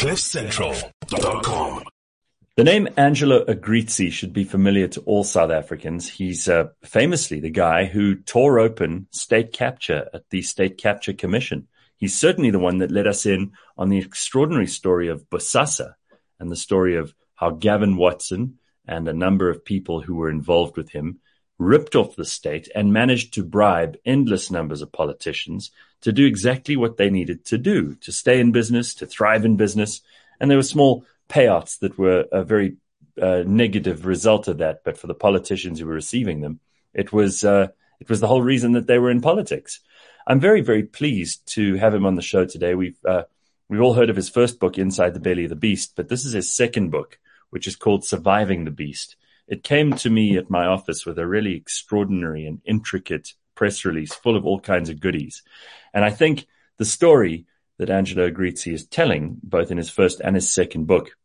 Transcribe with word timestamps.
CliffCentral.com. 0.00 1.82
The 2.56 2.64
name 2.64 2.88
Angelo 2.96 3.44
Agrizzi 3.44 4.10
should 4.10 4.32
be 4.32 4.44
familiar 4.44 4.88
to 4.88 5.02
all 5.02 5.24
South 5.24 5.50
Africans. 5.50 6.08
He's 6.08 6.48
uh, 6.48 6.68
famously 6.82 7.38
the 7.38 7.50
guy 7.50 7.84
who 7.84 8.14
tore 8.14 8.58
open 8.60 9.08
state 9.10 9.52
capture 9.52 10.08
at 10.14 10.22
the 10.30 10.40
State 10.40 10.78
Capture 10.78 11.12
Commission. 11.12 11.68
He's 11.98 12.18
certainly 12.18 12.50
the 12.50 12.58
one 12.58 12.78
that 12.78 12.90
let 12.90 13.06
us 13.06 13.26
in 13.26 13.52
on 13.76 13.90
the 13.90 13.98
extraordinary 13.98 14.68
story 14.68 15.08
of 15.08 15.28
Bosasa 15.28 15.96
and 16.38 16.50
the 16.50 16.56
story 16.56 16.96
of 16.96 17.12
how 17.34 17.50
Gavin 17.50 17.98
Watson 17.98 18.58
and 18.88 19.06
a 19.06 19.12
number 19.12 19.50
of 19.50 19.66
people 19.66 20.00
who 20.00 20.14
were 20.14 20.30
involved 20.30 20.78
with 20.78 20.88
him 20.88 21.20
ripped 21.58 21.94
off 21.94 22.16
the 22.16 22.24
state 22.24 22.70
and 22.74 22.90
managed 22.90 23.34
to 23.34 23.44
bribe 23.44 23.98
endless 24.06 24.50
numbers 24.50 24.80
of 24.80 24.92
politicians 24.92 25.70
to 26.02 26.12
do 26.12 26.26
exactly 26.26 26.76
what 26.76 26.96
they 26.96 27.10
needed 27.10 27.44
to 27.46 27.58
do 27.58 27.94
to 27.96 28.12
stay 28.12 28.40
in 28.40 28.52
business, 28.52 28.94
to 28.94 29.06
thrive 29.06 29.44
in 29.44 29.56
business. 29.56 30.00
And 30.40 30.50
there 30.50 30.58
were 30.58 30.62
small 30.62 31.04
payouts 31.28 31.78
that 31.80 31.98
were 31.98 32.24
a 32.32 32.42
very 32.42 32.76
uh, 33.20 33.44
negative 33.46 34.06
result 34.06 34.48
of 34.48 34.58
that. 34.58 34.82
But 34.84 34.98
for 34.98 35.06
the 35.06 35.14
politicians 35.14 35.78
who 35.78 35.86
were 35.86 35.94
receiving 35.94 36.40
them, 36.40 36.60
it 36.94 37.12
was 37.12 37.44
uh, 37.44 37.68
it 38.00 38.08
was 38.08 38.20
the 38.20 38.26
whole 38.26 38.42
reason 38.42 38.72
that 38.72 38.86
they 38.86 38.98
were 38.98 39.10
in 39.10 39.20
politics. 39.20 39.80
I'm 40.26 40.40
very 40.40 40.60
very 40.60 40.84
pleased 40.84 41.46
to 41.54 41.74
have 41.76 41.94
him 41.94 42.06
on 42.06 42.14
the 42.14 42.22
show 42.22 42.44
today. 42.44 42.74
We've 42.74 42.98
uh, 43.04 43.24
we've 43.68 43.80
all 43.80 43.94
heard 43.94 44.10
of 44.10 44.16
his 44.16 44.28
first 44.28 44.58
book, 44.58 44.78
Inside 44.78 45.14
the 45.14 45.20
Belly 45.20 45.44
of 45.44 45.50
the 45.50 45.56
Beast, 45.56 45.92
but 45.96 46.08
this 46.08 46.24
is 46.24 46.32
his 46.32 46.54
second 46.54 46.90
book, 46.90 47.18
which 47.50 47.66
is 47.66 47.76
called 47.76 48.04
Surviving 48.04 48.64
the 48.64 48.70
Beast. 48.70 49.16
It 49.46 49.64
came 49.64 49.94
to 49.94 50.10
me 50.10 50.36
at 50.36 50.48
my 50.48 50.66
office 50.66 51.04
with 51.04 51.18
a 51.18 51.26
really 51.26 51.56
extraordinary 51.56 52.46
and 52.46 52.60
intricate 52.64 53.34
press 53.56 53.84
release 53.84 54.14
full 54.14 54.36
of 54.36 54.46
all 54.46 54.60
kinds 54.60 54.88
of 54.88 55.00
goodies. 55.00 55.42
And 55.92 56.04
I 56.04 56.10
think 56.10 56.46
the 56.78 56.84
story 56.84 57.46
that 57.78 57.90
Angelo 57.90 58.30
Agrizzi 58.30 58.72
is 58.72 58.86
telling, 58.86 59.38
both 59.42 59.70
in 59.70 59.78
his 59.78 59.90
first 59.90 60.20
and 60.20 60.34
his 60.34 60.52
second 60.52 60.86
book, 60.86 61.16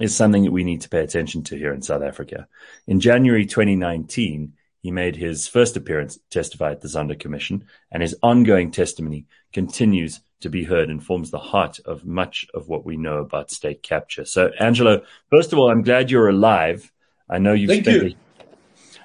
is 0.00 0.14
something 0.14 0.44
that 0.44 0.52
we 0.52 0.64
need 0.64 0.82
to 0.82 0.88
pay 0.88 1.00
attention 1.00 1.42
to 1.44 1.56
here 1.56 1.72
in 1.72 1.82
South 1.82 2.02
Africa. 2.02 2.46
In 2.86 3.00
January 3.00 3.46
2019, 3.46 4.52
he 4.80 4.90
made 4.90 5.16
his 5.16 5.48
first 5.48 5.76
appearance 5.76 6.16
to 6.16 6.22
testify 6.30 6.70
at 6.70 6.80
the 6.80 6.88
Zondo 6.88 7.18
Commission, 7.18 7.64
and 7.90 8.02
his 8.02 8.16
ongoing 8.22 8.70
testimony 8.70 9.26
continues 9.52 10.20
to 10.40 10.48
be 10.48 10.62
heard 10.62 10.88
and 10.88 11.02
forms 11.02 11.30
the 11.30 11.38
heart 11.38 11.80
of 11.84 12.04
much 12.04 12.46
of 12.54 12.68
what 12.68 12.84
we 12.84 12.96
know 12.96 13.18
about 13.18 13.50
state 13.50 13.82
capture. 13.82 14.24
So, 14.24 14.52
Angelo, 14.60 15.02
first 15.30 15.52
of 15.52 15.58
all, 15.58 15.68
I'm 15.68 15.82
glad 15.82 16.12
you're 16.12 16.28
alive 16.28 16.92
I 17.30 17.38
know 17.38 17.52
you've 17.52 17.68
Thank 17.68 17.84
spent. 17.84 18.02
you. 18.02 18.08
A, 18.08 18.44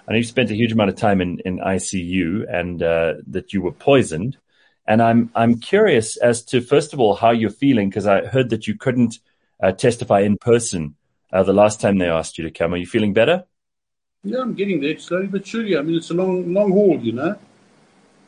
I 0.08 0.12
know 0.12 0.18
you 0.18 0.24
spent 0.24 0.52
a 0.52 0.56
huge 0.56 0.72
amount 0.72 0.90
of 0.90 0.96
time 0.96 1.22
in, 1.22 1.40
in 1.40 1.60
ICU 1.60 2.46
and 2.50 2.82
uh, 2.82 3.14
that 3.28 3.54
you 3.54 3.62
were 3.62 3.72
poisoned. 3.72 4.38
And 4.86 5.02
I'm 5.02 5.32
I'm 5.34 5.60
curious 5.60 6.18
as 6.18 6.44
to 6.46 6.62
first 6.62 6.94
of 6.94 7.00
all 7.00 7.16
how 7.16 7.32
you're 7.32 7.50
feeling 7.50 7.90
because 7.90 8.06
I 8.06 8.26
heard 8.26 8.50
that 8.50 8.68
you 8.68 8.76
couldn't 8.76 9.20
uh, 9.62 9.72
testify 9.72 10.22
in 10.22 10.38
person 10.38 10.96
uh, 11.32 11.44
the 11.44 11.54
last 11.54 11.80
time 11.80 11.98
they 11.98 12.10
asked 12.10 12.38
you 12.38 12.44
to 12.44 12.52
come. 12.52 12.74
Are 12.74 12.78
you 12.78 12.86
feeling 12.86 13.14
better? 13.14 13.46
Yeah, 14.24 14.40
I'm 14.42 14.54
getting 14.54 14.82
there 14.82 14.98
slowly 15.00 15.28
but 15.28 15.46
surely. 15.48 15.78
I 15.78 15.82
mean, 15.82 15.96
it's 15.96 16.10
a 16.10 16.14
long, 16.14 16.54
long 16.54 16.72
haul, 16.72 17.00
you 17.00 17.14
know. 17.14 17.38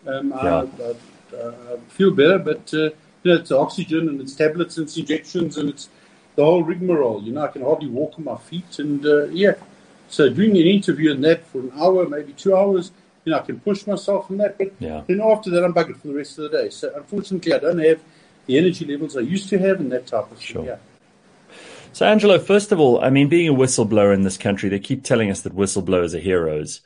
Um, 0.08 0.32
Yeah. 0.32 0.66
I, 0.80 0.84
I, 0.84 1.48
I 1.74 1.78
feel 1.90 2.12
better, 2.12 2.40
but 2.40 2.74
uh, 2.74 2.90
you 3.24 3.32
know, 3.32 3.36
it's 3.36 3.52
oxygen 3.52 4.08
and 4.08 4.22
it's 4.22 4.36
tablets 4.36 4.78
and 4.78 4.88
it's 4.88 4.98
injections 4.98 5.58
and 5.58 5.70
it's 5.70 5.90
the 6.36 6.44
whole 6.44 6.64
rigmarole. 6.64 7.22
You 7.24 7.34
know, 7.34 7.44
I 7.44 7.48
can 7.48 7.64
hardly 7.64 7.90
walk 7.90 8.18
on 8.18 8.26
my 8.26 8.38
feet, 8.38 8.80
and 8.80 9.06
uh, 9.06 9.26
yeah. 9.26 9.56
So 10.08 10.30
doing 10.30 10.52
an 10.52 10.68
interview 10.68 11.12
in 11.12 11.22
that 11.22 11.46
for 11.48 11.60
an 11.60 11.72
hour, 11.76 12.08
maybe 12.08 12.34
two 12.34 12.56
hours, 12.56 12.92
you 13.26 13.32
know, 13.32 13.40
I 13.40 13.42
can 13.42 13.60
push 13.60 13.86
myself 13.88 14.30
in 14.30 14.38
that. 14.38 14.58
But 14.58 14.72
Yeah. 14.80 15.02
then 15.08 15.20
after 15.20 15.50
that, 15.50 15.66
I'm 15.66 15.74
buggered 15.74 15.98
for 15.98 16.08
the 16.08 16.14
rest 16.14 16.38
of 16.38 16.50
the 16.50 16.58
day. 16.58 16.70
So 16.70 16.92
unfortunately, 16.96 17.54
I 17.54 17.60
don't 17.60 17.80
have 17.80 18.00
the 18.46 18.58
energy 18.58 18.86
levels 18.86 19.18
I 19.18 19.22
used 19.22 19.50
to 19.50 19.58
have 19.58 19.80
and 19.80 19.92
that 19.92 20.06
type 20.06 20.32
of 20.32 20.42
Sure. 20.42 20.62
thing. 20.62 20.70
Yeah. 20.70 20.78
So, 21.92 22.06
Angelo, 22.06 22.38
first 22.40 22.72
of 22.72 22.80
all, 22.80 23.02
I 23.02 23.10
mean, 23.10 23.30
being 23.30 23.48
a 23.48 23.54
whistleblower 23.54 24.14
in 24.14 24.22
this 24.22 24.38
country, 24.38 24.70
they 24.70 24.80
keep 24.80 25.04
telling 25.04 25.32
us 25.32 25.42
that 25.42 25.56
whistleblowers 25.56 26.14
are 26.14 26.20
heroes. 26.20 26.82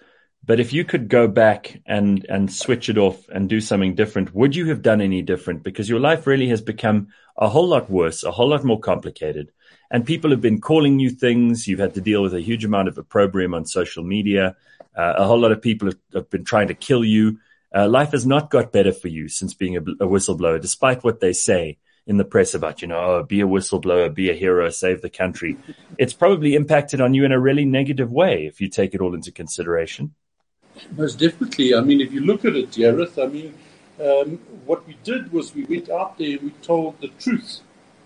But 0.45 0.59
if 0.59 0.71
you 0.71 0.85
could 0.85 1.09
go 1.09 1.27
back 1.27 1.81
and, 1.85 2.25
and 2.29 2.51
switch 2.51 2.89
it 2.89 2.97
off 2.97 3.27
and 3.27 3.49
do 3.49 3.59
something 3.59 3.95
different, 3.95 4.33
would 4.33 4.55
you 4.55 4.67
have 4.67 4.81
done 4.81 5.01
any 5.01 5.21
different? 5.21 5.63
Because 5.63 5.89
your 5.89 5.99
life 5.99 6.25
really 6.25 6.47
has 6.49 6.61
become 6.61 7.07
a 7.37 7.49
whole 7.49 7.67
lot 7.67 7.89
worse, 7.89 8.23
a 8.23 8.31
whole 8.31 8.49
lot 8.49 8.63
more 8.63 8.79
complicated. 8.79 9.51
And 9.91 10.05
people 10.05 10.29
have 10.29 10.41
been 10.41 10.61
calling 10.61 10.99
you 10.99 11.09
things. 11.09 11.67
You've 11.67 11.79
had 11.79 11.95
to 11.95 12.01
deal 12.01 12.21
with 12.21 12.33
a 12.33 12.41
huge 12.41 12.63
amount 12.63 12.87
of 12.87 12.97
opprobrium 12.97 13.53
on 13.53 13.65
social 13.65 14.03
media. 14.03 14.55
Uh, 14.99 15.13
a 15.23 15.25
whole 15.25 15.39
lot 15.39 15.53
of 15.53 15.61
people 15.61 15.87
have, 15.87 15.99
have 16.13 16.29
been 16.29 16.43
trying 16.43 16.67
to 16.67 16.73
kill 16.73 17.05
you. 17.05 17.39
Uh, 17.73 17.87
life 17.87 18.11
has 18.11 18.25
not 18.25 18.49
got 18.49 18.73
better 18.77 18.91
for 18.91 19.07
you 19.07 19.29
since 19.29 19.53
being 19.53 19.77
a, 19.77 19.81
a 19.81 20.07
whistleblower, 20.13 20.59
despite 20.59 21.03
what 21.05 21.21
they 21.21 21.31
say 21.31 21.77
in 22.05 22.17
the 22.17 22.25
press 22.25 22.53
about, 22.53 22.81
you 22.81 22.87
know, 22.87 22.99
oh, 22.99 23.23
be 23.23 23.39
a 23.39 23.47
whistleblower, 23.47 24.13
be 24.13 24.29
a 24.29 24.33
hero, 24.33 24.69
save 24.69 25.01
the 25.01 25.09
country. 25.09 25.57
It's 25.97 26.13
probably 26.13 26.55
impacted 26.55 26.99
on 26.99 27.13
you 27.13 27.23
in 27.23 27.31
a 27.31 27.39
really 27.39 27.65
negative 27.65 28.11
way 28.11 28.45
if 28.45 28.59
you 28.59 28.67
take 28.67 28.93
it 28.95 28.99
all 28.99 29.13
into 29.13 29.31
consideration. 29.31 30.15
Most 30.97 31.19
definitely. 31.19 31.73
I 31.75 31.81
mean, 31.81 32.01
if 32.01 32.11
you 32.11 32.21
look 32.21 32.43
at 32.43 32.55
it, 32.55 32.71
Gareth, 32.71 33.17
I 33.19 33.27
mean, 33.27 33.53
um, 34.03 34.37
what 34.65 34.85
we 34.87 34.97
did 35.03 35.31
was 35.31 35.55
we 35.55 35.63
went 35.65 35.89
out 35.89 36.17
there 36.17 36.33
and 36.37 36.41
we 36.41 36.51
told 36.61 36.99
the 36.99 37.09
truth. 37.19 37.61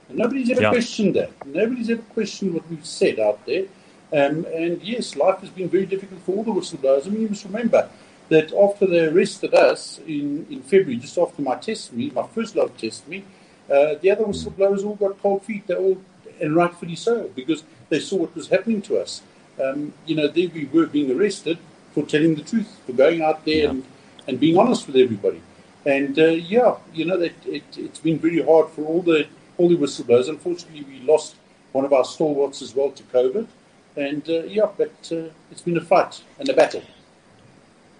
And 0.09 0.17
nobody's 0.17 0.51
ever 0.51 0.61
Yeah. 0.61 0.69
questioned 0.69 1.15
that. 1.15 1.31
Nobody's 1.45 1.89
ever 1.89 2.05
questioned 2.13 2.53
what 2.53 2.69
we've 2.69 2.85
said 2.85 3.19
out 3.19 3.45
there. 3.47 3.65
Um, 4.13 4.45
and 4.53 4.81
yes, 4.83 5.15
life 5.15 5.39
has 5.39 5.49
been 5.49 5.69
very 5.69 5.85
difficult 5.87 6.21
for 6.21 6.35
all 6.37 6.43
the 6.43 6.51
whistleblowers. 6.51 7.07
I 7.07 7.09
mean, 7.09 7.21
you 7.23 7.29
must 7.29 7.45
remember 7.45 7.89
that 8.29 8.53
after 8.53 8.85
they 8.85 9.05
arrested 9.07 9.53
us 9.53 9.99
in, 10.07 10.45
in 10.49 10.61
February, 10.61 10.97
just 10.97 11.17
after 11.17 11.41
my 11.41 11.55
testimony, 11.55 12.11
my 12.11 12.27
first 12.27 12.55
of 12.55 12.77
testimony, 12.77 13.23
uh, 13.69 13.95
the 14.01 14.11
other 14.11 14.25
whistleblowers 14.25 14.85
all 14.85 14.95
got 14.95 15.19
cold 15.21 15.43
feet. 15.43 15.65
They 15.67 15.75
all, 15.75 15.99
and 16.39 16.55
rightfully 16.55 16.95
so, 16.95 17.29
because 17.35 17.63
they 17.89 17.99
saw 17.99 18.17
what 18.17 18.35
was 18.35 18.47
happening 18.49 18.81
to 18.83 18.99
us. 18.99 19.21
Um, 19.63 19.93
you 20.05 20.15
know, 20.15 20.27
there 20.27 20.49
we 20.49 20.65
were 20.65 20.85
being 20.87 21.11
arrested 21.11 21.57
for 21.93 22.03
telling 22.03 22.35
the 22.35 22.43
truth, 22.43 22.79
for 22.85 22.93
going 22.93 23.21
out 23.21 23.45
there 23.45 23.63
Yeah. 23.63 23.69
and, 23.69 23.85
and 24.27 24.39
being 24.39 24.57
honest 24.57 24.87
with 24.87 24.95
everybody. 24.95 25.41
And 25.85 26.17
uh, 26.17 26.25
yeah, 26.27 26.75
you 26.93 27.05
know, 27.05 27.17
that 27.17 27.33
it, 27.45 27.63
it's 27.77 27.99
been 27.99 28.17
very 28.19 28.41
hard 28.41 28.69
for 28.69 28.83
all 28.85 29.01
the 29.01 29.27
all 29.57 29.69
the 29.69 29.75
whistleblowers. 29.75 30.29
Unfortunately, 30.29 30.83
we 30.83 30.99
lost 31.05 31.35
one 31.71 31.85
of 31.85 31.93
our 31.93 32.05
stalwarts 32.05 32.61
as 32.61 32.73
well 32.75 32.91
to 32.91 33.03
COVID. 33.03 33.47
And 33.95 34.27
uh, 34.29 34.43
yeah, 34.43 34.67
but 34.77 34.93
uh, 35.11 35.29
it's 35.51 35.61
been 35.61 35.77
a 35.77 35.81
fight 35.81 36.23
and 36.39 36.49
a 36.49 36.53
battle. 36.53 36.81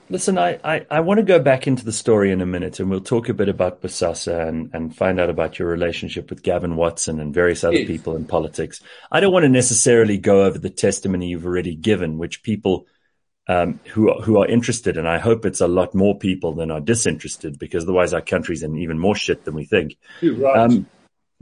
Listen, 0.10 0.38
I, 0.38 0.60
I, 0.64 0.86
I 0.92 1.00
want 1.00 1.20
to 1.20 1.24
go 1.24 1.40
back 1.40 1.66
into 1.66 1.86
the 1.86 1.92
story 1.92 2.32
in 2.32 2.42
a 2.42 2.46
minute 2.46 2.80
and 2.80 2.90
we'll 2.90 3.00
talk 3.00 3.30
a 3.30 3.34
bit 3.34 3.48
about 3.50 3.82
Bosasa 3.82 4.48
and, 4.48 4.70
and 4.74 4.96
find 4.96 5.20
out 5.20 5.30
about 5.30 5.58
your 5.58 5.68
relationship 5.70 6.30
with 6.30 6.44
Gavin 6.44 6.76
Watson 6.76 7.20
and 7.20 7.34
various 7.34 7.64
other 7.64 7.78
Yes. 7.78 7.88
people 7.88 8.16
in 8.16 8.26
politics. 8.26 8.82
I 9.12 9.22
don't 9.22 9.32
want 9.34 9.44
to 9.44 9.50
necessarily 9.50 10.18
go 10.18 10.44
over 10.44 10.60
the 10.60 10.70
testimony 10.70 11.30
you've 11.30 11.46
already 11.46 11.74
given, 11.74 12.18
which 12.18 12.44
people 12.44 12.86
um, 13.48 13.80
who, 13.92 14.10
are- 14.12 14.22
who 14.22 14.38
are 14.40 14.48
interested, 14.48 14.98
and 14.98 15.08
I 15.08 15.20
hope 15.20 15.46
it's 15.46 15.62
a 15.62 15.68
lot 15.68 15.96
more 15.96 16.18
people 16.18 16.54
than 16.54 16.70
are 16.70 16.80
disinterested 16.82 17.58
because 17.58 17.84
otherwise 17.84 18.14
our 18.14 18.22
country's 18.22 18.62
in 18.62 18.78
even 18.78 19.00
more 19.00 19.16
shit 19.16 19.46
than 19.46 19.54
we 19.56 19.66
think. 19.66 19.96
You're 20.22 20.36
right. 20.36 20.58
Um, 20.60 20.86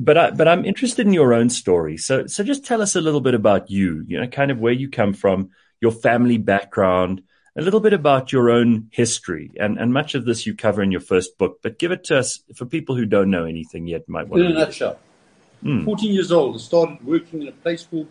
but 0.01 0.17
I, 0.17 0.31
but 0.31 0.47
I'm 0.47 0.66
interested 0.66 1.06
in 1.07 1.13
your 1.13 1.34
own 1.34 1.50
story. 1.50 1.95
So 1.97 2.25
so 2.28 2.44
just 2.44 2.66
tell 2.66 2.81
us 2.81 2.95
a 2.95 3.01
little 3.01 3.22
bit 3.22 3.35
about 3.35 3.69
you. 3.69 4.03
You 4.07 4.19
know, 4.19 4.28
kind 4.28 4.51
of 4.51 4.57
where 4.59 4.73
you 4.73 4.89
come 4.89 5.13
from, 5.13 5.51
your 5.79 5.91
family 6.07 6.38
background, 6.38 7.22
a 7.56 7.62
little 7.62 7.79
bit 7.88 7.94
about 7.94 8.31
your 8.31 8.50
own 8.50 8.88
history, 8.91 9.51
and 9.63 9.78
and 9.81 9.94
much 9.94 10.16
of 10.16 10.25
this 10.25 10.45
you 10.47 10.53
cover 10.56 10.81
in 10.81 10.91
your 10.91 11.06
first 11.13 11.38
book. 11.38 11.59
But 11.63 11.78
give 11.78 11.91
it 11.91 12.03
to 12.06 12.17
us 12.17 12.39
for 12.57 12.66
people 12.66 12.95
who 12.97 13.06
don't 13.06 13.29
know 13.29 13.45
anything 13.45 13.88
yet. 13.88 14.09
Might 14.09 14.28
want 14.28 14.41
in 14.44 14.51
a 14.51 14.53
to. 14.53 14.59
nutshell. 14.59 14.97
14 15.63 16.12
years 16.12 16.31
old, 16.31 16.56
I 16.56 16.57
started 16.57 17.06
working 17.06 17.44
in 17.44 17.47
a 17.47 17.51
place 17.51 17.83
called 17.85 18.07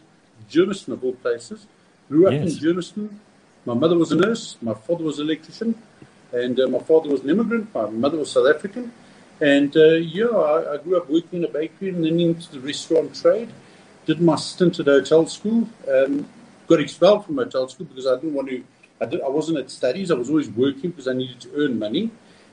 Germiston, 0.48 0.92
of 0.92 1.02
all 1.02 1.14
places. 1.14 1.66
Grew 2.08 2.28
up 2.28 2.32
Yes. 2.32 2.42
in 2.46 2.58
Germiston. 2.62 3.08
My 3.66 3.74
mother 3.74 3.98
was 3.98 4.12
a 4.12 4.16
nurse, 4.16 4.56
my 4.62 4.74
father 4.74 5.02
was 5.02 5.18
an 5.18 5.26
electrician, 5.26 5.74
and 6.32 6.54
uh, 6.60 6.68
my 6.68 6.78
father 6.78 7.08
was 7.10 7.22
an 7.24 7.30
immigrant. 7.30 7.74
My 7.74 7.90
mother 7.90 8.18
was 8.18 8.30
South 8.30 8.46
African. 8.54 8.92
And 9.40 9.74
uh, 9.76 9.94
yeah, 9.94 10.26
I, 10.26 10.74
I 10.74 10.76
grew 10.78 10.98
up 10.98 11.08
working 11.08 11.40
in 11.40 11.44
a 11.44 11.48
bakery 11.48 11.88
and 11.88 12.04
then 12.04 12.20
into 12.20 12.52
the 12.52 12.60
restaurant 12.60 13.14
trade. 13.14 13.50
Did 14.06 14.20
my 14.20 14.36
stint 14.36 14.80
at 14.80 14.86
hotel 14.86 15.26
school. 15.26 15.68
Um, 15.88 16.28
got 16.66 16.80
expelled 16.80 17.26
from 17.26 17.36
hotel 17.36 17.68
school 17.68 17.86
because 17.86 18.06
I 18.06 18.14
didn't 18.16 18.34
want 18.34 18.48
to. 18.48 18.62
I, 19.00 19.06
did, 19.06 19.22
I 19.22 19.28
wasn't 19.28 19.58
at 19.58 19.70
studies. 19.70 20.10
I 20.10 20.14
was 20.14 20.28
always 20.28 20.50
working 20.50 20.90
because 20.90 21.08
I 21.08 21.14
needed 21.14 21.40
to 21.40 21.50
earn 21.56 21.78
money. 21.78 22.10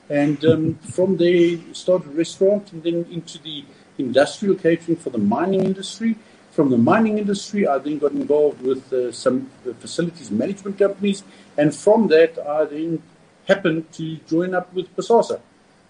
And 0.08 0.42
um, 0.46 0.74
from 0.76 1.18
there, 1.18 1.58
started 1.72 2.08
a 2.08 2.14
restaurant 2.14 2.72
and 2.72 2.82
then 2.82 3.06
into 3.10 3.38
the 3.38 3.64
industrial 3.98 4.54
catering 4.54 4.96
for 4.96 5.10
the 5.10 5.18
mining 5.18 5.64
industry. 5.64 6.16
From 6.52 6.70
the 6.70 6.78
mining 6.78 7.18
industry, 7.18 7.68
I 7.68 7.78
then 7.78 7.98
got 7.98 8.12
involved 8.12 8.62
with 8.62 8.92
uh, 8.92 9.12
some 9.12 9.50
uh, 9.68 9.74
facilities 9.74 10.30
management 10.30 10.78
companies. 10.78 11.22
And 11.56 11.74
from 11.74 12.08
that, 12.08 12.38
I 12.38 12.64
then 12.64 13.02
happened 13.46 13.92
to 13.92 14.16
join 14.26 14.54
up 14.54 14.72
with 14.74 14.94
Bosasa, 14.96 15.40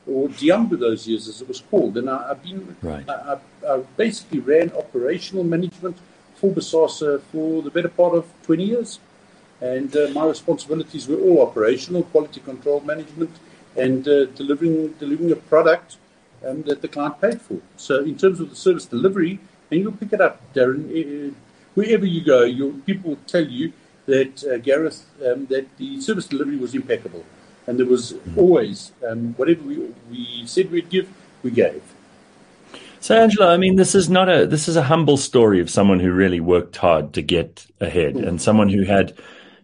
or 0.08 0.28
Dyambu 0.28 0.78
those 0.78 1.06
years 1.06 1.28
as 1.28 1.42
it 1.42 1.48
was 1.48 1.60
called. 1.60 1.96
And 1.96 2.08
I, 2.08 2.30
I've 2.30 2.42
been, 2.42 2.76
Right. 2.82 3.08
I, 3.08 3.38
I, 3.64 3.74
I 3.74 3.78
basically 3.96 4.40
ran 4.40 4.72
operational 4.72 5.44
management 5.44 5.96
for 6.36 6.50
Bosasa 6.52 7.20
for 7.32 7.62
the 7.62 7.70
better 7.70 7.88
part 7.88 8.14
of 8.14 8.26
20 8.44 8.64
years. 8.64 9.00
And 9.60 9.94
uh, 9.96 10.08
my 10.14 10.24
responsibilities 10.24 11.08
were 11.08 11.18
all 11.18 11.42
operational, 11.42 12.04
quality 12.04 12.40
control 12.40 12.80
management, 12.80 13.30
and 13.76 14.06
uh, 14.06 14.26
delivering 14.26 14.92
delivering 15.00 15.32
a 15.32 15.36
product 15.36 15.96
um, 16.46 16.62
that 16.62 16.80
the 16.80 16.88
client 16.88 17.20
paid 17.20 17.40
for. 17.40 17.58
So, 17.76 18.04
in 18.04 18.16
terms 18.16 18.38
of 18.38 18.50
the 18.50 18.56
service 18.56 18.86
delivery, 18.86 19.40
and 19.70 19.80
you'll 19.80 19.92
pick 19.92 20.12
it 20.12 20.20
up, 20.20 20.40
Darren. 20.54 20.86
Uh, 20.90 21.34
wherever 21.74 22.06
you 22.06 22.22
go, 22.24 22.44
your, 22.44 22.72
people 22.72 23.10
will 23.10 23.24
tell 23.26 23.44
you 23.44 23.72
that 24.06 24.44
uh, 24.44 24.58
Gareth, 24.58 25.04
um, 25.26 25.46
that 25.46 25.66
the 25.76 26.00
service 26.00 26.26
delivery 26.26 26.56
was 26.56 26.74
impeccable, 26.74 27.24
and 27.68 27.78
there 27.78 27.86
was 27.86 28.14
always 28.34 28.92
um, 29.06 29.34
whatever 29.34 29.62
we, 29.62 29.76
we 30.10 30.46
said 30.46 30.70
we'd 30.70 30.88
give, 30.88 31.06
we 31.42 31.50
gave. 31.50 31.82
So, 33.00 33.14
Angelo, 33.14 33.48
I 33.48 33.58
mean, 33.58 33.76
this 33.76 33.94
is 33.94 34.08
not 34.08 34.28
a 34.28 34.46
this 34.46 34.68
is 34.68 34.76
a 34.76 34.82
humble 34.82 35.18
story 35.18 35.60
of 35.60 35.70
someone 35.70 36.00
who 36.00 36.10
really 36.10 36.40
worked 36.40 36.76
hard 36.78 37.12
to 37.12 37.22
get 37.22 37.66
ahead, 37.78 38.14
mm. 38.14 38.26
and 38.26 38.40
someone 38.40 38.70
who 38.70 38.84
had 38.84 39.16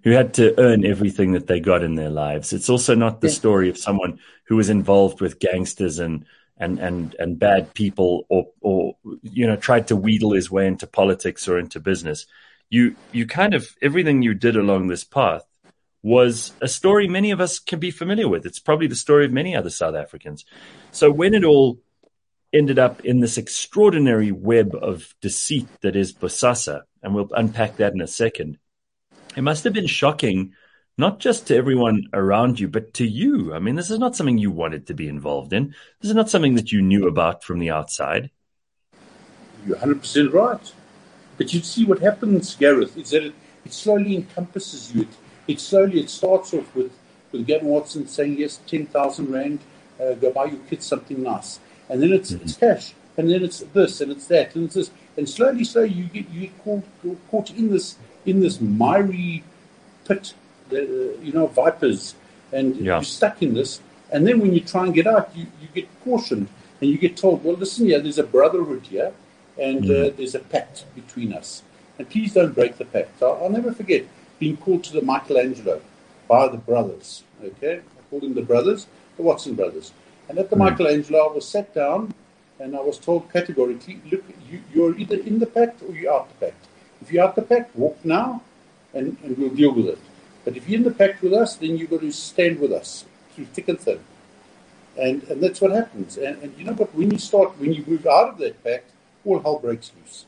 who 0.04 0.10
had 0.10 0.34
to 0.34 0.54
earn 0.60 0.84
everything 0.84 1.32
that 1.32 1.46
they 1.46 1.58
got 1.58 1.82
in 1.82 1.94
their 1.94 2.10
lives. 2.10 2.52
It's 2.52 2.68
also 2.68 2.94
not 2.94 3.22
the 3.22 3.28
yeah. 3.28 3.34
story 3.34 3.70
of 3.70 3.78
someone 3.78 4.20
who 4.44 4.56
was 4.56 4.68
involved 4.68 5.22
with 5.22 5.40
gangsters 5.40 5.98
and 5.98 6.26
and 6.58 6.78
and 6.78 7.16
and 7.18 7.38
bad 7.38 7.72
people, 7.72 8.26
or 8.28 8.48
or 8.60 8.96
you 9.22 9.46
know 9.46 9.56
tried 9.56 9.88
to 9.88 9.96
wheedle 9.96 10.32
his 10.32 10.50
way 10.50 10.66
into 10.66 10.86
politics 10.86 11.48
or 11.48 11.58
into 11.58 11.80
business. 11.80 12.26
You 12.68 12.96
you 13.12 13.26
kind 13.26 13.54
of 13.54 13.74
everything 13.80 14.20
you 14.20 14.34
did 14.34 14.56
along 14.56 14.88
this 14.88 15.04
path 15.04 15.46
was 16.04 16.52
a 16.60 16.68
story 16.68 17.08
many 17.08 17.30
of 17.30 17.40
us 17.40 17.58
can 17.58 17.80
be 17.80 17.90
familiar 17.90 18.28
with. 18.28 18.44
It's 18.44 18.60
probably 18.60 18.86
the 18.86 18.94
story 18.94 19.24
of 19.24 19.32
many 19.32 19.56
other 19.56 19.70
South 19.70 19.94
Africans. 19.94 20.44
So 20.92 21.10
when 21.10 21.32
it 21.32 21.44
all 21.44 21.80
ended 22.52 22.78
up 22.78 23.04
in 23.04 23.20
this 23.20 23.38
extraordinary 23.38 24.30
web 24.30 24.74
of 24.74 25.14
deceit 25.22 25.66
that 25.80 25.96
is 25.96 26.12
Bosasa, 26.12 26.82
and 27.02 27.14
we'll 27.14 27.28
unpack 27.34 27.78
that 27.78 27.94
in 27.94 28.02
a 28.02 28.06
second. 28.06 28.58
It 29.34 29.40
must 29.42 29.64
have 29.64 29.72
been 29.72 29.88
shocking, 29.88 30.52
not 30.96 31.18
just 31.18 31.48
to 31.48 31.56
everyone 31.56 32.04
around 32.12 32.60
you, 32.60 32.68
but 32.68 32.94
to 32.94 33.06
you. 33.06 33.52
I 33.52 33.58
mean, 33.58 33.74
this 33.74 33.90
is 33.90 33.98
not 33.98 34.14
something 34.14 34.38
you 34.38 34.50
wanted 34.52 34.86
to 34.86 34.94
be 34.94 35.08
involved 35.08 35.52
in. 35.52 35.74
This 36.00 36.10
is 36.10 36.14
not 36.14 36.30
something 36.30 36.54
that 36.54 36.70
you 36.70 36.80
knew 36.82 37.08
about 37.08 37.42
from 37.42 37.58
the 37.58 37.70
outside. 37.70 38.30
You're 39.66 39.78
100% 39.78 40.32
right. 40.32 40.72
But 41.38 41.52
you 41.52 41.60
see 41.60 41.84
what 41.84 41.98
happens, 41.98 42.54
Gareth, 42.54 42.96
is 42.96 43.10
that 43.10 43.24
it, 43.24 43.34
it 43.64 43.72
slowly 43.72 44.16
encompasses 44.16 44.94
you. 44.94 45.02
It, 45.02 45.08
it, 45.46 45.61
slowly, 45.61 46.00
it 46.00 46.11
starts 46.11 46.55
off 46.55 46.75
with, 46.75 46.93
with 47.32 47.46
Gavin 47.46 47.69
Watson 47.69 48.06
saying, 48.06 48.38
yes, 48.38 48.61
10,000 48.67 49.31
Rand, 49.31 49.61
uh, 50.00 50.14
go 50.14 50.32
buy 50.32 50.46
your 50.46 50.61
kids 50.69 50.87
something 50.87 51.23
nice 51.23 51.61
and 51.88 52.02
then 52.02 52.12
it's, 52.12 52.32
mm-hmm. 52.32 52.44
it's 52.44 52.56
cash, 52.56 52.94
and 53.17 53.31
then 53.31 53.44
it's 53.44 53.61
this, 53.61 54.00
and 54.00 54.11
it's 54.11 54.26
that, 54.26 54.55
and 54.55 54.64
it's 54.67 54.75
this, 54.75 54.91
and 55.17 55.29
slowly, 55.29 55.64
slowly, 55.64 55.91
you 55.91 56.05
get 56.05 56.29
you 56.31 56.41
get 56.43 56.64
caught, 56.64 56.85
caught 57.31 57.50
in 57.50 57.70
this 57.70 57.96
in 58.26 58.41
this 58.41 58.61
miry 58.61 59.44
pit, 60.06 60.35
uh, 60.73 60.76
you 60.76 61.32
know, 61.32 61.47
vipers, 61.47 62.14
and 62.52 62.76
yeah. 62.76 62.94
you're 62.94 63.02
stuck 63.02 63.43
in 63.43 63.55
this. 63.55 63.81
And 64.11 64.26
then 64.26 64.38
when 64.38 64.55
you 64.55 64.61
try 64.61 64.85
and 64.85 64.94
get 64.94 65.06
out, 65.06 65.31
you, 65.35 65.47
you 65.61 65.69
get 65.75 65.88
cautioned, 66.05 66.49
and 66.81 66.90
you 66.90 66.99
get 66.99 67.17
told, 67.17 67.44
well, 67.44 67.56
listen, 67.56 67.87
yeah, 67.87 67.99
there's 67.99 68.19
a 68.19 68.25
brotherhood 68.25 68.87
here, 68.87 69.12
and 69.61 69.85
uh, 69.85 69.88
mm-hmm. 69.88 70.14
uh, 70.14 70.17
there's 70.17 70.35
a 70.35 70.40
pact 70.40 70.85
between 70.94 71.32
us, 71.32 71.62
and 71.99 72.08
please 72.08 72.32
don't 72.32 72.55
break 72.55 72.79
the 72.79 72.85
pact. 72.85 73.23
I'll, 73.23 73.38
I'll 73.43 73.50
never 73.50 73.73
forget 73.73 74.06
being 74.38 74.56
called 74.56 74.84
to 74.84 74.92
the 74.92 75.02
Michelangelo 75.02 75.81
by 76.28 76.48
the 76.48 76.56
brothers. 76.56 77.22
Okay, 77.42 77.76
I 77.78 78.02
called 78.10 78.25
him 78.25 78.34
the 78.34 78.42
brothers, 78.42 78.86
the 79.16 79.22
Watson 79.22 79.54
brothers 79.54 79.92
and 80.28 80.38
at 80.38 80.50
the 80.50 80.56
mm. 80.56 80.70
Michelangelo, 80.70 81.31
I 81.31 81.32
was 81.32 81.48
sat 81.48 81.75
down 81.75 82.14
and 82.58 82.76
I 82.76 82.81
was 82.81 82.98
told 82.98 83.32
categorically, 83.32 84.00
look, 84.10 84.22
you, 84.48 84.62
you're 84.72 84.96
either 84.98 85.16
in 85.16 85.38
the 85.38 85.46
pact 85.46 85.82
or 85.82 85.94
you're 85.94 86.12
out 86.12 86.28
the 86.28 86.46
pact. 86.46 86.66
If 87.02 87.12
you're 87.12 87.25
out 87.25 87.36
the 87.36 87.42
pact, 87.42 87.75
walk 87.76 87.98
now 88.04 88.42
and, 88.92 89.16
and 89.22 89.36
we'll 89.36 89.50
deal 89.50 89.72
with 89.72 89.86
it. 89.86 89.98
But 90.44 90.56
if 90.56 90.69
you're 90.69 90.78
in 90.78 90.84
the 90.84 90.90
pact 90.90 91.22
with 91.22 91.32
us, 91.32 91.56
then 91.56 91.76
you've 91.76 91.90
got 91.90 92.00
to 92.00 92.12
stand 92.12 92.60
with 92.60 92.72
us 92.72 93.04
through 93.34 93.46
thick 93.46 93.69
and 93.69 93.80
thin. 93.80 94.00
And, 94.96 95.25
and 95.25 95.42
that's 95.42 95.60
what 95.60 95.72
happens. 95.72 96.16
And, 96.16 96.40
and 96.42 96.56
you 96.56 96.64
know 96.64 96.75
what? 96.75 96.94
When 96.94 97.10
you 97.10 97.19
start, 97.19 97.58
when 97.58 97.72
you 97.72 97.84
move 97.87 98.06
out 98.06 98.28
of 98.28 98.38
that 98.38 98.62
pact, 98.62 98.90
all 99.25 99.40
hell 99.40 99.58
breaks 99.58 99.90
loose. 99.98 100.26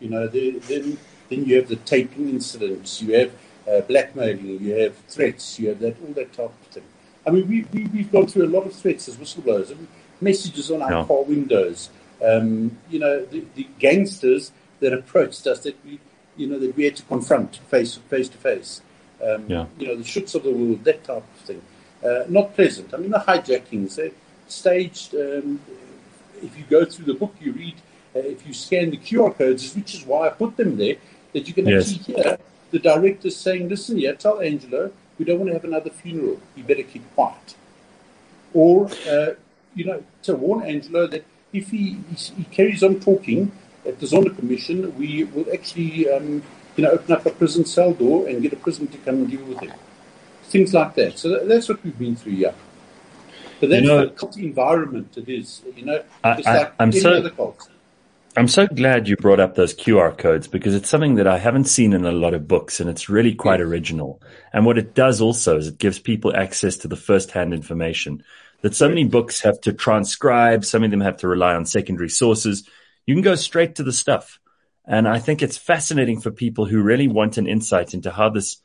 You 0.00 0.08
know, 0.08 0.26
then, 0.26 0.96
then 1.30 1.46
you 1.46 1.56
have 1.56 1.68
the 1.68 1.76
taping 1.76 2.28
incidents, 2.28 3.00
you 3.00 3.14
have 3.14 3.32
uh, 3.70 3.80
blackmailing, 3.82 4.60
you 4.60 4.74
have 4.74 4.96
threats, 5.08 5.58
you 5.58 5.68
have 5.68 5.78
that 5.80 5.96
all 6.02 6.12
that 6.14 6.32
type 6.32 6.50
of 6.50 6.66
thing. 6.70 6.82
I 7.26 7.30
mean, 7.30 7.48
we, 7.48 7.66
we, 7.72 7.86
we've 7.88 8.12
gone 8.12 8.26
through 8.26 8.46
a 8.46 8.52
lot 8.52 8.66
of 8.66 8.74
threats 8.74 9.08
as 9.08 9.16
whistleblowers. 9.16 9.76
Messages 10.20 10.70
on 10.70 10.82
our 10.82 10.92
yeah. 10.92 11.04
car 11.04 11.22
windows. 11.22 11.90
Um, 12.24 12.76
you 12.90 12.98
know, 12.98 13.24
the, 13.24 13.44
the, 13.54 13.66
gangsters 13.78 14.52
that 14.80 14.92
approached 14.92 15.46
us 15.46 15.60
that 15.60 15.76
we, 15.84 15.98
you 16.36 16.46
know, 16.46 16.58
that 16.58 16.76
we 16.76 16.84
had 16.84 16.96
to 16.96 17.02
confront 17.04 17.56
face 17.56 17.94
face 17.94 18.28
to 18.28 18.36
face. 18.36 18.82
Um, 19.24 19.44
yeah. 19.48 19.66
You 19.78 19.88
know, 19.88 19.96
the 19.96 20.04
shoots 20.04 20.34
of 20.34 20.42
the 20.42 20.50
world, 20.50 20.84
that 20.84 21.04
type 21.04 21.18
of 21.22 21.40
thing. 21.44 21.62
Uh, 22.04 22.24
not 22.28 22.54
pleasant. 22.54 22.92
I 22.92 22.98
mean, 22.98 23.10
the 23.10 23.18
hijackings, 23.18 23.96
they're 23.96 24.10
staged. 24.48 25.14
Um, 25.14 25.60
if 26.42 26.56
you 26.58 26.64
go 26.68 26.84
through 26.84 27.06
the 27.06 27.14
book, 27.14 27.34
you 27.40 27.52
read, 27.52 27.74
uh, 28.16 28.20
if 28.20 28.46
you 28.46 28.54
scan 28.54 28.90
the 28.90 28.96
QR 28.96 29.36
codes, 29.36 29.74
which 29.74 29.94
is 29.94 30.04
why 30.04 30.28
I 30.28 30.30
put 30.30 30.56
them 30.56 30.76
there, 30.76 30.96
that 31.32 31.48
you 31.48 31.54
can 31.54 31.66
yes. 31.66 31.92
actually 31.94 32.14
hear 32.14 32.38
the 32.70 32.78
director 32.78 33.30
saying, 33.30 33.68
listen 33.68 33.98
here, 33.98 34.14
tell 34.14 34.40
Angelo 34.40 34.92
we 35.20 35.26
don't 35.26 35.38
want 35.38 35.50
to 35.50 35.52
have 35.54 35.64
another 35.64 35.90
funeral. 35.90 36.40
You 36.56 36.64
better 36.64 36.82
keep 36.82 37.04
quiet. 37.14 37.54
Or, 38.54 38.88
uh, 39.06 39.34
you 39.74 39.84
know, 39.84 40.02
to 40.22 40.34
warn 40.34 40.64
Angelo 40.64 41.06
that 41.08 41.24
if 41.52 41.70
he, 41.70 41.98
he, 42.16 42.44
carries 42.44 42.82
on 42.82 43.00
talking 43.00 43.52
at 43.86 44.00
the 44.00 44.06
Zondo 44.06 44.34
Commission, 44.34 44.96
we 44.98 45.24
will 45.24 45.46
actually, 45.52 46.08
um, 46.08 46.42
you 46.74 46.84
know, 46.84 46.92
open 46.92 47.12
up 47.12 47.26
a 47.26 47.30
prison 47.30 47.66
cell 47.66 47.92
door 47.92 48.28
and 48.28 48.40
get 48.40 48.54
a 48.54 48.56
prison 48.56 48.86
to 48.88 48.98
come 48.98 49.16
and 49.16 49.30
deal 49.30 49.44
with 49.44 49.60
him. 49.60 49.72
Things 50.44 50.72
like 50.72 50.94
that. 50.94 51.18
So 51.18 51.28
that, 51.28 51.48
that's 51.48 51.68
what 51.68 51.84
we've 51.84 51.98
been 51.98 52.16
through, 52.16 52.32
yeah. 52.32 52.52
But 53.60 53.68
that's 53.68 53.82
you 53.82 53.88
know, 53.88 54.06
the 54.06 54.12
cult 54.12 54.38
environment 54.38 55.18
it 55.18 55.28
is, 55.28 55.60
you 55.76 55.84
know, 55.84 56.02
just 56.24 56.48
I, 56.48 56.58
like 56.58 56.74
I, 56.80 56.82
any 56.84 56.98
so, 56.98 57.12
other 57.12 57.30
cult. 57.30 57.68
I'm 58.36 58.46
so 58.46 58.68
glad 58.68 59.08
you 59.08 59.16
brought 59.16 59.40
up 59.40 59.56
those 59.56 59.74
QR 59.74 60.16
codes 60.16 60.46
because 60.46 60.76
it's 60.76 60.88
something 60.88 61.16
that 61.16 61.26
I 61.26 61.38
haven't 61.38 61.64
seen 61.64 61.92
in 61.92 62.06
a 62.06 62.12
lot 62.12 62.32
of 62.32 62.46
books 62.46 62.78
and 62.78 62.88
it's 62.88 63.08
really 63.08 63.34
quite 63.34 63.60
original. 63.60 64.22
And 64.52 64.64
what 64.64 64.78
it 64.78 64.94
does 64.94 65.20
also 65.20 65.56
is 65.58 65.66
it 65.66 65.78
gives 65.78 65.98
people 65.98 66.36
access 66.36 66.76
to 66.78 66.88
the 66.88 66.96
first-hand 66.96 67.52
information 67.52 68.22
that 68.62 68.76
so 68.76 68.88
many 68.88 69.04
books 69.04 69.40
have 69.40 69.60
to 69.62 69.72
transcribe. 69.72 70.64
Some 70.64 70.84
of 70.84 70.92
them 70.92 71.00
have 71.00 71.16
to 71.18 71.28
rely 71.28 71.54
on 71.54 71.66
secondary 71.66 72.08
sources. 72.08 72.68
You 73.04 73.16
can 73.16 73.22
go 73.22 73.34
straight 73.34 73.74
to 73.76 73.82
the 73.82 73.92
stuff. 73.92 74.38
And 74.86 75.08
I 75.08 75.18
think 75.18 75.42
it's 75.42 75.58
fascinating 75.58 76.20
for 76.20 76.30
people 76.30 76.66
who 76.66 76.82
really 76.82 77.08
want 77.08 77.36
an 77.36 77.48
insight 77.48 77.94
into 77.94 78.12
how 78.12 78.28
this, 78.28 78.58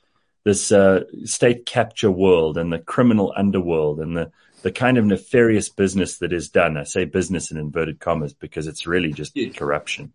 this, 0.43 0.71
uh, 0.71 1.05
state 1.23 1.65
capture 1.65 2.11
world 2.11 2.59
and 2.59 2.71
the 2.71 2.79
criminal 2.79 3.33
underworld 3.35 3.99
and 3.99 4.15
the, 4.15 4.31
the 4.65 4.71
kind 4.71 4.97
of 4.97 5.05
nefarious 5.05 5.69
business 5.69 6.17
that 6.17 6.33
is 6.33 6.49
done. 6.49 6.75
I 6.75 6.85
say 6.85 7.05
business 7.05 7.51
in 7.51 7.57
inverted 7.57 7.99
commas 7.99 8.33
because 8.33 8.65
it's 8.65 8.87
really 8.87 9.13
just 9.13 9.37
yes. 9.37 9.55
corruption. 9.55 10.11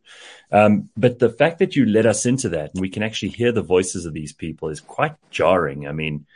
Um, 0.50 0.90
but 0.96 1.20
the 1.20 1.30
fact 1.30 1.60
that 1.60 1.76
you 1.76 1.86
let 1.86 2.04
us 2.04 2.26
into 2.26 2.48
that 2.48 2.72
and 2.74 2.80
we 2.80 2.88
can 2.88 3.04
actually 3.04 3.28
hear 3.28 3.52
the 3.52 3.62
voices 3.62 4.06
of 4.06 4.12
these 4.12 4.32
people 4.32 4.68
is 4.68 4.80
quite 4.80 5.14
jarring. 5.30 5.86
I 5.86 5.92
mean, 5.92 6.26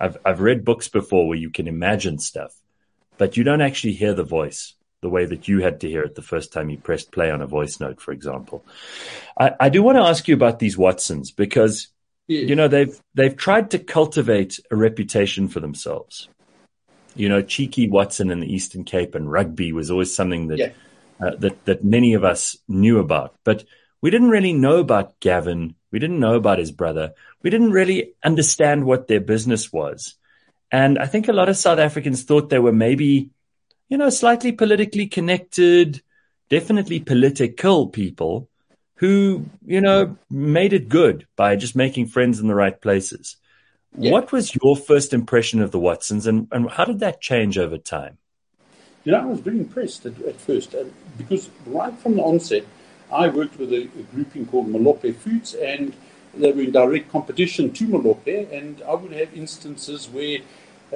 I've, 0.00 0.16
I've 0.24 0.40
read 0.40 0.64
books 0.64 0.88
before 0.88 1.28
where 1.28 1.36
you 1.36 1.50
can 1.50 1.68
imagine 1.68 2.18
stuff, 2.18 2.54
but 3.18 3.36
you 3.36 3.44
don't 3.44 3.60
actually 3.60 3.92
hear 3.92 4.14
the 4.14 4.24
voice 4.24 4.72
the 5.02 5.10
way 5.10 5.26
that 5.26 5.46
you 5.46 5.60
had 5.60 5.80
to 5.80 5.88
hear 5.90 6.02
it 6.04 6.14
the 6.14 6.22
first 6.22 6.54
time 6.54 6.70
you 6.70 6.78
pressed 6.78 7.12
play 7.12 7.30
on 7.30 7.42
a 7.42 7.46
voice 7.46 7.78
note, 7.78 8.00
for 8.00 8.12
example. 8.12 8.64
I, 9.38 9.52
I 9.60 9.68
do 9.68 9.82
want 9.82 9.98
to 9.98 10.04
ask 10.04 10.26
you 10.28 10.34
about 10.34 10.60
these 10.60 10.78
Watsons 10.78 11.30
because, 11.30 11.88
you 12.26 12.56
know, 12.56 12.68
they've, 12.68 12.98
they've 13.12 13.36
tried 13.36 13.72
to 13.72 13.78
cultivate 13.78 14.60
a 14.70 14.76
reputation 14.76 15.48
for 15.48 15.60
themselves 15.60 16.30
you 17.14 17.28
know, 17.28 17.42
cheeky 17.42 17.88
Watson 17.88 18.30
in 18.30 18.40
the 18.40 18.52
Eastern 18.52 18.84
Cape 18.84 19.14
and 19.14 19.30
rugby 19.30 19.72
was 19.72 19.90
always 19.90 20.14
something 20.14 20.48
that 20.48 20.58
yeah. 20.58 20.72
uh, 21.20 21.36
that 21.36 21.64
that 21.64 21.84
many 21.84 22.14
of 22.14 22.24
us 22.24 22.56
knew 22.68 22.98
about, 22.98 23.34
but 23.44 23.64
we 24.00 24.10
didn't 24.10 24.30
really 24.30 24.52
know 24.52 24.78
about 24.78 25.20
Gavin. 25.20 25.74
We 25.90 25.98
didn't 25.98 26.20
know 26.20 26.34
about 26.34 26.58
his 26.58 26.70
brother. 26.70 27.12
We 27.42 27.50
didn't 27.50 27.72
really 27.72 28.14
understand 28.24 28.84
what 28.84 29.08
their 29.08 29.20
business 29.20 29.72
was. 29.72 30.14
And 30.72 30.98
I 30.98 31.06
think 31.06 31.28
a 31.28 31.32
lot 31.32 31.48
of 31.48 31.56
South 31.56 31.78
Africans 31.78 32.22
thought 32.22 32.48
they 32.48 32.58
were 32.58 32.72
maybe, 32.72 33.30
you 33.88 33.98
know, 33.98 34.10
slightly 34.10 34.52
politically 34.52 35.06
connected, 35.06 36.00
definitely 36.48 37.00
political 37.00 37.88
people 37.88 38.48
who, 38.96 39.46
you 39.64 39.80
know, 39.80 40.16
made 40.30 40.72
it 40.72 40.88
good 40.88 41.26
by 41.34 41.56
just 41.56 41.74
making 41.74 42.06
friends 42.06 42.38
in 42.38 42.46
the 42.46 42.54
right 42.54 42.80
places. 42.80 43.36
Yeah. 43.96 44.12
What 44.12 44.32
was 44.32 44.54
your 44.54 44.76
first 44.76 45.12
impression 45.12 45.60
of 45.60 45.72
the 45.72 45.80
Watsons, 45.80 46.26
and, 46.26 46.46
and 46.52 46.70
how 46.70 46.84
did 46.84 47.00
that 47.00 47.20
change 47.20 47.58
over 47.58 47.76
time? 47.76 48.18
You 49.04 49.12
know, 49.12 49.20
I 49.20 49.24
was 49.24 49.40
very 49.40 49.58
impressed 49.58 50.06
at, 50.06 50.20
at 50.22 50.40
first 50.40 50.74
uh, 50.74 50.84
because 51.18 51.50
right 51.66 51.92
from 51.98 52.16
the 52.16 52.22
onset, 52.22 52.64
I 53.12 53.28
worked 53.28 53.58
with 53.58 53.72
a, 53.72 53.88
a 53.98 54.02
grouping 54.14 54.46
called 54.46 54.68
Molope 54.68 55.14
Foods, 55.16 55.54
and 55.54 55.94
they 56.34 56.52
were 56.52 56.62
in 56.62 56.70
direct 56.70 57.10
competition 57.10 57.72
to 57.72 57.84
Molope. 57.88 58.52
And 58.52 58.82
I 58.82 58.94
would 58.94 59.12
have 59.12 59.34
instances 59.34 60.08
where 60.08 60.38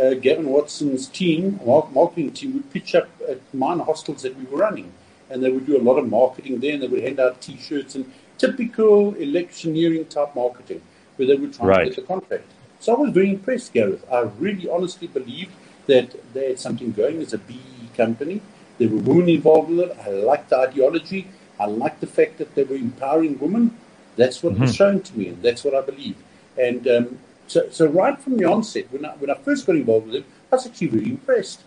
uh, 0.00 0.14
Gavin 0.14 0.46
Watson's 0.46 1.08
team, 1.08 1.58
marketing 1.64 2.32
team, 2.32 2.54
would 2.54 2.70
pitch 2.72 2.94
up 2.94 3.08
at 3.28 3.40
mine 3.54 3.80
hostels 3.80 4.22
that 4.22 4.36
we 4.36 4.44
were 4.44 4.58
running, 4.58 4.92
and 5.30 5.42
they 5.42 5.50
would 5.50 5.66
do 5.66 5.76
a 5.76 5.82
lot 5.82 5.98
of 5.98 6.08
marketing 6.08 6.60
there, 6.60 6.74
and 6.74 6.82
they 6.82 6.88
would 6.88 7.02
hand 7.02 7.18
out 7.18 7.40
T-shirts 7.40 7.96
and 7.96 8.10
typical 8.38 9.14
electioneering 9.14 10.06
type 10.06 10.34
marketing, 10.36 10.82
where 11.16 11.26
they 11.26 11.36
would 11.36 11.54
try 11.54 11.66
right. 11.66 11.84
to 11.84 11.90
get 11.90 11.96
the 11.96 12.02
contract. 12.02 12.44
So 12.84 12.94
I 12.94 12.98
was 12.98 13.12
very 13.12 13.30
impressed, 13.30 13.72
Gareth. 13.72 14.04
I 14.12 14.20
really 14.38 14.68
honestly 14.68 15.06
believed 15.06 15.52
that 15.86 16.08
they 16.34 16.48
had 16.48 16.60
something 16.60 16.92
going 16.92 17.22
as 17.22 17.32
a 17.32 17.38
BE 17.38 17.88
company. 17.96 18.42
There 18.76 18.90
were 18.90 18.98
women 18.98 19.30
involved 19.30 19.70
with 19.70 19.88
it. 19.88 19.96
I 20.04 20.10
liked 20.10 20.50
the 20.50 20.58
ideology. 20.58 21.28
I 21.58 21.64
liked 21.64 22.02
the 22.02 22.06
fact 22.06 22.36
that 22.36 22.54
they 22.54 22.62
were 22.62 22.76
empowering 22.76 23.38
women. 23.38 23.74
That's 24.16 24.42
what 24.42 24.52
mm-hmm. 24.52 24.64
was 24.64 24.74
shown 24.74 25.00
to 25.00 25.18
me, 25.18 25.28
and 25.28 25.42
that's 25.42 25.64
what 25.64 25.74
I 25.74 25.80
believe. 25.80 26.16
And 26.60 26.86
um, 26.86 27.18
so, 27.46 27.70
so 27.70 27.86
right 27.86 28.20
from 28.20 28.36
the 28.36 28.44
onset, 28.44 28.92
when 28.92 29.06
I, 29.06 29.12
when 29.16 29.30
I 29.30 29.34
first 29.36 29.64
got 29.64 29.76
involved 29.76 30.08
with 30.08 30.16
him, 30.16 30.26
I 30.52 30.56
was 30.56 30.66
actually 30.66 30.88
really 30.88 31.10
impressed. 31.12 31.62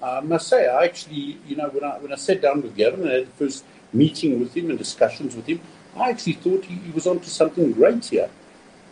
I 0.00 0.20
must 0.20 0.46
say, 0.46 0.68
I 0.68 0.84
actually, 0.84 1.38
you 1.48 1.56
know, 1.56 1.68
when 1.70 1.82
I 1.82 1.98
when 1.98 2.12
I 2.12 2.16
sat 2.16 2.40
down 2.40 2.62
with 2.62 2.76
Gavin 2.76 3.00
and 3.00 3.10
had 3.10 3.26
the 3.26 3.32
first 3.32 3.64
meeting 3.92 4.38
with 4.38 4.56
him 4.56 4.70
and 4.70 4.78
discussions 4.78 5.34
with 5.34 5.46
him, 5.46 5.60
I 5.96 6.10
actually 6.10 6.34
thought 6.34 6.64
he, 6.64 6.76
he 6.76 6.92
was 6.92 7.08
onto 7.08 7.26
something 7.26 7.72
great 7.72 8.04
here. 8.04 8.30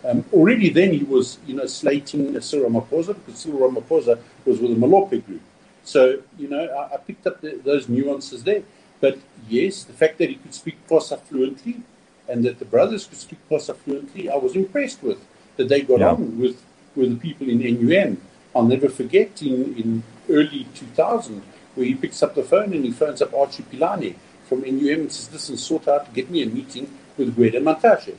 Um, 0.04 0.24
already 0.32 0.68
then 0.68 0.92
he 0.92 1.04
was, 1.04 1.38
you 1.46 1.54
know, 1.54 1.66
slating 1.66 2.40
Cyril 2.40 2.70
Ramaphosa 2.70 3.14
because 3.14 3.40
Cyril 3.40 3.70
Ramaphosa 3.70 4.18
was 4.44 4.60
with 4.60 4.70
the 4.70 4.76
Molope 4.76 5.24
group. 5.24 5.42
So, 5.84 6.22
you 6.38 6.48
know, 6.48 6.64
I, 6.64 6.94
I 6.94 6.96
picked 6.98 7.26
up 7.26 7.40
the, 7.40 7.60
those 7.64 7.88
nuances 7.88 8.44
there. 8.44 8.62
But 9.00 9.18
yes, 9.48 9.84
the 9.84 9.92
fact 9.92 10.18
that 10.18 10.28
he 10.28 10.36
could 10.36 10.54
speak 10.54 10.76
Xhosa 10.88 11.20
fluently 11.20 11.82
and 12.28 12.44
that 12.44 12.58
the 12.58 12.64
brothers 12.64 13.06
could 13.06 13.18
speak 13.18 13.38
Xhosa 13.48 13.76
fluently, 13.76 14.30
I 14.30 14.36
was 14.36 14.54
impressed 14.54 15.02
with 15.02 15.24
that 15.56 15.68
they 15.68 15.82
got 15.82 16.00
yeah. 16.00 16.10
on 16.10 16.38
with, 16.38 16.62
with 16.94 17.10
the 17.10 17.16
people 17.16 17.48
in 17.48 17.58
NUM. 17.58 18.20
I'll 18.54 18.64
never 18.64 18.88
forget 18.88 19.42
in, 19.42 19.74
in 19.76 20.02
early 20.28 20.66
2000 20.74 21.42
where 21.74 21.86
he 21.86 21.94
picks 21.94 22.22
up 22.22 22.34
the 22.34 22.42
phone 22.42 22.72
and 22.72 22.84
he 22.84 22.90
phones 22.90 23.22
up 23.22 23.34
Archie 23.34 23.62
Palane 23.64 24.14
from 24.48 24.60
NUM 24.60 25.00
and 25.00 25.12
says, 25.12 25.32
listen, 25.32 25.56
sort 25.56 25.88
out, 25.88 26.12
get 26.12 26.30
me 26.30 26.42
a 26.42 26.46
meeting 26.46 26.92
with 27.16 27.34
Gwede 27.34 27.54
Mantashe. 27.54 28.14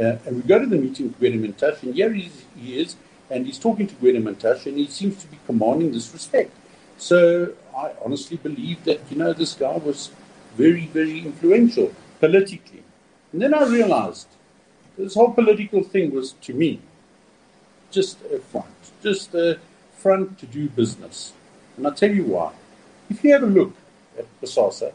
Uh, 0.00 0.16
and 0.26 0.36
we 0.36 0.42
go 0.42 0.58
to 0.58 0.66
the 0.66 0.76
meeting 0.76 1.08
with 1.08 1.20
Gwede 1.20 1.38
Mantashe, 1.38 1.82
and 1.82 1.94
here 1.94 2.12
he 2.12 2.26
is, 2.26 2.44
he 2.56 2.80
is, 2.80 2.96
and 3.30 3.46
he's 3.46 3.58
talking 3.58 3.86
to 3.86 3.94
Gwede 3.96 4.22
Mantashe, 4.22 4.66
and 4.66 4.78
he 4.78 4.86
seems 4.86 5.20
to 5.22 5.26
be 5.26 5.38
commanding 5.46 5.92
this 5.92 6.12
respect. 6.12 6.50
So 6.96 7.52
I 7.76 7.92
honestly 8.04 8.36
believe 8.36 8.84
that, 8.84 9.00
you 9.10 9.16
know, 9.16 9.32
this 9.32 9.54
guy 9.54 9.76
was 9.76 10.10
very, 10.56 10.86
very 10.86 11.20
influential 11.20 11.92
politically. 12.20 12.82
And 13.32 13.42
then 13.42 13.54
I 13.54 13.64
realized 13.64 14.28
this 14.96 15.14
whole 15.14 15.32
political 15.32 15.82
thing 15.82 16.12
was, 16.12 16.32
to 16.42 16.54
me, 16.54 16.80
just 17.90 18.18
a 18.32 18.38
front, 18.38 18.66
just 19.02 19.34
a 19.34 19.58
front 19.96 20.38
to 20.38 20.46
do 20.46 20.68
business. 20.68 21.32
And 21.76 21.86
I'll 21.86 21.94
tell 21.94 22.10
you 22.10 22.24
why. 22.24 22.52
If 23.10 23.24
you 23.24 23.32
have 23.32 23.42
a 23.42 23.46
look 23.46 23.74
at 24.18 24.26
BOSASA, 24.40 24.92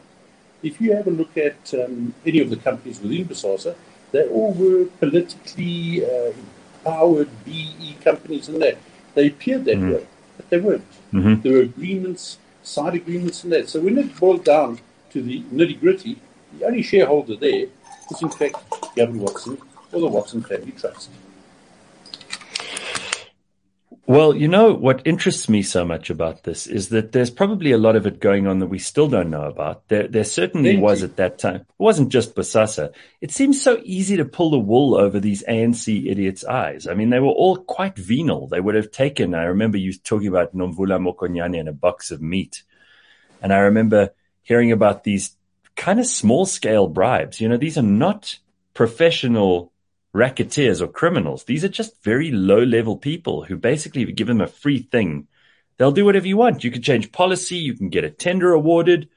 if 0.62 0.80
you 0.80 0.92
have 0.94 1.06
a 1.06 1.10
look 1.10 1.36
at 1.36 1.74
um, 1.74 2.14
any 2.26 2.40
of 2.40 2.50
the 2.50 2.56
companies 2.56 3.00
within 3.00 3.26
BOSASA, 3.26 3.74
they 4.12 4.26
all 4.28 4.52
were 4.54 4.86
politically 5.00 6.04
uh, 6.04 6.32
empowered 6.78 7.28
BE 7.44 7.96
companies 8.02 8.48
and 8.48 8.60
that. 8.62 8.78
They 9.14 9.28
appeared 9.28 9.64
that 9.66 9.76
mm-hmm. 9.76 9.92
way, 9.92 10.06
but 10.36 10.50
they 10.50 10.58
weren't. 10.58 10.84
Mm-hmm. 11.12 11.42
There 11.42 11.52
were 11.54 11.60
agreements, 11.60 12.38
side 12.62 12.94
agreements 12.94 13.44
and 13.44 13.52
that. 13.52 13.68
So 13.68 13.80
when 13.80 13.98
it 13.98 14.16
boiled 14.16 14.44
down 14.44 14.80
to 15.10 15.22
the 15.22 15.42
nitty 15.52 15.80
gritty, 15.80 16.18
the 16.58 16.66
only 16.66 16.82
shareholder 16.82 17.36
there 17.36 17.66
was 18.10 18.22
in 18.22 18.30
fact 18.30 18.56
Gavin 18.94 19.18
Watson 19.18 19.58
or 19.92 20.00
the 20.00 20.06
Watson 20.06 20.42
Family 20.42 20.72
Trust. 20.72 21.10
Well, 24.08 24.34
you 24.34 24.48
know, 24.48 24.72
what 24.72 25.02
interests 25.06 25.50
me 25.50 25.60
so 25.60 25.84
much 25.84 26.08
about 26.08 26.42
this 26.42 26.66
is 26.66 26.88
that 26.88 27.12
there's 27.12 27.28
probably 27.28 27.72
a 27.72 27.78
lot 27.78 27.94
of 27.94 28.06
it 28.06 28.20
going 28.20 28.46
on 28.46 28.58
that 28.60 28.68
we 28.68 28.78
still 28.78 29.06
don't 29.06 29.28
know 29.28 29.42
about. 29.42 29.86
There, 29.88 30.08
there 30.08 30.24
certainly 30.24 30.70
Thank 30.70 30.82
was 30.82 31.00
you. 31.02 31.08
at 31.08 31.16
that 31.16 31.38
time. 31.38 31.56
It 31.56 31.66
wasn't 31.76 32.08
just 32.08 32.34
BOSASA. 32.34 32.94
It 33.20 33.32
seems 33.32 33.60
so 33.60 33.78
easy 33.84 34.16
to 34.16 34.24
pull 34.24 34.50
the 34.50 34.58
wool 34.58 34.94
over 34.94 35.20
these 35.20 35.42
ANC 35.42 36.10
idiots' 36.10 36.42
eyes. 36.42 36.86
I 36.86 36.94
mean, 36.94 37.10
they 37.10 37.18
were 37.18 37.26
all 37.26 37.58
quite 37.58 37.98
venal. 37.98 38.46
They 38.46 38.60
would 38.60 38.76
have 38.76 38.90
taken, 38.90 39.34
I 39.34 39.44
remember 39.44 39.76
you 39.76 39.92
talking 39.92 40.28
about 40.28 40.56
Nomvula 40.56 40.98
Mokonyane 40.98 41.60
and 41.60 41.68
a 41.68 41.74
box 41.74 42.10
of 42.10 42.22
meat. 42.22 42.62
And 43.42 43.52
I 43.52 43.58
remember 43.58 44.14
hearing 44.40 44.72
about 44.72 45.04
these 45.04 45.36
kind 45.76 46.00
of 46.00 46.06
small 46.06 46.46
scale 46.46 46.88
bribes. 46.88 47.42
You 47.42 47.50
know, 47.50 47.58
these 47.58 47.76
are 47.76 47.82
not 47.82 48.38
professional 48.72 49.70
racketeers 50.18 50.82
or 50.82 50.88
criminals. 50.88 51.44
These 51.44 51.64
are 51.64 51.68
just 51.68 52.02
very 52.02 52.30
low 52.30 52.62
level 52.62 52.96
people 52.96 53.44
who 53.44 53.56
basically 53.56 54.04
give 54.12 54.26
them 54.26 54.40
a 54.40 54.46
free 54.46 54.82
thing. 54.82 55.28
They'll 55.76 55.92
do 55.92 56.04
whatever 56.04 56.26
you 56.26 56.36
want. 56.36 56.64
You 56.64 56.70
can 56.70 56.82
change 56.82 57.12
policy. 57.12 57.56
You 57.56 57.74
can 57.74 57.88
get 57.88 58.04
a 58.04 58.10
tender 58.10 58.52
awarded. 58.52 59.08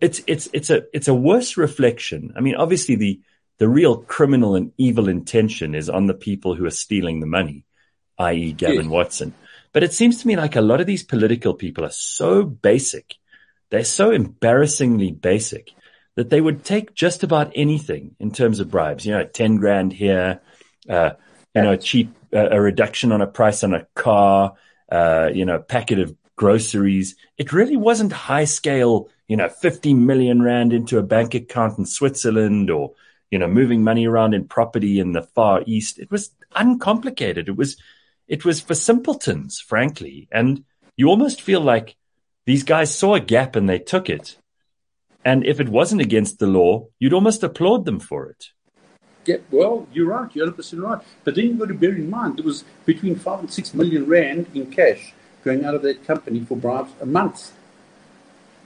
It's, 0.00 0.20
it's, 0.26 0.48
it's 0.52 0.70
a, 0.70 0.82
it's 0.92 1.08
a 1.08 1.14
worse 1.14 1.56
reflection. 1.56 2.34
I 2.36 2.40
mean, 2.40 2.56
obviously 2.56 2.96
the, 2.96 3.20
the 3.58 3.68
real 3.68 3.96
criminal 3.96 4.56
and 4.56 4.72
evil 4.76 5.08
intention 5.08 5.74
is 5.74 5.88
on 5.88 6.06
the 6.06 6.14
people 6.14 6.54
who 6.54 6.66
are 6.66 6.70
stealing 6.70 7.20
the 7.20 7.26
money, 7.26 7.64
i.e. 8.18 8.52
Gavin 8.52 8.90
Watson. 8.90 9.34
But 9.72 9.84
it 9.84 9.92
seems 9.92 10.20
to 10.20 10.26
me 10.26 10.36
like 10.36 10.56
a 10.56 10.60
lot 10.60 10.80
of 10.80 10.86
these 10.86 11.04
political 11.04 11.54
people 11.54 11.84
are 11.84 11.90
so 11.90 12.42
basic. 12.42 13.14
They're 13.70 13.84
so 13.84 14.10
embarrassingly 14.10 15.12
basic 15.12 15.72
that 16.16 16.30
they 16.30 16.40
would 16.40 16.64
take 16.64 16.94
just 16.94 17.22
about 17.22 17.52
anything 17.54 18.14
in 18.20 18.30
terms 18.30 18.60
of 18.60 18.70
bribes. 18.70 19.04
You 19.04 19.12
know, 19.12 19.24
ten 19.24 19.56
grand 19.56 19.92
here, 19.92 20.40
uh, 20.88 21.10
you 21.54 21.62
know, 21.62 21.72
a 21.72 21.78
cheap 21.78 22.14
uh, 22.32 22.48
a 22.50 22.60
reduction 22.60 23.12
on 23.12 23.20
a 23.20 23.26
price 23.26 23.64
on 23.64 23.74
a 23.74 23.86
car, 23.94 24.54
uh, 24.90 25.30
you 25.32 25.44
know, 25.44 25.56
a 25.56 25.62
packet 25.62 25.98
of 25.98 26.14
groceries. 26.36 27.16
It 27.38 27.52
really 27.52 27.76
wasn't 27.76 28.12
high 28.12 28.44
scale. 28.44 29.08
You 29.28 29.36
know, 29.36 29.48
fifty 29.48 29.94
million 29.94 30.42
rand 30.42 30.72
into 30.72 30.98
a 30.98 31.02
bank 31.02 31.34
account 31.34 31.78
in 31.78 31.86
Switzerland, 31.86 32.70
or 32.70 32.92
you 33.30 33.38
know, 33.38 33.48
moving 33.48 33.82
money 33.82 34.06
around 34.06 34.34
in 34.34 34.46
property 34.46 35.00
in 35.00 35.12
the 35.12 35.22
Far 35.22 35.62
East. 35.66 35.98
It 35.98 36.10
was 36.10 36.30
uncomplicated. 36.54 37.48
It 37.48 37.56
was 37.56 37.76
it 38.28 38.44
was 38.44 38.60
for 38.60 38.74
simpletons, 38.74 39.60
frankly, 39.60 40.28
and 40.30 40.64
you 40.96 41.08
almost 41.08 41.42
feel 41.42 41.60
like 41.60 41.96
these 42.46 42.62
guys 42.62 42.94
saw 42.94 43.14
a 43.14 43.20
gap 43.20 43.56
and 43.56 43.68
they 43.68 43.78
took 43.78 44.08
it 44.08 44.36
and 45.24 45.44
if 45.46 45.60
it 45.60 45.68
wasn't 45.68 46.00
against 46.00 46.38
the 46.38 46.46
law, 46.46 46.86
you'd 46.98 47.12
almost 47.12 47.42
applaud 47.42 47.84
them 47.84 48.00
for 48.00 48.28
it. 48.28 48.46
Yeah, 49.26 49.36
well, 49.50 49.88
you're 49.92 50.06
right. 50.06 50.28
You're 50.34 50.50
100% 50.50 50.82
right. 50.82 51.02
But 51.24 51.34
then 51.34 51.46
you've 51.46 51.58
got 51.58 51.68
to 51.68 51.74
bear 51.74 51.94
in 51.94 52.10
mind 52.10 52.38
there 52.38 52.44
was 52.44 52.64
between 52.84 53.16
five 53.16 53.40
and 53.40 53.50
six 53.50 53.72
million 53.72 54.06
rand 54.06 54.46
in 54.54 54.70
cash 54.70 55.14
going 55.42 55.64
out 55.64 55.74
of 55.74 55.82
that 55.82 56.06
company 56.06 56.40
for 56.40 56.56
bribes 56.56 56.92
a 57.00 57.06
month. 57.06 57.52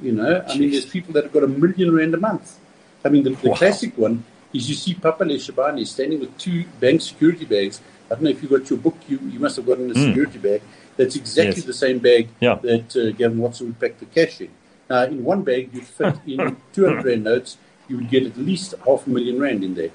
You 0.02 0.12
know, 0.12 0.44
I 0.46 0.50
Jeez. 0.52 0.58
mean, 0.58 0.70
there's 0.70 0.86
people 0.86 1.12
that 1.14 1.24
have 1.24 1.32
got 1.32 1.44
a 1.44 1.48
million 1.48 1.94
rand 1.94 2.14
a 2.14 2.18
month. 2.18 2.58
I 3.04 3.08
mean, 3.08 3.24
the, 3.24 3.30
the 3.30 3.50
wow. 3.50 3.56
classic 3.56 3.96
one 3.96 4.24
is 4.52 4.68
you 4.68 4.74
see 4.74 4.94
Papa 4.94 5.24
Leshabane 5.24 5.86
standing 5.86 6.20
with 6.20 6.36
two 6.38 6.64
bank 6.80 7.00
security 7.02 7.44
bags. 7.44 7.80
I 8.10 8.14
don't 8.14 8.24
know 8.24 8.30
if 8.30 8.42
you 8.42 8.48
got 8.48 8.68
your 8.70 8.78
book, 8.78 8.96
you, 9.06 9.18
you 9.24 9.38
must 9.38 9.56
have 9.56 9.66
gotten 9.66 9.90
a 9.90 9.94
mm. 9.94 10.06
security 10.06 10.38
bag. 10.38 10.62
That's 10.96 11.14
exactly 11.14 11.56
yes. 11.56 11.64
the 11.64 11.74
same 11.74 11.98
bag 11.98 12.28
yeah. 12.40 12.54
that 12.62 12.96
uh, 12.96 13.10
Gavin 13.12 13.38
Watson 13.38 13.68
would 13.68 13.78
pack 13.78 13.98
the 13.98 14.06
cash 14.06 14.40
in. 14.40 14.50
Uh, 14.90 15.06
in 15.10 15.24
one 15.24 15.42
bag, 15.42 15.70
you'd 15.72 15.84
fit 15.84 16.16
in 16.26 16.56
200 16.72 17.04
Rand 17.04 17.24
notes, 17.24 17.56
you 17.88 17.96
would 17.96 18.10
get 18.10 18.24
at 18.24 18.36
least 18.36 18.74
half 18.86 19.06
a 19.06 19.10
million 19.10 19.38
Rand 19.38 19.64
in 19.64 19.74
there. 19.74 19.90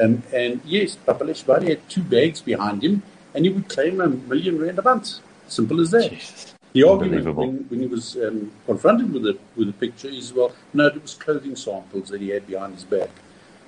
Um, 0.00 0.22
and 0.32 0.60
yes, 0.64 0.96
Papa 0.96 1.24
Leshabane 1.24 1.68
had 1.68 1.88
two 1.88 2.02
bags 2.02 2.40
behind 2.40 2.84
him, 2.84 3.02
and 3.34 3.44
he 3.44 3.50
would 3.50 3.68
claim 3.68 4.00
a 4.00 4.08
million 4.08 4.60
Rand 4.60 4.78
a 4.78 4.82
month. 4.82 5.18
Simple 5.48 5.80
as 5.80 5.90
that. 5.92 6.10
Jesus. 6.10 6.54
The 6.72 6.82
argument 6.84 7.34
when, 7.34 7.64
when, 7.68 7.80
he 7.80 7.86
was 7.86 8.14
um, 8.16 8.52
confronted 8.66 9.12
with 9.12 9.22
the, 9.22 9.38
with 9.56 9.68
the 9.68 9.72
picture 9.72 10.08
is, 10.08 10.32
well, 10.32 10.52
no, 10.74 10.86
it 10.86 11.00
was 11.00 11.14
clothing 11.14 11.56
samples 11.56 12.10
that 12.10 12.20
he 12.20 12.28
had 12.28 12.46
behind 12.46 12.74
his 12.74 12.84
back. 12.84 13.08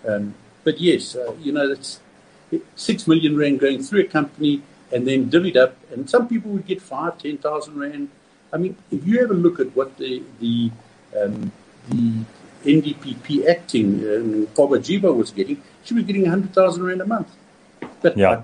Um, 0.07 0.35
but 0.65 0.79
yes, 0.79 1.17
uh, 1.17 1.33
you 1.41 1.53
know, 1.53 1.67
that's 1.67 2.01
six 2.75 3.09
million 3.09 3.37
Rand 3.37 3.61
going 3.61 3.83
through 3.83 4.01
a 4.01 4.05
company 4.05 4.63
and 4.93 5.07
then 5.07 5.31
divvied 5.31 5.57
up. 5.57 5.77
And 5.91 6.09
some 6.09 6.29
people 6.29 6.51
would 6.53 6.67
get 6.67 6.83
five, 6.83 7.19
ten 7.19 7.39
thousand 7.39 7.79
Rand 7.79 8.11
I 8.53 8.57
mean, 8.57 8.77
if 8.91 9.07
you 9.07 9.21
ever 9.21 9.35
look 9.35 9.61
at 9.61 9.75
what 9.77 9.97
the 9.97 10.23
the 10.41 10.71
um, 11.21 11.53
the 11.89 12.25
NDPP 12.65 13.47
acting 13.49 14.01
um, 14.01 14.47
Jiba 14.47 15.15
was 15.15 15.31
getting, 15.31 15.63
she 15.85 15.95
was 15.95 16.05
getting 16.05 16.23
100,000 16.23 16.83
Rand 16.83 17.01
a 17.01 17.07
month. 17.07 17.29
But 18.03 18.17
yeah. 18.17 18.43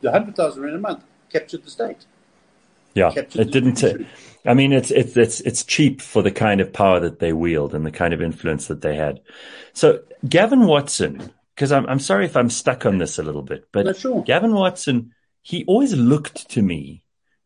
the 0.00 0.10
100,000 0.10 0.62
Rand 0.62 0.76
a 0.76 0.78
month 0.78 1.04
captured 1.30 1.64
the 1.64 1.70
state. 1.70 1.98
Yeah, 2.94 3.12
captured 3.12 3.40
it 3.40 3.52
didn't. 3.52 4.06
I 4.44 4.54
mean, 4.54 4.72
it's, 4.72 4.90
it's, 4.90 5.16
it's, 5.16 5.40
it's 5.40 5.64
cheap 5.64 6.00
for 6.00 6.22
the 6.22 6.30
kind 6.30 6.60
of 6.60 6.72
power 6.72 7.00
that 7.00 7.20
they 7.20 7.32
wield 7.32 7.74
and 7.74 7.86
the 7.86 7.92
kind 7.92 8.12
of 8.12 8.20
influence 8.20 8.66
that 8.66 8.80
they 8.80 8.96
had. 8.96 9.20
So 9.72 10.00
Gavin 10.28 10.66
Watson, 10.66 11.32
because 11.54 11.70
I'm, 11.72 11.86
I'm 11.86 12.00
sorry 12.00 12.24
if 12.24 12.36
I'm 12.36 12.50
stuck 12.50 12.84
on 12.84 12.98
this 12.98 13.18
a 13.18 13.22
little 13.22 13.42
bit, 13.42 13.68
but 13.70 13.96
sure. 13.96 14.22
Gavin 14.22 14.52
Watson, 14.52 15.14
he 15.42 15.64
always 15.66 15.94
looked 15.94 16.50
to 16.50 16.62
me 16.62 17.04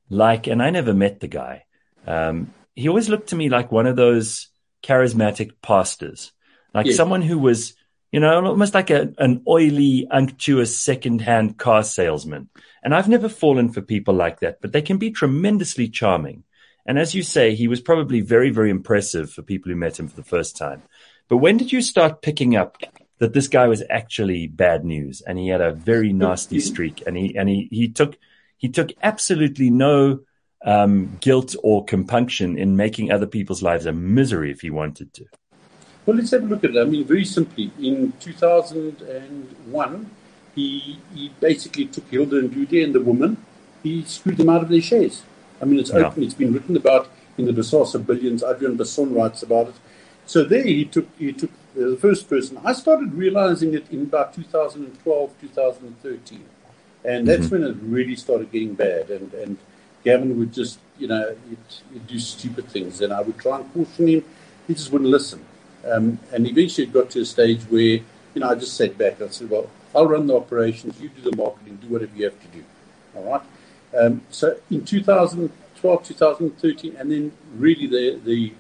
like, 0.09 0.47
and 0.47 0.63
I 0.63 0.71
never 0.71 0.95
met 0.95 1.21
the 1.21 1.29
guy, 1.29 1.66
um, 2.07 2.53
he 2.75 2.89
always 2.89 3.09
looked 3.09 3.29
to 3.29 3.37
me 3.37 3.49
like 3.49 3.73
one 3.73 3.87
of 3.87 3.97
those 3.97 4.49
charismatic 4.83 5.53
pastors, 5.63 6.33
like 6.75 6.87
yeah. 6.87 6.95
someone 6.95 7.23
who 7.23 7.39
was, 7.39 7.75
you 8.13 8.21
know, 8.21 8.45
almost 8.45 8.75
like 8.75 8.91
a, 8.91 9.13
an 9.19 9.43
oily, 9.49 10.07
unctuous 10.11 10.79
second-hand 10.79 11.59
car 11.59 11.83
salesman. 11.83 12.49
And 12.83 12.95
I've 12.95 13.09
never 13.09 13.29
fallen 13.29 13.73
for 13.73 13.81
people 13.81 14.15
like 14.15 14.41
that, 14.41 14.61
but 14.61 14.73
they 14.73 14.83
can 14.83 14.99
be 14.99 15.11
tremendously 15.11 15.89
charming. 15.89 16.45
And 16.87 16.99
as 16.99 17.15
you 17.15 17.23
say, 17.23 17.55
he 17.55 17.67
was 17.67 17.81
probably 17.81 18.21
very, 18.21 18.51
very 18.51 18.71
impressive 18.71 19.33
for 19.33 19.43
people 19.43 19.71
who 19.71 19.77
met 19.77 19.99
him 19.99 20.07
for 20.07 20.17
the 20.17 20.23
first 20.23 20.57
time. 20.57 20.83
But 21.29 21.39
when 21.39 21.57
did 21.57 21.73
you 21.73 21.83
start 21.83 22.23
picking 22.23 22.55
up 22.55 22.77
that 23.19 23.33
this 23.33 23.49
guy 23.49 23.67
was 23.67 23.83
actually 23.91 24.47
bad 24.47 24.85
news 24.85 25.21
and 25.23 25.39
he 25.39 25.49
had 25.49 25.61
a 25.61 25.73
very 25.73 26.13
nasty 26.13 26.61
streak 26.61 27.03
and 27.07 27.17
he, 27.17 27.37
and 27.37 27.49
he, 27.49 27.69
he 27.73 27.89
took, 27.89 28.17
he 28.57 28.69
took 28.69 28.91
absolutely 29.03 29.71
no 29.71 30.21
um, 30.67 31.17
guilt 31.21 31.57
or 31.63 31.85
compunction 31.85 32.59
in 32.59 32.77
making 32.77 33.11
other 33.13 33.27
people's 33.27 33.63
lives 33.63 33.87
a 33.87 33.93
misery 33.93 34.51
if 34.51 34.61
he 34.61 34.69
wanted 34.71 35.15
to. 35.15 35.25
Well, 36.05 36.17
let's 36.17 36.33
have 36.33 36.43
a 36.43 36.47
look 36.47 36.65
at 36.65 36.71
it. 36.71 36.81
I 36.81 36.85
mean, 36.85 37.05
very 37.05 37.25
simply, 37.25 37.71
in 37.81 38.13
2001, 38.21 40.11
he, 40.55 40.99
he 41.15 41.33
basically 41.41 41.87
took 41.87 42.09
Hilda 42.11 42.43
Ndude 42.43 42.85
and 42.85 42.95
the 42.95 43.01
woman, 43.01 43.39
he 43.83 44.05
screwed 44.05 44.37
them 44.37 44.49
out 44.49 44.63
of 44.63 44.69
their 44.69 44.81
shares. 44.81 45.23
I 45.61 45.65
mean, 45.65 45.81
it's 45.81 45.91
yeah. 45.91 46.07
open, 46.07 46.23
it's 46.23 46.35
been 46.35 46.53
written 46.53 46.77
about 46.77 47.09
in 47.39 47.47
the 47.47 47.53
Bosasa 47.53 48.05
Billions. 48.05 48.43
Adriaan 48.43 48.77
Basson 48.77 49.15
writes 49.15 49.43
about 49.43 49.69
it. 49.69 49.75
So 50.27 50.45
there 50.45 50.65
he 50.65 50.85
took, 50.85 51.09
he 51.19 51.33
took 51.33 51.51
the 51.75 51.97
first 51.97 52.29
person. 52.29 52.59
I 52.65 52.73
started 52.73 53.15
realizing 53.15 53.75
it 53.75 53.91
in 53.91 54.03
about 54.03 54.35
2012, 54.35 55.41
2013. 55.41 56.45
And 57.05 57.29
that's 57.29 57.47
mm-hmm. 57.47 57.63
when 57.63 57.65
it 57.65 57.77
really 57.83 58.17
started 58.17 58.51
getting 58.51 58.75
bad. 58.75 59.11
And, 59.11 59.33
and 59.35 59.59
Gavin 60.07 60.39
would 60.39 60.53
just, 60.53 60.79
you 61.01 61.09
know, 61.09 61.35
he'd, 61.49 61.59
he'd 61.93 62.07
do 62.07 62.19
stupid 62.21 62.69
things. 62.69 63.01
And 63.01 63.13
I 63.13 63.23
would 63.23 63.37
try 63.39 63.59
and 63.59 63.75
caution 63.75 64.07
him. 64.07 64.25
He 64.69 64.75
just 64.75 64.93
wouldn't 64.93 65.11
listen. 65.11 65.45
Um, 65.85 66.21
and 66.33 66.47
eventually 66.47 66.87
it 66.87 66.93
got 66.93 67.11
to 67.11 67.23
a 67.23 67.25
stage 67.25 67.63
where, 67.65 67.99
you 68.33 68.37
know, 68.37 68.49
I 68.49 68.55
just 68.55 68.77
sat 68.77 68.97
back 68.97 69.19
and 69.19 69.29
I 69.29 69.33
said, 69.33 69.51
well, 69.51 69.69
I'll 69.95 70.07
run 70.07 70.29
the 70.29 70.37
operations, 70.37 71.01
you 71.01 71.09
do 71.09 71.29
the 71.29 71.37
marketing, 71.37 71.79
do 71.83 71.89
whatever 71.89 72.15
you 72.15 72.25
have 72.25 72.41
to 72.41 72.47
do. 72.49 72.65
All 73.17 73.25
right? 73.25 73.43
Um, 73.99 74.23
so 74.31 74.57
in 74.71 74.85
2012, 74.85 76.05
2013, 76.05 76.97
and 76.97 77.11
then 77.11 77.33
really 77.57 77.89
the, 77.89 78.21
the, 78.25 78.53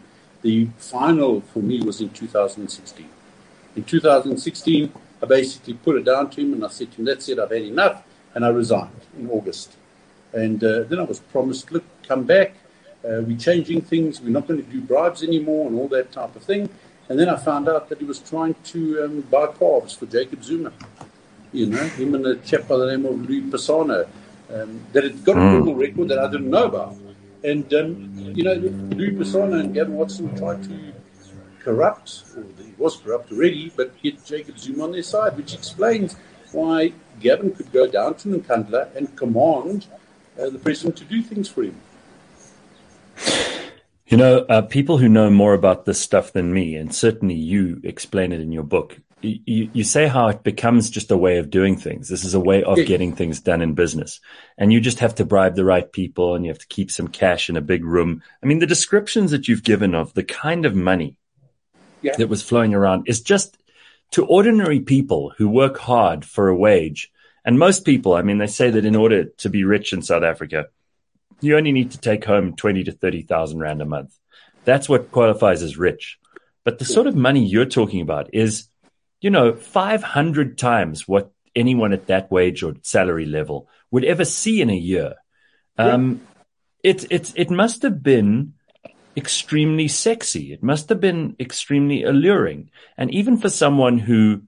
the 0.43 0.69
final 0.79 1.43
for 1.43 1.61
me 1.61 1.81
was 1.81 2.00
in 2.00 2.11
2016. 2.11 3.09
In 3.76 3.85
2016, 3.85 4.93
I 5.23 5.26
basically 5.26 5.75
put 5.75 5.97
it 5.97 6.05
down 6.05 6.31
to 6.31 6.41
him 6.41 6.55
and 6.55 6.65
I 6.65 6.69
said 6.69 6.91
to 6.93 6.99
him, 6.99 7.05
that's 7.05 7.29
it, 7.29 7.38
I've 7.38 7.50
had 7.50 7.62
enough. 7.62 8.03
And 8.35 8.45
I 8.45 8.49
resigned 8.49 9.00
in 9.17 9.31
August. 9.31 9.76
And 10.37 10.62
uh, 10.62 10.83
then 10.83 10.99
I 10.99 11.05
was 11.05 11.21
promised, 11.21 11.73
look, 11.73 11.85
come 12.07 12.25
back. 12.25 12.52
Uh, 13.02 13.23
we're 13.26 13.38
changing 13.38 13.81
things. 13.81 14.21
We're 14.21 14.37
not 14.38 14.47
going 14.47 14.62
to 14.62 14.71
do 14.71 14.83
bribes 14.83 15.23
anymore 15.23 15.66
and 15.69 15.78
all 15.78 15.88
that 15.88 16.12
type 16.12 16.37
of 16.37 16.43
thing. 16.43 16.69
And 17.09 17.19
then 17.19 17.31
I 17.31 17.37
found 17.37 17.69
out 17.71 17.88
that 17.88 17.99
he 17.99 18.05
was 18.05 18.19
trying 18.19 18.55
to 18.64 19.05
um, 19.05 19.21
buy 19.23 19.47
calves 19.47 19.95
for 19.95 20.05
Jacob 20.07 20.45
Zuma. 20.45 20.73
You 21.52 21.66
know, 21.66 21.85
him 22.00 22.14
and 22.14 22.26
a 22.26 22.37
chap 22.37 22.69
by 22.69 22.76
the 22.76 22.87
name 22.87 23.07
of 23.07 23.28
Louis 23.28 23.43
Pisano. 23.50 24.07
Um, 24.52 24.81
that 24.93 25.05
had 25.05 25.25
got 25.25 25.37
a 25.37 25.40
hmm. 25.40 25.49
criminal 25.49 25.75
record 25.75 26.09
that 26.09 26.19
I 26.19 26.31
didn't 26.31 26.50
know 26.50 26.66
about. 26.66 26.97
And, 27.43 27.73
um, 27.75 28.12
you 28.35 28.45
know, 28.45 28.55
Louis 28.55 29.12
Pisano 29.12 29.59
and 29.59 29.73
Gavin 29.73 29.95
Watson 29.95 30.37
tried 30.37 30.62
to 30.64 30.93
corrupt, 31.61 32.25
or 32.37 32.45
he 32.62 32.75
was 32.76 32.97
corrupt 32.97 33.33
already, 33.33 33.73
but 33.75 34.00
get 34.02 34.25
Jacob 34.25 34.59
Zuma 34.59 34.85
on 34.85 34.93
their 34.93 35.02
side, 35.02 35.37
which 35.37 35.55
explains 35.55 36.14
why 36.52 36.93
Gavin 37.21 37.52
could 37.55 37.73
go 37.73 37.87
down 37.87 38.14
to 38.16 38.28
Nkandla 38.28 38.95
and 38.95 39.16
command 39.16 39.87
uh, 40.38 40.50
the 40.50 40.59
president 40.59 40.97
to 40.97 41.05
do 41.05 41.23
things 41.23 41.49
for 41.49 41.62
him. 41.64 41.76
You 44.07 44.16
know, 44.16 44.38
uh, 44.49 44.62
people 44.62 44.99
who 44.99 45.09
know 45.09 45.31
more 45.31 45.55
about 45.55 45.85
this 45.85 46.00
stuff 46.00 46.33
than 46.33 46.52
me, 46.52 46.76
and 46.76 46.95
certainly 46.95 47.35
you 47.35 47.81
explain 47.83 48.33
it 48.33 48.40
in 48.40 48.52
your 48.52 48.62
book, 48.62 48.99
you, 49.23 49.71
you 49.73 49.85
say 49.85 50.07
how 50.07 50.28
it 50.28 50.43
becomes 50.43 50.90
just 50.90 51.11
a 51.11 51.16
way 51.16 51.38
of 51.38 51.50
doing 51.50 51.76
things. 51.76 52.09
This 52.09 52.25
is 52.25 52.35
a 52.35 52.40
way 52.40 52.62
of 52.62 52.76
getting 52.87 53.14
things 53.14 53.40
done 53.40 53.62
in 53.62 53.75
business. 53.75 54.21
And 54.59 54.73
you 54.73 54.81
just 54.81 55.00
have 55.00 55.14
to 55.16 55.25
bribe 55.25 55.57
the 55.57 55.64
right 55.64 55.90
people 55.90 56.35
and 56.35 56.45
you 56.45 56.50
have 56.50 56.59
to 56.59 56.66
keep 56.66 56.90
some 56.90 57.09
cash 57.09 57.49
in 57.49 57.57
a 57.57 57.62
big 57.62 57.85
room. 57.85 58.23
I 58.43 58.47
mean, 58.47 58.59
the 58.59 58.66
descriptions 58.66 59.31
that 59.31 59.49
you've 59.49 59.64
given 59.64 59.95
of 59.95 60.14
the 60.14 60.25
kind 60.25 60.66
of 60.66 60.75
money 60.75 61.19
yeah. 62.02 62.14
that 62.16 62.28
was 62.28 62.43
flowing 62.43 62.75
around 62.75 63.09
is 63.09 63.21
just 63.21 63.57
to 64.12 64.26
ordinary 64.26 64.81
people 64.81 65.33
who 65.38 65.49
work 65.49 65.78
hard 65.78 66.25
for 66.25 66.49
a 66.49 66.57
wage. 66.57 67.11
And 67.47 67.61
most 67.61 67.85
people, 67.85 68.15
I 68.15 68.23
mean, 68.23 68.38
they 68.38 68.49
say 68.49 68.71
that 68.71 68.85
in 68.85 68.97
order 68.97 69.25
to 69.25 69.49
be 69.49 69.62
rich 69.62 69.93
in 69.93 70.03
South 70.03 70.25
Africa, 70.25 70.67
you 71.41 71.57
only 71.57 71.71
need 71.71 71.93
to 71.93 71.99
take 71.99 72.25
home 72.25 72.57
20 72.57 72.85
to 72.85 72.93
30,000 72.93 73.59
Rand 73.61 73.81
a 73.81 73.85
month. 73.85 74.19
That's 74.65 74.88
what 74.88 75.12
qualifies 75.12 75.62
as 75.62 75.79
rich. 75.79 76.19
But 76.65 76.81
the 76.81 76.85
sort 76.85 77.07
of 77.07 77.15
money 77.15 77.47
you're 77.47 77.65
talking 77.65 78.00
about 78.00 78.35
is, 78.35 78.69
you 79.21 79.31
know, 79.31 79.55
500 79.55 80.59
times 80.59 81.07
what 81.07 81.31
anyone 81.55 81.93
at 81.93 82.09
that 82.09 82.33
wage 82.33 82.65
or 82.65 82.75
salary 82.83 83.26
level 83.26 83.69
would 83.93 84.04
ever 84.04 84.25
see 84.25 84.61
in 84.61 84.69
a 84.69 84.75
year. 84.75 85.15
Um, 85.78 86.23
it, 86.82 87.11
it, 87.13 87.32
it 87.37 87.50
must 87.50 87.82
have 87.82 88.02
been 88.02 88.54
extremely 89.17 89.87
sexy. 89.87 90.52
It 90.52 90.65
must 90.65 90.89
have 90.89 91.00
been 91.00 91.37
extremely 91.39 92.02
alluring. 92.02 92.71
And 92.99 93.13
even 93.15 93.37
for 93.37 93.49
someone 93.49 93.99
who 93.99 94.43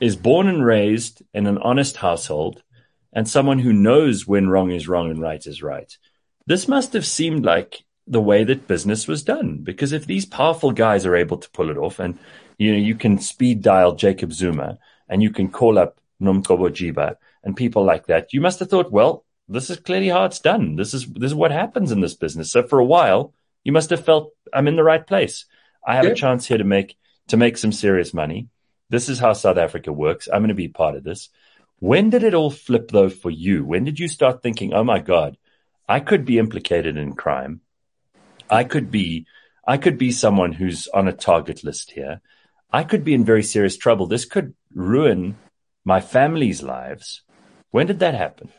is 0.00 0.16
born 0.16 0.48
and 0.48 0.64
raised 0.64 1.22
in 1.34 1.46
an 1.46 1.58
honest 1.58 1.96
household 1.96 2.62
and 3.12 3.28
someone 3.28 3.58
who 3.58 3.72
knows 3.72 4.26
when 4.26 4.48
wrong 4.48 4.70
is 4.70 4.88
wrong 4.88 5.10
and 5.10 5.20
right 5.20 5.44
is 5.46 5.62
right, 5.62 5.96
this 6.46 6.68
must 6.68 6.92
have 6.92 7.06
seemed 7.06 7.44
like 7.44 7.84
the 8.06 8.20
way 8.20 8.44
that 8.44 8.66
business 8.66 9.06
was 9.06 9.22
done. 9.22 9.58
Because 9.58 9.92
if 9.92 10.06
these 10.06 10.26
powerful 10.26 10.72
guys 10.72 11.06
are 11.06 11.16
able 11.16 11.38
to 11.38 11.50
pull 11.50 11.70
it 11.70 11.76
off, 11.76 11.98
and 11.98 12.18
you 12.58 12.72
know, 12.72 12.78
you 12.78 12.94
can 12.94 13.18
speed 13.18 13.62
dial 13.62 13.94
Jacob 13.94 14.32
Zuma 14.32 14.78
and 15.08 15.22
you 15.22 15.30
can 15.30 15.48
call 15.48 15.78
up 15.78 16.00
Nomgcobo 16.20 16.68
Jiba 16.68 17.16
and 17.42 17.56
people 17.56 17.84
like 17.84 18.06
that, 18.06 18.32
you 18.32 18.40
must 18.40 18.58
have 18.58 18.68
thought, 18.68 18.90
well, 18.90 19.24
this 19.48 19.70
is 19.70 19.78
clearly 19.78 20.08
how 20.08 20.24
it's 20.24 20.38
done. 20.38 20.76
This 20.76 20.94
is 20.94 21.06
this 21.06 21.30
is 21.30 21.34
what 21.34 21.50
happens 21.50 21.90
in 21.90 22.00
this 22.00 22.14
business. 22.14 22.52
So 22.52 22.62
for 22.62 22.78
a 22.78 22.84
while, 22.84 23.34
you 23.64 23.72
must 23.72 23.90
have 23.90 24.04
felt 24.04 24.32
I'm 24.52 24.68
in 24.68 24.76
the 24.76 24.84
right 24.84 25.04
place. 25.04 25.46
I 25.86 25.96
have 25.96 26.04
yeah. 26.04 26.12
a 26.12 26.14
chance 26.14 26.46
here 26.46 26.58
to 26.58 26.64
make 26.64 26.96
to 27.28 27.36
make 27.36 27.58
some 27.58 27.72
serious 27.72 28.14
money. 28.14 28.48
This 28.90 29.08
is 29.08 29.18
how 29.18 29.32
South 29.32 29.56
Africa 29.56 29.92
works. 29.92 30.28
I'm 30.30 30.40
going 30.40 30.48
to 30.48 30.54
be 30.54 30.68
part 30.68 30.96
of 30.96 31.04
this. 31.04 31.30
When 31.78 32.10
did 32.10 32.24
it 32.24 32.34
all 32.34 32.50
flip 32.50 32.90
though 32.90 33.08
for 33.08 33.30
you? 33.30 33.64
When 33.64 33.84
did 33.84 33.98
you 33.98 34.08
start 34.08 34.42
thinking, 34.42 34.74
"Oh 34.74 34.84
my 34.84 34.98
god, 34.98 35.38
I 35.88 35.98
could 36.00 36.24
be 36.24 36.38
implicated 36.38 36.96
in 36.96 37.14
crime. 37.14 37.62
I 38.50 38.64
could 38.64 38.90
be, 38.90 39.26
I 39.66 39.76
could 39.76 39.98
be 39.98 40.12
someone 40.12 40.52
who's 40.52 40.88
on 40.88 41.08
a 41.08 41.12
target 41.12 41.64
list 41.64 41.92
here. 41.92 42.20
I 42.72 42.84
could 42.84 43.02
be 43.02 43.14
in 43.14 43.24
very 43.24 43.42
serious 43.42 43.76
trouble. 43.76 44.06
This 44.06 44.24
could 44.24 44.54
ruin 44.72 45.36
my 45.84 46.00
family's 46.00 46.62
lives. 46.62 47.22
When 47.70 47.86
did 47.86 47.98
that 48.00 48.14
happen? 48.14 48.50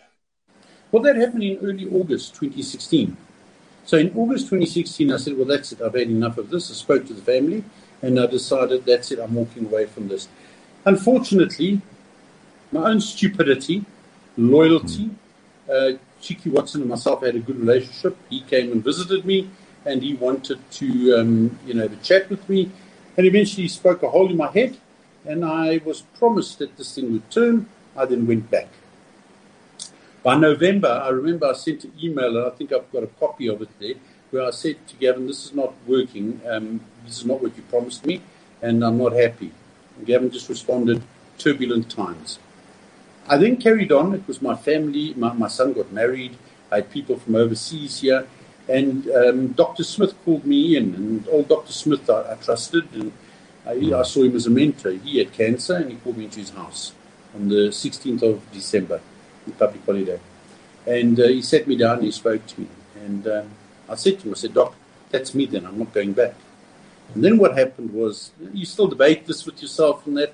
Well, 0.92 1.04
that 1.04 1.16
happened 1.16 1.44
in 1.44 1.58
early 1.60 1.88
August 1.90 2.36
2016. 2.36 3.16
So 3.86 3.98
in 3.98 4.12
August 4.16 4.46
2016, 4.50 5.12
I 5.12 5.18
said, 5.18 5.38
well, 5.38 5.46
that's 5.46 5.72
it. 5.72 5.82
I've 5.82 5.94
had 5.94 6.10
enough 6.10 6.38
of 6.38 6.50
this. 6.50 6.70
I 6.70 6.74
spoke 6.74 7.06
to 7.08 7.14
the 7.14 7.22
family 7.22 7.64
and 8.02 8.20
I 8.20 8.26
decided 8.26 8.86
that's 8.86 9.12
it. 9.12 9.20
I'm 9.20 9.34
walking 9.34 9.66
away 9.66 9.86
from 9.86 10.08
this. 10.08 10.28
Unfortunately, 10.86 11.82
my 12.72 12.90
own 12.90 13.02
stupidity, 13.02 13.86
loyalty, 14.38 15.12
uh, 15.72 15.92
Cheeky 16.22 16.50
Watson 16.50 16.82
and 16.82 16.90
myself 16.90 17.24
had 17.24 17.36
a 17.36 17.40
good 17.40 17.60
relationship. 17.60 18.16
He 18.30 18.42
came 18.42 18.72
and 18.72 18.84
visited 18.84 19.26
me, 19.26 19.50
and 19.86 20.02
he 20.02 20.14
wanted 20.14 20.60
to, 20.72 21.16
um, 21.18 21.60
you 21.66 21.74
know, 21.74 21.86
a 21.86 21.96
chat 21.98 22.30
with 22.30 22.48
me. 22.48 22.72
And 23.18 23.26
eventually, 23.26 23.64
he 23.64 23.68
spoke 23.70 24.04
a 24.04 24.10
hole 24.10 24.30
in 24.30 24.38
my 24.38 24.52
head, 24.52 24.78
and 25.26 25.44
I 25.44 25.82
was 25.84 26.02
promised 26.02 26.60
that 26.60 26.78
this 26.78 26.96
thing 26.96 27.12
would 27.12 27.30
turn. 27.30 27.68
I 27.96 28.06
then 28.06 28.26
went 28.26 28.50
back. 28.50 28.70
By 30.24 30.36
November, 30.36 31.02
I 31.04 31.10
remember 31.10 31.48
I 31.48 31.54
sent 31.54 31.84
an 31.84 31.94
email, 32.02 32.38
and 32.38 32.46
I 32.46 32.50
think 32.52 32.72
I've 32.72 32.92
got 32.92 33.04
a 33.04 33.08
copy 33.08 33.48
of 33.48 33.62
it 33.62 33.70
there, 33.80 33.96
where 34.32 34.46
I 34.46 34.52
said 34.52 34.76
to 34.88 34.96
Gavin, 34.96 35.28
"This 35.28 35.46
is 35.46 35.54
not 35.54 35.74
working. 35.86 36.42
Um, 36.50 36.82
this 37.06 37.20
is 37.20 37.26
not 37.26 37.42
what 37.42 37.56
you 37.56 37.64
promised 37.64 38.06
me, 38.06 38.22
and 38.62 38.84
I'm 38.84 38.98
not 38.98 39.14
happy." 39.14 39.52
And 39.98 40.08
Gavin 40.08 40.32
just 40.32 40.50
responded, 40.50 41.04
"Turbulent 41.38 41.90
times." 41.90 42.40
I 43.28 43.38
then 43.38 43.58
carried 43.58 43.92
on. 43.92 44.14
It 44.14 44.28
was 44.28 44.42
my 44.42 44.56
family. 44.56 45.14
My, 45.16 45.34
my 45.34 45.48
son 45.48 45.74
got 45.74 45.92
married. 45.92 46.36
I 46.72 46.78
had 46.78 46.92
people 46.92 47.18
from 47.18 47.36
overseas 47.36 48.02
here. 48.02 48.28
And 48.68 49.10
um, 49.10 49.48
Dr. 49.50 49.84
Smith 49.84 50.16
called 50.24 50.46
me 50.46 50.76
in. 50.76 50.96
And 50.96 51.28
old 51.30 51.48
Dr. 51.48 51.72
Smith 51.72 52.10
I, 52.10 52.34
I 52.34 52.36
trusted. 52.36 52.88
And 52.94 53.12
I, 53.66 54.00
I, 54.00 54.04
saw 54.04 54.24
him 54.24 54.36
as 54.36 54.48
a 54.48 54.50
mentor. 54.50 54.92
He 54.92 55.20
had 55.20 55.32
cancer 55.34 55.76
and 55.76 55.92
he 55.92 55.98
called 55.98 56.18
me 56.18 56.26
into 56.26 56.40
his 56.40 56.52
house 56.52 56.94
on 57.36 57.48
the 57.50 57.70
16th 57.70 58.24
of 58.24 58.52
December, 58.52 59.02
public 59.58 59.86
holiday. 59.86 60.20
And 60.86 61.20
uh, 61.20 61.28
he 61.28 61.42
sat 61.42 61.68
me 61.68 61.78
down 61.78 61.98
and 61.98 62.06
he 62.06 62.12
spoke 62.12 62.46
to 62.48 62.62
me. 62.62 62.68
And 62.96 63.28
um, 63.28 63.52
I 63.92 63.96
said 63.96 64.20
to 64.20 64.28
him, 64.28 64.34
I 64.34 64.38
said, 64.38 64.54
Doc, 64.54 64.76
that's 65.10 65.36
me 65.36 65.46
then. 65.46 65.66
I'm 65.66 65.78
not 65.78 65.94
going 65.94 66.14
back. 66.14 66.36
And 67.14 67.24
then 67.24 67.38
what 67.38 67.58
happened 67.58 67.94
was, 67.94 68.32
you 68.54 68.66
still 68.66 68.88
debate 68.88 69.28
this 69.28 69.46
with 69.46 69.62
yourself 69.62 70.08
and 70.08 70.18
that. 70.18 70.34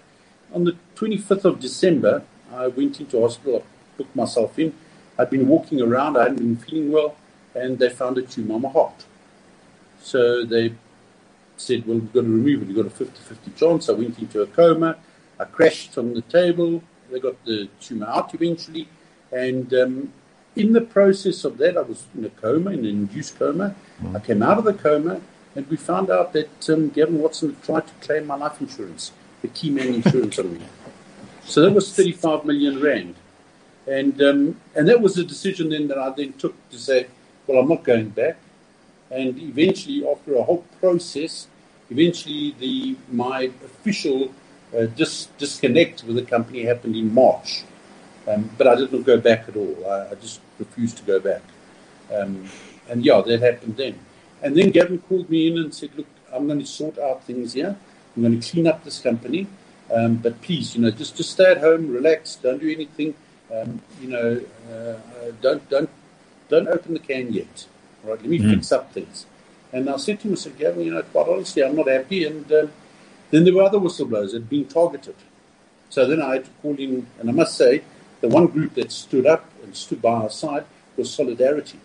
On 0.53 0.63
the 0.63 0.77
25th 0.95 1.43
of 1.43 1.59
December, 1.59 2.23
I 2.53 2.67
went 2.67 3.01
into 3.01 3.19
hospital, 3.21 3.63
I 3.65 3.97
booked 3.97 4.15
myself 4.15 4.57
in. 4.59 4.73
I'd 5.19 5.29
been 5.29 5.47
walking 5.47 5.81
around, 5.81 6.15
I 6.17 6.23
hadn't 6.23 6.37
been 6.37 6.55
feeling 6.55 6.91
well, 6.91 7.17
and 7.55 7.79
they 7.79 7.89
found 7.89 8.17
a 8.17 8.21
tumor 8.21 8.55
on 8.55 8.61
my 8.61 8.69
heart. 8.69 9.05
So 10.01 10.45
they 10.45 10.73
said, 11.57 11.85
Well, 11.85 11.97
we've 11.97 12.13
got 12.13 12.21
to 12.21 12.27
remove 12.27 12.61
it. 12.61 12.67
You've 12.67 12.77
got 12.77 12.85
a 12.85 12.89
50 12.89 13.19
50 13.21 13.51
chance. 13.51 13.89
I 13.89 13.93
went 13.93 14.17
into 14.19 14.41
a 14.41 14.47
coma. 14.47 14.97
I 15.39 15.45
crashed 15.45 15.97
on 15.97 16.13
the 16.13 16.21
table. 16.21 16.81
They 17.11 17.19
got 17.19 17.43
the 17.45 17.67
tumor 17.81 18.07
out 18.07 18.33
eventually. 18.33 18.87
And 19.31 19.73
um, 19.73 20.13
in 20.57 20.73
the 20.73 20.81
process 20.81 21.45
of 21.45 21.57
that, 21.59 21.77
I 21.77 21.81
was 21.81 22.05
in 22.17 22.25
a 22.25 22.29
coma, 22.29 22.71
in 22.71 22.79
an 22.79 22.85
induced 22.85 23.37
coma. 23.37 23.75
Mm. 24.01 24.15
I 24.15 24.19
came 24.19 24.43
out 24.43 24.57
of 24.57 24.65
the 24.65 24.73
coma, 24.73 25.21
and 25.55 25.67
we 25.69 25.77
found 25.77 26.09
out 26.09 26.33
that 26.33 26.69
um, 26.69 26.89
Gavin 26.89 27.19
Watson 27.19 27.53
had 27.53 27.63
tried 27.63 27.87
to 27.87 27.93
claim 28.05 28.27
my 28.27 28.35
life 28.35 28.59
insurance, 28.59 29.11
the 29.41 29.47
key 29.47 29.69
man 29.69 29.93
insurance 29.93 30.37
on 30.43 30.53
me. 30.53 30.65
So 31.45 31.61
that 31.61 31.71
was 31.71 31.95
35 31.95 32.45
million 32.45 32.81
rand. 32.81 33.15
And, 33.87 34.21
um, 34.21 34.59
and 34.75 34.87
that 34.87 34.99
was 35.01 35.17
a 35.17 35.23
decision 35.23 35.69
then 35.69 35.87
that 35.87 35.97
I 35.97 36.09
then 36.09 36.33
took 36.33 36.55
to 36.69 36.77
say, 36.77 37.07
well, 37.45 37.59
I'm 37.59 37.69
not 37.69 37.83
going 37.83 38.09
back. 38.09 38.37
And 39.09 39.39
eventually, 39.39 40.05
after 40.05 40.35
a 40.35 40.43
whole 40.43 40.65
process, 40.81 41.47
eventually, 41.89 42.53
the 42.59 42.97
my 43.09 43.51
official 43.63 44.33
uh, 44.77 44.87
dis- 44.87 45.29
disconnect 45.37 46.03
with 46.03 46.17
the 46.17 46.23
company 46.23 46.65
happened 46.65 46.95
in 46.97 47.13
March. 47.13 47.63
Um, 48.27 48.49
but 48.57 48.67
I 48.67 48.75
didn't 48.75 49.03
go 49.03 49.17
back 49.17 49.47
at 49.47 49.55
all. 49.55 49.75
I, 49.89 50.09
I 50.11 50.15
just 50.15 50.41
refused 50.59 50.97
to 50.97 51.03
go 51.03 51.19
back. 51.19 51.41
Um, 52.13 52.49
and 52.89 53.05
yeah, 53.05 53.21
that 53.21 53.41
happened 53.41 53.77
then. 53.77 53.99
And 54.41 54.55
then 54.55 54.71
Gavin 54.71 54.99
called 54.99 55.29
me 55.29 55.47
in 55.47 55.57
and 55.57 55.73
said, 55.73 55.89
Look, 55.95 56.07
I'm 56.33 56.47
going 56.47 56.59
to 56.59 56.65
sort 56.65 56.97
out 56.99 57.23
things 57.23 57.53
here. 57.53 57.75
I'm 58.15 58.21
going 58.21 58.39
to 58.39 58.51
clean 58.51 58.67
up 58.67 58.83
this 58.83 58.99
company. 58.99 59.47
Um, 59.93 60.15
but 60.15 60.41
please, 60.41 60.75
you 60.75 60.81
know, 60.81 60.91
just, 60.91 61.15
just 61.15 61.31
stay 61.31 61.51
at 61.51 61.59
home, 61.59 61.91
relax, 61.91 62.35
don't 62.35 62.59
do 62.59 62.69
anything. 62.69 63.15
Um, 63.53 63.81
you 64.01 64.09
know, 64.09 64.41
uh, 64.69 64.73
uh 64.73 65.31
don't, 65.41 65.67
don't, 65.69 65.89
don't 66.49 66.67
open 66.67 66.93
the 66.93 66.99
can 66.99 67.31
yet. 67.31 67.67
Right? 68.03 68.19
Let 68.19 68.29
me 68.29 68.39
mm. 68.39 68.55
fix 68.55 68.71
up 68.71 68.91
things. 68.91 69.25
And 69.71 69.89
I 69.89 69.97
said 69.97 70.19
to 70.21 70.27
him, 70.27 70.33
I 70.33 70.35
said, 70.35 70.57
Gavin, 70.57 70.83
you 70.83 70.93
know, 70.93 71.01
quite 71.03 71.27
honestly, 71.27 71.63
I'm 71.63 71.75
not 71.75 71.87
happy. 71.87 72.25
And 72.25 72.51
um, 72.51 72.71
then 73.31 73.43
there 73.43 73.53
were 73.53 73.63
other 73.63 73.79
whistleblowers 73.79 74.31
that 74.31 74.41
had 74.41 74.49
been 74.49 74.65
targeted. 74.65 75.15
So 75.89 76.05
then 76.05 76.21
I 76.21 76.33
had 76.33 76.45
to 76.45 76.51
call 76.61 76.75
in, 76.75 77.07
and 77.19 77.29
I 77.29 77.33
must 77.33 77.57
say, 77.57 77.83
the 78.21 78.27
one 78.27 78.47
group 78.47 78.73
that 78.75 78.91
stood 78.91 79.25
up 79.25 79.45
and 79.63 79.75
stood 79.75 80.01
by 80.01 80.13
our 80.13 80.29
side 80.29 80.65
was 80.95 81.13
Solidarity. 81.13 81.79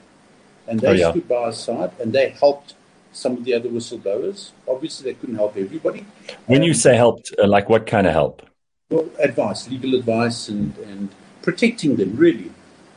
And 0.66 0.80
they 0.80 0.88
oh, 0.88 0.92
yeah. 0.92 1.10
stood 1.10 1.28
by 1.28 1.36
our 1.36 1.52
side 1.52 1.92
and 2.00 2.12
they 2.12 2.30
helped 2.30 2.74
some 3.12 3.36
of 3.36 3.44
the 3.44 3.54
other 3.54 3.68
whistleblowers. 3.68 4.52
Obviously, 4.66 5.12
they 5.12 5.18
couldn't 5.18 5.34
help 5.34 5.56
everybody. 5.56 6.06
When 6.46 6.62
um, 6.62 6.66
you 6.66 6.74
say 6.74 6.96
helped, 6.96 7.34
uh, 7.38 7.46
like 7.46 7.68
what 7.68 7.86
kind 7.86 8.06
of 8.06 8.12
help? 8.12 8.42
Well, 8.90 9.08
advice, 9.18 9.68
legal 9.68 9.94
advice, 9.94 10.48
and, 10.48 10.76
and 10.78 11.08
protecting 11.42 11.96
them, 11.96 12.16
really. 12.16 12.50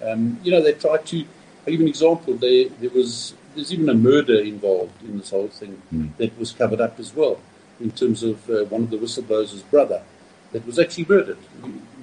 Um, 0.04 0.40
you 0.44 0.52
know, 0.52 0.62
they 0.62 0.74
tried 0.74 1.06
to, 1.08 1.26
I'll 1.66 1.72
give 1.72 1.82
an 1.82 1.88
example. 1.88 2.36
They, 2.36 2.66
there 2.66 2.90
was, 2.90 3.34
there's 3.56 3.74
even 3.74 3.90
a 3.90 3.94
murder 3.94 4.40
involved 4.40 5.02
in 5.04 5.18
this 5.18 5.32
whole 5.32 5.48
thing 5.48 5.82
mm. 5.94 6.16
that 6.18 6.38
was 6.38 6.52
covered 6.52 6.80
up 6.80 7.00
as 7.00 7.14
well, 7.14 7.40
in 7.80 7.92
terms 7.92 8.24
of 8.24 8.50
uh, 8.50 8.66
one 8.66 8.84
of 8.84 8.90
the 8.90 8.98
whistleblowers' 8.98 9.70
brother 9.70 10.02
that 10.56 10.66
was 10.66 10.80
actually 10.80 11.06
murdered. 11.10 11.38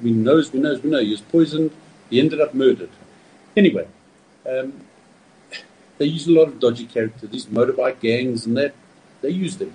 We 0.03 0.11
know, 0.11 0.43
we 0.53 0.61
knows, 0.61 0.83
we 0.83 0.91
know. 0.91 1.01
He 1.01 1.13
was 1.13 1.23
poisoned. 1.23 1.71
He 2.11 2.21
ended 2.21 2.39
up 2.39 2.53
murdered. 2.53 2.91
Anyway, 3.57 3.89
um, 4.47 4.75
they 5.97 6.05
use 6.05 6.27
a 6.27 6.33
lot 6.33 6.49
of 6.49 6.61
dodgy 6.61 6.85
characters, 6.85 7.31
these 7.31 7.47
motorbike 7.47 8.01
gangs 8.01 8.45
and 8.45 8.55
that. 8.59 8.75
They 9.23 9.31
use 9.31 9.57
them. 9.57 9.73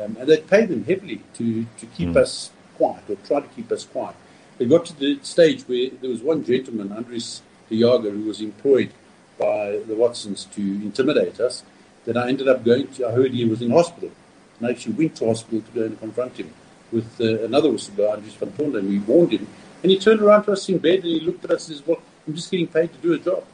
Um, 0.00 0.16
and 0.18 0.28
they 0.28 0.38
pay 0.38 0.66
them 0.66 0.82
heavily 0.84 1.22
to, 1.34 1.66
to 1.78 1.86
keep 1.86 2.08
mm. 2.08 2.16
us 2.16 2.50
quiet 2.76 3.04
or 3.08 3.14
try 3.28 3.42
to 3.42 3.48
keep 3.54 3.70
us 3.70 3.84
quiet. 3.84 4.16
They 4.58 4.64
got 4.64 4.86
to 4.86 4.98
the 4.98 5.20
stage 5.22 5.62
where 5.68 5.90
there 5.90 6.10
was 6.10 6.20
one 6.20 6.44
gentleman, 6.44 6.90
Andres 6.90 7.42
Diaga, 7.70 8.10
who 8.10 8.24
was 8.24 8.40
employed 8.40 8.90
by 9.38 9.82
the 9.86 9.94
Watsons 9.94 10.46
to 10.56 10.60
intimidate 10.60 11.38
us, 11.38 11.62
that 12.06 12.16
I 12.16 12.28
ended 12.28 12.48
up 12.48 12.64
going 12.64 12.88
to, 12.94 13.06
I 13.06 13.12
heard 13.12 13.30
he 13.32 13.44
was 13.44 13.62
in 13.62 13.70
hospital. 13.70 14.10
And 14.58 14.66
I 14.66 14.70
actually 14.70 14.94
went 14.94 15.14
to 15.18 15.26
hospital 15.26 15.60
to 15.60 15.70
go 15.70 15.84
and 15.84 16.00
confront 16.00 16.38
him 16.38 16.52
with 16.92 17.20
uh, 17.20 17.44
another 17.44 17.68
whistleblower, 17.68 18.18
Andries 18.18 18.36
van 18.36 18.76
and 18.76 18.88
we 18.88 18.98
warned 19.00 19.32
him. 19.32 19.46
And 19.82 19.90
he 19.90 19.98
turned 19.98 20.20
around 20.20 20.44
to 20.44 20.52
us 20.52 20.68
in 20.68 20.78
bed 20.78 21.00
and 21.00 21.04
he 21.04 21.20
looked 21.20 21.44
at 21.44 21.50
us 21.52 21.68
and 21.68 21.76
says, 21.76 21.86
Well, 21.86 22.00
I'm 22.26 22.34
just 22.34 22.50
getting 22.50 22.66
paid 22.66 22.92
to 22.92 22.98
do 22.98 23.12
a 23.14 23.18
job. 23.18 23.44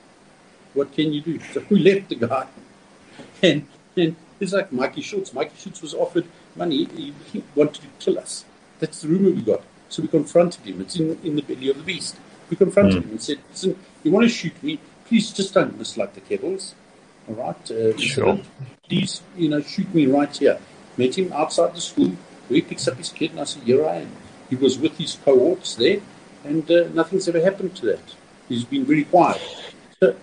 What 0.74 0.92
can 0.92 1.12
you 1.12 1.20
do? 1.20 1.38
So 1.52 1.64
we 1.70 1.78
left 1.78 2.08
the 2.08 2.16
guy. 2.16 2.46
And, 3.42 3.66
and 3.96 4.16
it's 4.40 4.52
like 4.52 4.72
Mikey 4.72 5.02
Schultz. 5.02 5.32
Mikey 5.32 5.56
Schultz 5.58 5.82
was 5.82 5.94
offered 5.94 6.26
money. 6.54 6.84
He, 6.84 7.14
he, 7.32 7.44
wanted 7.54 7.82
to 7.82 7.88
kill 7.98 8.18
us. 8.18 8.44
That's 8.78 9.02
the 9.02 9.08
rumor 9.08 9.30
we 9.30 9.42
got. 9.42 9.62
So 9.88 10.02
we 10.02 10.08
confronted 10.08 10.66
him. 10.66 10.80
It's 10.80 10.96
in, 10.96 11.18
in 11.22 11.36
the 11.36 11.42
belly 11.42 11.68
of 11.70 11.76
the 11.76 11.82
beast. 11.82 12.16
We 12.50 12.56
confronted 12.56 13.02
mm. 13.02 13.04
him 13.04 13.10
and 13.12 13.22
said, 13.22 13.38
Listen, 13.50 13.78
you 14.02 14.10
want 14.10 14.24
to 14.24 14.28
shoot 14.28 14.60
me? 14.62 14.78
Please 15.06 15.32
just 15.32 15.54
don't 15.54 15.78
miss 15.78 15.96
like 15.96 16.14
the 16.14 16.20
Kebbles. 16.20 16.74
All 17.28 17.34
right? 17.34 17.70
Uh, 17.70 17.96
sure. 17.96 18.40
Please, 18.88 19.22
you 19.36 19.48
know, 19.48 19.60
shoot 19.60 19.92
me 19.94 20.06
right 20.06 20.34
here. 20.36 20.58
Met 20.96 21.16
him 21.16 21.32
outside 21.32 21.74
the 21.74 21.80
school 21.80 22.16
he 22.48 22.62
picks 22.62 22.86
up 22.88 22.96
his 22.96 23.10
kid, 23.10 23.32
and 23.32 23.40
I 23.40 23.44
said, 23.44 23.62
Here 23.62 23.84
I 23.86 23.96
am. 23.96 24.12
He 24.48 24.56
was 24.56 24.78
with 24.78 24.96
his 24.96 25.18
cohorts 25.24 25.74
there, 25.74 26.00
and 26.44 26.70
uh, 26.70 26.88
nothing's 26.94 27.28
ever 27.28 27.40
happened 27.40 27.74
to 27.76 27.86
that. 27.86 28.14
He's 28.48 28.64
been 28.64 28.84
very 28.84 29.04
quiet. 29.04 29.42
So, 30.00 30.14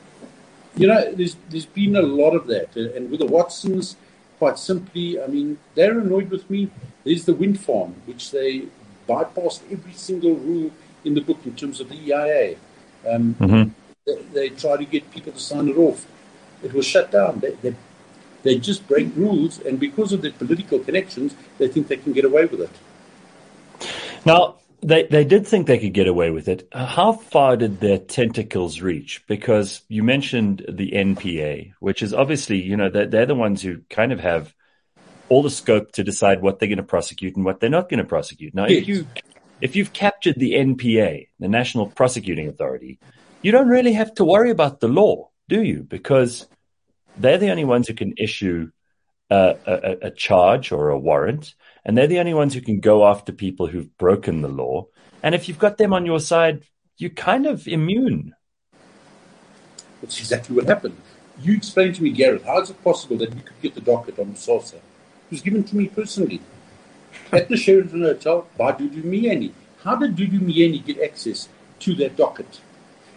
you 0.75 0.87
know, 0.87 1.11
there's, 1.11 1.35
there's 1.49 1.65
been 1.65 1.95
a 1.95 2.01
lot 2.01 2.31
of 2.31 2.47
that. 2.47 2.75
And 2.75 3.11
with 3.11 3.19
the 3.19 3.25
Watsons, 3.25 3.97
quite 4.39 4.57
simply, 4.57 5.21
I 5.21 5.27
mean, 5.27 5.57
they're 5.75 5.99
annoyed 5.99 6.29
with 6.29 6.49
me. 6.49 6.69
There's 7.03 7.25
the 7.25 7.33
wind 7.33 7.59
farm, 7.59 7.95
which 8.05 8.31
they 8.31 8.67
bypassed 9.07 9.61
every 9.71 9.93
single 9.93 10.35
rule 10.35 10.71
in 11.03 11.13
the 11.13 11.21
book 11.21 11.39
in 11.45 11.55
terms 11.55 11.81
of 11.81 11.89
the 11.89 11.95
EIA. 11.95 12.55
Um, 13.09 13.35
mm-hmm. 13.35 13.69
they, 14.05 14.21
they 14.33 14.49
try 14.49 14.77
to 14.77 14.85
get 14.85 15.11
people 15.11 15.33
to 15.33 15.39
sign 15.39 15.67
it 15.67 15.77
off. 15.77 16.05
It 16.63 16.73
was 16.73 16.85
shut 16.85 17.11
down. 17.11 17.39
They, 17.39 17.51
they 17.61 17.75
they 18.43 18.57
just 18.57 18.87
break 18.87 19.15
rules, 19.15 19.59
and 19.59 19.79
because 19.79 20.13
of 20.13 20.21
their 20.21 20.31
political 20.31 20.79
connections, 20.79 21.35
they 21.57 21.67
think 21.67 21.87
they 21.87 21.97
can 21.97 22.13
get 22.13 22.25
away 22.25 22.45
with 22.45 22.61
it. 22.61 22.69
Now, 24.25 24.57
they, 24.81 25.03
they 25.03 25.23
did 25.23 25.47
think 25.47 25.67
they 25.67 25.79
could 25.79 25.93
get 25.93 26.07
away 26.07 26.29
with 26.29 26.47
it. 26.47 26.67
How 26.73 27.13
far 27.13 27.55
did 27.57 27.79
their 27.79 27.97
tentacles 27.97 28.81
reach? 28.81 29.23
Because 29.27 29.81
you 29.87 30.03
mentioned 30.03 30.65
the 30.69 30.91
NPA, 30.91 31.73
which 31.79 32.01
is 32.01 32.13
obviously, 32.13 32.61
you 32.61 32.75
know, 32.75 32.89
they're, 32.89 33.07
they're 33.07 33.25
the 33.25 33.35
ones 33.35 33.61
who 33.61 33.81
kind 33.89 34.11
of 34.11 34.19
have 34.19 34.53
all 35.29 35.41
the 35.41 35.49
scope 35.49 35.93
to 35.93 36.03
decide 36.03 36.41
what 36.41 36.59
they're 36.59 36.67
going 36.67 36.77
to 36.77 36.83
prosecute 36.83 37.35
and 37.35 37.45
what 37.45 37.59
they're 37.59 37.69
not 37.69 37.89
going 37.89 37.99
to 37.99 38.05
prosecute. 38.05 38.53
Now, 38.53 38.67
yes. 38.67 38.81
if 38.81 38.87
you 38.87 39.07
if 39.61 39.75
you've 39.77 39.93
captured 39.93 40.35
the 40.35 40.53
NPA, 40.53 41.29
the 41.39 41.47
National 41.47 41.87
Prosecuting 41.87 42.49
Authority, 42.49 42.99
you 43.41 43.53
don't 43.53 43.69
really 43.69 43.93
have 43.93 44.13
to 44.15 44.25
worry 44.25 44.49
about 44.49 44.81
the 44.81 44.89
law, 44.89 45.29
do 45.47 45.63
you? 45.63 45.83
Because 45.83 46.47
they're 47.17 47.37
the 47.37 47.51
only 47.51 47.65
ones 47.65 47.87
who 47.87 47.93
can 47.93 48.13
issue 48.17 48.71
a, 49.29 49.55
a, 49.65 50.07
a, 50.07 50.11
charge 50.11 50.71
or 50.71 50.89
a 50.89 50.99
warrant, 50.99 51.55
and 51.85 51.97
they're 51.97 52.07
the 52.07 52.19
only 52.19 52.33
ones 52.33 52.53
who 52.53 52.61
can 52.61 52.79
go 52.79 53.07
after 53.07 53.31
people 53.31 53.67
who've 53.67 53.97
broken 53.97 54.41
the 54.41 54.47
law. 54.47 54.87
And 55.21 55.33
if 55.33 55.47
you've 55.47 55.59
got 55.59 55.77
them 55.77 55.93
on 55.93 56.05
your 56.05 56.19
side, 56.19 56.63
you're 56.97 57.09
kind 57.09 57.45
of 57.45 57.67
immune. 57.67 58.35
That's 60.01 60.19
exactly 60.19 60.55
what 60.55 60.65
happened. 60.65 60.97
You 61.41 61.55
explained 61.55 61.95
to 61.95 62.03
me, 62.03 62.11
Gareth, 62.11 62.43
how 62.43 62.61
is 62.61 62.69
it 62.69 62.83
possible 62.83 63.17
that 63.17 63.33
you 63.33 63.41
could 63.41 63.61
get 63.61 63.73
the 63.73 63.81
docket 63.81 64.19
on 64.19 64.33
Bosasa? 64.33 64.75
It 64.75 65.31
was 65.31 65.41
given 65.41 65.63
to 65.63 65.75
me 65.75 65.87
personally 65.87 66.41
at 67.31 67.49
the 67.49 67.57
Sheraton 67.57 68.01
Hotel 68.01 68.47
by 68.57 68.73
Dudu 68.73 69.03
Myeni. 69.03 69.51
How 69.83 69.95
did 69.95 70.15
Dudu 70.15 70.39
Myeni 70.39 70.85
get 70.85 71.01
access 71.01 71.49
to 71.79 71.95
that 71.95 72.15
docket? 72.15 72.61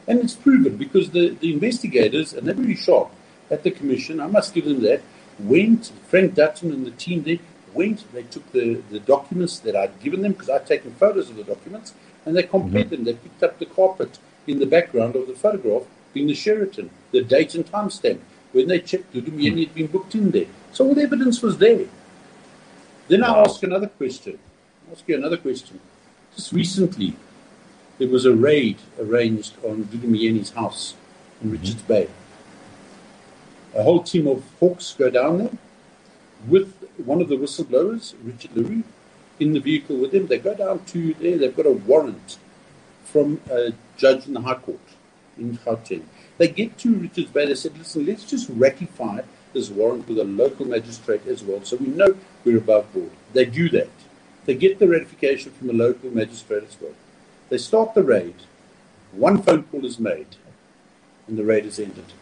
And 0.08 0.20
it's 0.20 0.34
proven 0.34 0.76
because 0.76 1.10
the, 1.10 1.30
the 1.30 1.52
investigators, 1.52 2.32
and 2.32 2.46
they're 2.46 2.54
really 2.54 2.76
sharp, 2.76 3.10
at 3.50 3.62
the 3.62 3.70
commission, 3.70 4.20
I 4.20 4.26
must 4.26 4.54
give 4.54 4.64
them 4.64 4.82
that, 4.82 5.02
went, 5.38 5.92
Frank 6.08 6.34
Dutton 6.34 6.72
and 6.72 6.86
the 6.86 6.90
team 6.92 7.22
there 7.22 7.38
went, 7.76 8.10
they 8.12 8.22
took 8.22 8.50
the, 8.52 8.82
the 8.90 8.98
documents 8.98 9.58
that 9.60 9.76
I'd 9.76 10.00
given 10.00 10.22
them, 10.22 10.32
because 10.32 10.48
I'd 10.48 10.66
taken 10.66 10.92
photos 10.94 11.30
of 11.30 11.36
the 11.36 11.44
documents, 11.44 11.94
and 12.24 12.34
they 12.34 12.42
compared 12.42 12.86
mm-hmm. 12.86 12.96
them. 12.96 13.04
They 13.04 13.14
picked 13.14 13.42
up 13.42 13.58
the 13.58 13.66
carpet 13.66 14.18
in 14.46 14.58
the 14.58 14.66
background 14.66 15.14
of 15.14 15.26
the 15.28 15.34
photograph 15.34 15.82
being 16.12 16.26
the 16.26 16.34
Sheraton, 16.34 16.90
the 17.12 17.22
date 17.22 17.54
and 17.54 17.66
timestamp. 17.66 18.20
When 18.52 18.68
they 18.68 18.80
checked, 18.80 19.12
Dudu 19.12 19.30
Myeni 19.30 19.66
had 19.66 19.74
been 19.74 19.88
booked 19.88 20.14
in 20.14 20.30
there. 20.30 20.46
So 20.72 20.86
all 20.86 20.94
the 20.94 21.02
evidence 21.02 21.42
was 21.42 21.58
there. 21.58 21.86
Then 23.08 23.22
I 23.22 23.40
ask 23.40 23.62
another 23.62 23.88
question. 23.88 24.38
I 24.88 24.92
ask 24.92 25.06
you 25.06 25.16
another 25.16 25.36
question. 25.36 25.78
Just 26.34 26.52
recently, 26.52 27.14
there 27.98 28.08
was 28.08 28.24
a 28.24 28.34
raid 28.34 28.78
arranged 28.98 29.56
on 29.62 29.84
Dudu 29.84 30.08
Myeni's 30.08 30.50
house 30.52 30.94
in 31.42 31.48
mm-hmm. 31.48 31.60
Richards 31.60 31.82
Bay 31.82 32.08
a 33.76 33.82
whole 33.82 34.02
team 34.02 34.26
of 34.26 34.42
hawks 34.58 34.94
go 34.98 35.10
down 35.10 35.38
there 35.38 35.50
with 36.48 36.74
one 36.96 37.20
of 37.20 37.28
the 37.28 37.36
whistleblowers, 37.36 38.14
Richard 38.24 38.56
le 38.56 38.62
Roux, 38.62 38.82
in 39.38 39.52
the 39.52 39.60
vehicle 39.60 39.96
with 39.96 40.14
him. 40.14 40.26
They 40.26 40.38
go 40.38 40.54
down 40.54 40.84
to 40.86 41.14
there. 41.14 41.36
They've 41.36 41.54
got 41.54 41.66
a 41.66 41.72
warrant 41.72 42.38
from 43.04 43.40
a 43.50 43.72
judge 43.96 44.26
in 44.26 44.34
the 44.34 44.40
High 44.40 44.54
Court 44.54 44.80
in 45.38 45.58
Gauteng. 45.58 46.04
They 46.38 46.48
get 46.48 46.78
to 46.78 46.94
Richards 46.94 47.30
Bay. 47.30 47.46
They 47.46 47.54
said, 47.54 47.76
listen, 47.76 48.06
let's 48.06 48.24
just 48.24 48.48
ratify 48.50 49.22
this 49.52 49.68
warrant 49.70 50.08
with 50.08 50.18
a 50.18 50.24
local 50.24 50.66
magistrate 50.66 51.26
as 51.26 51.42
well 51.42 51.62
so 51.62 51.76
we 51.76 51.86
know 51.86 52.16
we're 52.44 52.58
above 52.58 52.92
board. 52.92 53.10
They 53.32 53.44
do 53.44 53.68
that. 53.70 53.90
They 54.44 54.54
get 54.54 54.78
the 54.78 54.88
ratification 54.88 55.52
from 55.52 55.66
the 55.66 55.72
local 55.72 56.10
magistrate 56.10 56.64
as 56.64 56.76
well. 56.80 56.94
They 57.48 57.58
start 57.58 57.94
the 57.94 58.02
raid. 58.02 58.34
One 59.12 59.42
phone 59.42 59.64
call 59.64 59.84
is 59.84 59.98
made, 59.98 60.36
and 61.26 61.38
the 61.38 61.44
raid 61.44 61.64
is 61.64 61.78
ended. 61.78 62.12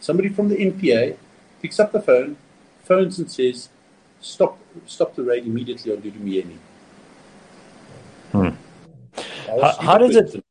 Somebody 0.00 0.28
from 0.28 0.48
the 0.48 0.56
NPA 0.56 1.16
picks 1.60 1.80
up 1.80 1.92
the 1.92 2.00
phone, 2.00 2.36
phones 2.84 3.18
and 3.18 3.30
says, 3.30 3.68
"Stop, 4.20 4.58
stop 4.86 5.14
the 5.14 5.22
raid 5.22 5.46
immediately 5.46 5.92
on 5.92 5.98
Dudu 5.98 6.58
Hmm. 8.32 8.48
How, 9.46 9.76
how 9.80 9.98
does 9.98 10.16
it? 10.16 10.44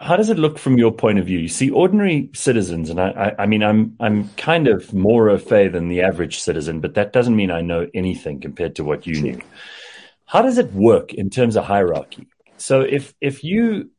How 0.00 0.16
does 0.16 0.28
it 0.28 0.38
look 0.38 0.58
from 0.58 0.78
your 0.78 0.92
point 0.92 1.18
of 1.18 1.26
view? 1.26 1.38
You 1.38 1.48
see, 1.48 1.68
ordinary 1.70 2.30
citizens, 2.34 2.88
and 2.88 3.00
I, 3.00 3.10
I, 3.10 3.42
I 3.42 3.46
mean, 3.46 3.64
I'm, 3.64 3.96
I'm 3.98 4.28
kind 4.36 4.68
of 4.68 4.92
more 4.94 5.28
au 5.28 5.38
fait 5.38 5.72
than 5.72 5.88
the 5.88 6.02
average 6.02 6.38
citizen, 6.38 6.78
but 6.78 6.94
that 6.94 7.12
doesn't 7.12 7.34
mean 7.34 7.50
I 7.50 7.62
know 7.62 7.88
anything 7.92 8.40
compared 8.40 8.76
to 8.76 8.84
what 8.84 9.08
you 9.08 9.20
knew. 9.20 9.40
How 10.26 10.40
does 10.40 10.56
it 10.56 10.72
work 10.72 11.12
in 11.12 11.30
terms 11.30 11.56
of 11.56 11.64
hierarchy? 11.64 12.28
So, 12.58 12.82
if, 12.82 13.12
if 13.20 13.42
you, 13.42 13.90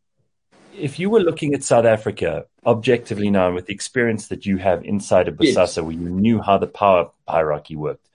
if 0.77 0.99
you 0.99 1.09
were 1.09 1.19
looking 1.19 1.53
at 1.53 1.63
South 1.63 1.85
Africa 1.85 2.45
objectively 2.65 3.29
now, 3.29 3.53
with 3.53 3.65
the 3.65 3.73
experience 3.73 4.27
that 4.27 4.45
you 4.45 4.57
have 4.57 4.83
inside 4.83 5.27
of 5.27 5.35
Bosasa, 5.35 5.55
yes. 5.55 5.77
where 5.77 5.91
you 5.91 6.09
knew 6.09 6.41
how 6.41 6.57
the 6.57 6.67
power 6.67 7.11
hierarchy 7.27 7.75
worked, 7.75 8.07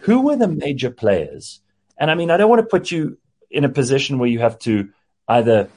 who 0.00 0.22
were 0.22 0.36
the 0.36 0.48
major 0.48 0.90
players? 0.90 1.60
And 1.98 2.10
I 2.10 2.14
mean, 2.14 2.30
I 2.30 2.36
don't 2.36 2.48
want 2.48 2.60
to 2.60 2.66
put 2.66 2.90
you 2.90 3.18
in 3.50 3.64
a 3.64 3.68
position 3.68 4.18
where 4.18 4.28
you 4.28 4.38
have 4.38 4.58
to 4.60 4.88
either 5.28 5.68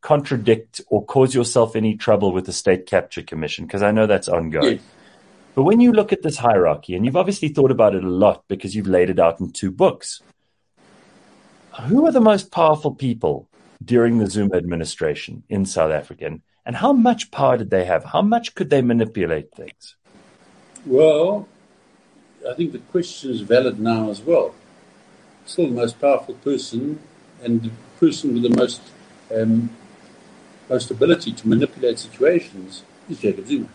contradict 0.00 0.80
or 0.88 1.04
cause 1.04 1.34
yourself 1.34 1.76
any 1.76 1.96
trouble 1.96 2.32
with 2.32 2.46
the 2.46 2.52
State 2.52 2.86
Capture 2.86 3.22
Commission, 3.22 3.66
because 3.66 3.82
I 3.82 3.90
know 3.90 4.06
that's 4.06 4.28
ongoing. 4.28 4.76
Yes. 4.76 4.82
But 5.54 5.64
when 5.64 5.80
you 5.80 5.92
look 5.92 6.12
at 6.12 6.22
this 6.22 6.36
hierarchy, 6.36 6.94
and 6.94 7.04
you've 7.04 7.16
obviously 7.16 7.48
thought 7.48 7.70
about 7.70 7.94
it 7.94 8.04
a 8.04 8.08
lot 8.08 8.44
because 8.48 8.74
you've 8.74 8.86
laid 8.86 9.10
it 9.10 9.18
out 9.18 9.40
in 9.40 9.50
two 9.50 9.70
books, 9.70 10.22
who 11.86 12.06
are 12.06 12.12
the 12.12 12.20
most 12.20 12.50
powerful 12.50 12.94
people 12.94 13.48
during 13.84 14.18
the 14.18 14.26
Zuma 14.26 14.56
administration 14.56 15.42
in 15.48 15.64
South 15.64 15.90
Africa? 15.90 16.38
And 16.66 16.76
how 16.76 16.92
much 16.92 17.30
power 17.30 17.56
did 17.56 17.70
they 17.70 17.84
have? 17.84 18.04
How 18.04 18.22
much 18.22 18.54
could 18.54 18.70
they 18.70 18.82
manipulate 18.82 19.54
things? 19.54 19.96
Well, 20.86 21.48
I 22.48 22.54
think 22.54 22.72
the 22.72 22.78
question 22.78 23.30
is 23.30 23.40
valid 23.40 23.80
now 23.80 24.10
as 24.10 24.20
well. 24.20 24.54
Still, 25.46 25.68
the 25.68 25.74
most 25.74 26.00
powerful 26.00 26.34
person 26.34 27.00
and 27.42 27.62
the 27.62 27.70
person 27.98 28.34
with 28.34 28.42
the 28.42 28.56
most 28.56 28.80
um, 29.34 29.70
most 30.68 30.90
ability 30.90 31.32
to 31.32 31.48
manipulate 31.48 31.98
situations 31.98 32.82
is 33.08 33.18
Jacob 33.18 33.46
Zuma. 33.46 33.68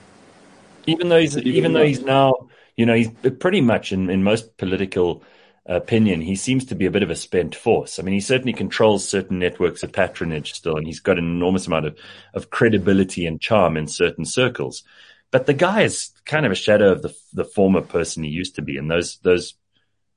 Even 0.87 1.09
though 1.09 1.19
he's 1.19 1.37
even, 1.37 1.51
even 1.51 1.73
though 1.73 1.85
he's 1.85 2.01
now, 2.01 2.47
you 2.77 2.85
know, 2.85 2.95
he's 2.95 3.09
pretty 3.39 3.61
much 3.61 3.91
in, 3.91 4.09
in 4.09 4.23
most 4.23 4.57
political 4.57 5.23
opinion, 5.65 6.21
he 6.21 6.35
seems 6.35 6.65
to 6.65 6.75
be 6.75 6.85
a 6.85 6.91
bit 6.91 7.03
of 7.03 7.09
a 7.09 7.15
spent 7.15 7.55
force. 7.55 7.99
I 7.99 8.03
mean, 8.03 8.13
he 8.13 8.19
certainly 8.19 8.53
controls 8.53 9.07
certain 9.07 9.39
networks 9.39 9.83
of 9.83 9.91
patronage 9.91 10.53
still, 10.53 10.77
and 10.77 10.85
he's 10.85 10.99
got 10.99 11.17
an 11.17 11.25
enormous 11.25 11.67
amount 11.67 11.87
of, 11.87 11.97
of 12.33 12.49
credibility 12.49 13.25
and 13.25 13.41
charm 13.41 13.77
in 13.77 13.87
certain 13.87 14.25
circles. 14.25 14.83
But 15.31 15.47
the 15.47 15.53
guy 15.53 15.81
is 15.81 16.11
kind 16.25 16.45
of 16.45 16.51
a 16.51 16.55
shadow 16.55 16.91
of 16.91 17.01
the 17.01 17.15
the 17.33 17.45
former 17.45 17.81
person 17.81 18.23
he 18.23 18.29
used 18.29 18.55
to 18.55 18.61
be, 18.61 18.77
and 18.77 18.89
those 18.89 19.17
those 19.17 19.55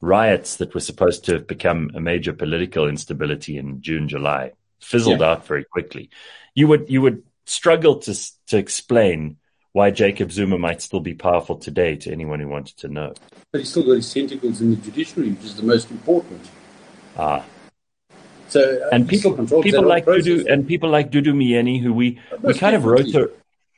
riots 0.00 0.56
that 0.56 0.74
were 0.74 0.80
supposed 0.80 1.24
to 1.24 1.32
have 1.32 1.46
become 1.46 1.90
a 1.94 2.00
major 2.00 2.32
political 2.32 2.86
instability 2.86 3.56
in 3.58 3.80
June, 3.80 4.08
July 4.08 4.52
fizzled 4.80 5.20
yeah. 5.20 5.30
out 5.30 5.46
very 5.46 5.64
quickly. 5.64 6.10
You 6.54 6.68
would 6.68 6.88
you 6.88 7.00
would 7.02 7.22
struggle 7.46 7.96
to 7.96 8.14
to 8.48 8.58
explain 8.58 9.38
why 9.78 9.92
Jacob 9.92 10.32
Zuma 10.32 10.58
might 10.58 10.82
still 10.82 10.98
be 10.98 11.14
powerful 11.14 11.56
today 11.56 11.94
to 11.94 12.10
anyone 12.10 12.40
who 12.40 12.48
wanted 12.48 12.76
to 12.78 12.88
know. 12.88 13.14
But 13.52 13.60
he's 13.60 13.70
still 13.70 13.84
got 13.84 13.92
his 13.92 14.12
tentacles 14.12 14.60
in 14.60 14.70
the 14.70 14.76
judiciary, 14.76 15.30
which 15.30 15.44
is 15.44 15.54
the 15.54 15.62
most 15.62 15.88
important. 15.92 16.42
Ah. 17.16 17.44
So 18.48 18.60
uh, 18.60 18.88
and 18.90 19.08
people 19.08 19.32
people 19.62 19.86
like 19.86 20.04
Dudu 20.04 20.50
and 20.52 20.66
people 20.66 20.90
like 20.90 21.12
Dudu 21.12 21.32
Myeni, 21.32 21.80
who 21.80 21.92
we 21.92 22.18
we 22.42 22.54
kind 22.54 22.74
of 22.74 22.86
wrote 22.86 23.12
her 23.12 23.30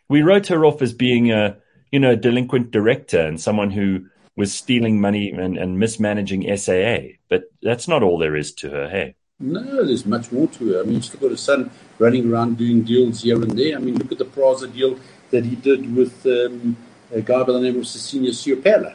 we 0.09 0.23
wrote 0.23 0.47
her 0.47 0.65
off 0.65 0.81
as 0.81 0.95
being 0.95 1.33
a 1.33 1.59
you 1.93 2.01
know 2.01 2.13
a 2.13 2.17
delinquent 2.17 2.71
director 2.71 3.21
and 3.21 3.39
someone 3.39 3.71
who 3.71 4.07
was 4.37 4.55
stealing 4.55 5.03
money 5.03 5.31
and, 5.33 5.59
and 5.59 5.79
mismanaging 5.79 6.43
SAA. 6.57 7.19
But 7.29 7.43
that's 7.61 7.89
not 7.89 8.03
all 8.03 8.17
there 8.17 8.37
is 8.37 8.55
to 8.61 8.71
her. 8.71 8.89
Hey. 8.89 9.17
No, 9.39 9.85
there's 9.85 10.07
much 10.07 10.33
more 10.33 10.49
to 10.49 10.73
her. 10.73 10.81
I 10.81 10.85
mean, 10.85 11.01
she's 11.03 11.15
got 11.15 11.33
a 11.33 11.37
son 11.37 11.71
running 11.99 12.31
around 12.31 12.57
doing 12.57 12.83
deals 12.83 13.23
here 13.23 13.43
and 13.43 13.53
there. 13.59 13.77
I 13.77 13.81
mean, 13.81 13.97
look 13.97 14.13
at 14.13 14.19
the 14.19 14.25
Prasa 14.37 14.73
deal 14.73 14.99
that 15.31 15.45
he 15.45 15.57
did 15.57 15.95
with 15.95 16.25
um, 16.27 16.77
a 17.13 17.21
guy 17.21 17.43
by 17.43 17.53
the 17.53 17.61
name 17.61 17.79
of 17.79 17.87
Cecilia 17.87 18.31
Siopela. 18.31 18.95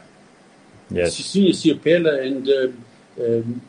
Yes. 0.90 1.16
Cecilia 1.16 1.52
Siopela 1.52 2.22
and 2.24 2.48
um, 2.48 2.84
um, 3.18 3.60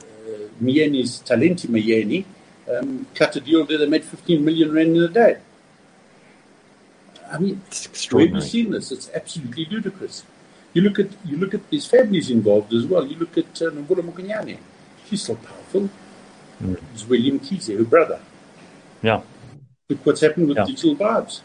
uh, 0.00 0.48
Myeni's 0.62 1.22
Thalente 1.22 1.66
Myeni 1.68 2.24
um, 2.70 3.06
cut 3.14 3.36
a 3.36 3.40
deal 3.40 3.64
there 3.64 3.78
that 3.78 3.88
made 3.88 4.04
15 4.04 4.44
million 4.44 4.72
rand 4.72 4.96
in 4.96 5.02
a 5.02 5.08
day. 5.08 5.38
I 7.30 7.38
mean, 7.38 7.60
where 8.10 8.26
have 8.26 8.36
you 8.36 8.40
seen 8.40 8.70
this? 8.70 8.92
It's 8.92 9.10
absolutely 9.12 9.66
ludicrous. 9.70 10.24
You 10.72 10.82
look 10.82 10.98
at 10.98 11.08
you 11.24 11.36
look 11.38 11.54
at 11.54 11.68
these 11.70 11.86
families 11.86 12.30
involved 12.30 12.72
as 12.72 12.86
well. 12.86 13.04
You 13.04 13.16
look 13.16 13.36
at 13.38 13.62
uh, 13.62 13.70
Nomvula 13.70 14.02
Mokonyane. 14.02 14.58
She's 15.08 15.22
so 15.22 15.34
powerful. 15.34 15.88
Mm. 16.62 16.80
It's 16.92 17.06
William 17.06 17.40
Kize, 17.40 17.76
her 17.76 17.84
brother. 17.84 18.20
Yeah. 19.02 19.22
Look 19.88 20.04
what's 20.04 20.20
happened 20.20 20.48
with 20.48 20.58
yeah. 20.58 20.66
digital 20.66 20.96
vibes. 20.96 21.40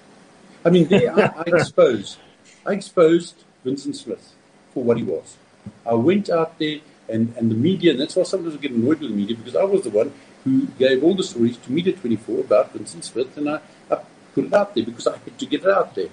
I 0.63 0.69
mean, 0.69 0.87
there 0.87 1.11
I, 1.13 1.33
I 1.37 1.43
exposed, 1.47 2.17
I 2.65 2.73
exposed 2.73 3.43
Vincent 3.63 3.95
Smith 3.95 4.33
for 4.73 4.83
what 4.83 4.97
he 4.97 5.03
was. 5.03 5.37
I 5.85 5.93
went 5.93 6.29
out 6.29 6.57
there 6.59 6.79
and, 7.09 7.33
and 7.37 7.51
the 7.51 7.55
media, 7.55 7.91
and 7.91 7.99
that's 7.99 8.15
why 8.15 8.23
sometimes 8.23 8.55
I 8.55 8.57
get 8.57 8.71
annoyed 8.71 8.99
with 8.99 9.09
the 9.09 9.15
media 9.15 9.35
because 9.35 9.55
I 9.55 9.63
was 9.63 9.83
the 9.83 9.89
one 9.89 10.13
who 10.43 10.67
gave 10.79 11.03
all 11.03 11.13
the 11.13 11.23
stories 11.23 11.57
to 11.57 11.71
Media 11.71 11.93
24 11.93 12.39
about 12.39 12.73
Vincent 12.73 13.05
Smith, 13.05 13.35
and 13.37 13.49
I, 13.49 13.59
I 13.91 13.99
put 14.33 14.45
it 14.45 14.53
out 14.53 14.73
there 14.73 14.85
because 14.85 15.07
I 15.07 15.17
had 15.17 15.37
to 15.37 15.45
get 15.45 15.63
it 15.63 15.69
out 15.69 15.93
there. 15.93 16.09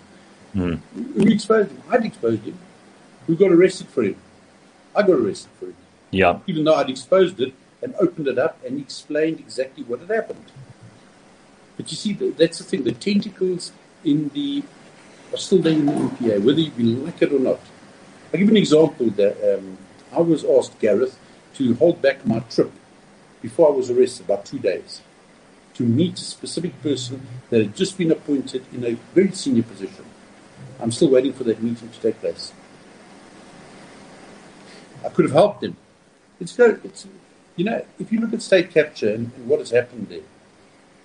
Mm. 0.54 0.80
We 1.14 1.32
exposed 1.34 1.70
him. 1.70 1.82
I'd 1.90 2.04
exposed 2.04 2.42
him. 2.42 2.58
We 3.26 3.36
got 3.36 3.52
arrested 3.52 3.88
for 3.88 4.02
him. 4.02 4.16
I 4.94 5.02
got 5.02 5.12
arrested 5.12 5.50
for 5.58 5.66
him. 5.66 5.76
Yeah. 6.10 6.40
Even 6.46 6.64
though 6.64 6.74
I'd 6.74 6.90
exposed 6.90 7.40
it 7.40 7.54
and 7.82 7.94
opened 8.00 8.28
it 8.28 8.38
up 8.38 8.62
and 8.64 8.80
explained 8.80 9.40
exactly 9.40 9.84
what 9.84 10.00
had 10.00 10.10
happened. 10.10 10.44
But 11.76 11.90
you 11.90 11.96
see, 11.96 12.12
that's 12.12 12.58
the 12.58 12.64
thing. 12.64 12.82
The 12.84 12.92
tentacles 12.92 13.72
in 14.04 14.28
the 14.30 14.62
are 15.32 15.36
still 15.36 15.58
there 15.58 15.72
in 15.72 15.86
the 15.86 15.92
NPA, 15.92 16.44
whether 16.44 16.60
you 16.60 16.96
like 16.96 17.20
it 17.20 17.32
or 17.32 17.38
not. 17.38 17.60
I'll 18.32 18.40
give 18.40 18.48
an 18.48 18.56
example 18.56 19.10
that 19.10 19.58
um, 19.58 19.78
I 20.12 20.20
was 20.20 20.44
asked, 20.44 20.78
Gareth, 20.78 21.18
to 21.54 21.74
hold 21.74 22.00
back 22.00 22.26
my 22.26 22.40
trip 22.40 22.72
before 23.42 23.68
I 23.68 23.72
was 23.72 23.90
arrested, 23.90 24.26
about 24.26 24.44
two 24.44 24.58
days, 24.58 25.02
to 25.74 25.82
meet 25.82 26.14
a 26.14 26.22
specific 26.22 26.80
person 26.82 27.26
that 27.50 27.60
had 27.60 27.76
just 27.76 27.96
been 27.96 28.10
appointed 28.10 28.64
in 28.72 28.84
a 28.84 28.92
very 29.14 29.32
senior 29.32 29.62
position. 29.62 30.04
I'm 30.80 30.90
still 30.90 31.10
waiting 31.10 31.32
for 31.32 31.44
that 31.44 31.62
meeting 31.62 31.88
to 31.88 32.00
take 32.00 32.20
place. 32.20 32.52
I 35.04 35.08
could 35.08 35.26
have 35.26 35.34
helped 35.34 35.62
him. 35.62 35.76
It's 36.40 36.58
it's, 36.58 37.06
you 37.56 37.64
know, 37.64 37.84
if 37.98 38.12
you 38.12 38.20
look 38.20 38.32
at 38.32 38.42
state 38.42 38.70
capture 38.70 39.12
and, 39.12 39.32
and 39.36 39.48
what 39.48 39.58
has 39.60 39.70
happened 39.70 40.08
there, 40.08 40.20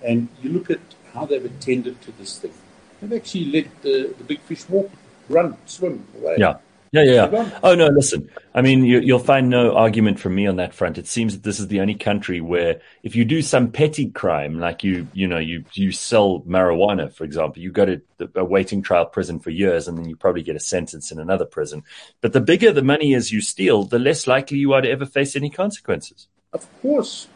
and 0.02 0.28
you 0.42 0.50
look 0.50 0.70
at 0.70 0.80
how 1.12 1.24
they've 1.24 1.44
attended 1.44 2.00
to 2.02 2.12
this 2.12 2.38
thing, 2.38 2.52
They've 3.00 3.12
actually 3.12 3.46
let 3.46 3.82
the, 3.82 4.14
the 4.16 4.24
big 4.24 4.40
fish 4.40 4.68
walk, 4.68 4.90
run, 5.28 5.56
swim 5.66 6.06
away. 6.16 6.36
Yeah. 6.38 6.56
Yeah, 6.94 7.02
yeah, 7.02 7.28
yeah. 7.32 7.58
Oh 7.64 7.74
no, 7.74 7.88
listen. 7.88 8.30
I 8.54 8.62
mean, 8.62 8.84
you, 8.84 9.12
will 9.12 9.18
find 9.18 9.50
no 9.50 9.74
argument 9.74 10.20
from 10.20 10.36
me 10.36 10.46
on 10.46 10.56
that 10.56 10.72
front. 10.74 10.96
It 10.96 11.08
seems 11.08 11.32
that 11.34 11.42
this 11.42 11.58
is 11.58 11.66
the 11.66 11.80
only 11.80 11.96
country 11.96 12.40
where, 12.40 12.80
if 13.02 13.16
you 13.16 13.24
do 13.24 13.42
some 13.42 13.72
petty 13.72 14.10
crime, 14.10 14.60
like 14.60 14.84
you, 14.84 15.08
you 15.12 15.26
know, 15.26 15.38
you 15.38 15.64
you 15.72 15.90
sell 15.90 16.42
marijuana, 16.42 17.12
for 17.12 17.24
example, 17.24 17.60
you 17.60 17.72
go 17.72 17.84
to 17.84 18.00
a 18.36 18.44
waiting 18.44 18.80
trial 18.80 19.06
prison 19.06 19.40
for 19.40 19.50
years, 19.50 19.88
and 19.88 19.98
then 19.98 20.08
you 20.08 20.14
probably 20.14 20.44
get 20.44 20.54
a 20.54 20.60
sentence 20.60 21.10
in 21.10 21.18
another 21.18 21.44
prison. 21.44 21.82
But 22.20 22.32
the 22.32 22.40
bigger 22.40 22.70
the 22.70 22.82
money 22.82 23.12
is 23.12 23.32
you 23.32 23.40
steal, 23.40 23.82
the 23.82 23.98
less 23.98 24.28
likely 24.28 24.58
you 24.58 24.72
are 24.72 24.80
to 24.80 24.88
ever 24.88 25.04
face 25.04 25.34
any 25.34 25.50
consequences. 25.50 26.28
Of 26.52 26.64
course, 26.80 27.26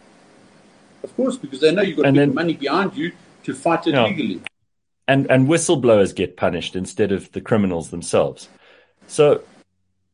of 1.02 1.16
course, 1.16 1.36
because 1.36 1.62
they 1.62 1.72
know 1.72 1.82
you've 1.82 1.96
got 1.96 2.14
then, 2.14 2.32
money 2.32 2.54
behind 2.54 2.96
you 2.96 3.10
to 3.42 3.54
fight 3.54 3.88
it 3.88 3.94
yeah. 3.94 4.04
legally 4.04 4.40
and 5.08 5.28
and 5.30 5.48
whistleblowers 5.48 6.14
get 6.14 6.36
punished 6.36 6.76
instead 6.76 7.10
of 7.10 7.32
the 7.32 7.40
criminals 7.40 7.90
themselves. 7.90 8.48
So 9.08 9.42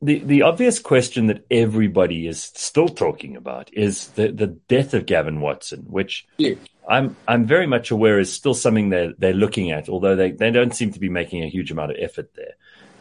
the 0.01 0.21
the 0.21 0.43
obvious 0.43 0.79
question 0.79 1.27
that 1.27 1.45
everybody 1.51 2.27
is 2.27 2.43
still 2.55 2.89
talking 2.89 3.37
about 3.37 3.73
is 3.75 4.09
the 4.09 4.29
the 4.29 4.47
death 4.47 4.95
of 4.95 5.07
Gavin 5.07 5.41
Watson, 5.41 5.81
which 5.89 6.27
yeah. 6.39 6.55
I'm 6.89 7.17
I'm 7.27 7.45
very 7.45 7.67
much 7.67 7.91
aware 7.91 8.19
is 8.19 8.33
still 8.33 8.55
something 8.55 8.89
they're 8.89 9.13
they're 9.19 9.35
looking 9.35 9.73
at, 9.73 9.89
although 9.89 10.17
they, 10.17 10.31
they 10.31 10.51
don't 10.51 10.75
seem 10.75 10.93
to 10.93 11.01
be 11.01 11.09
making 11.09 11.43
a 11.43 11.49
huge 11.49 11.71
amount 11.71 11.91
of 11.91 11.99
effort 12.01 12.31
there. 12.35 12.55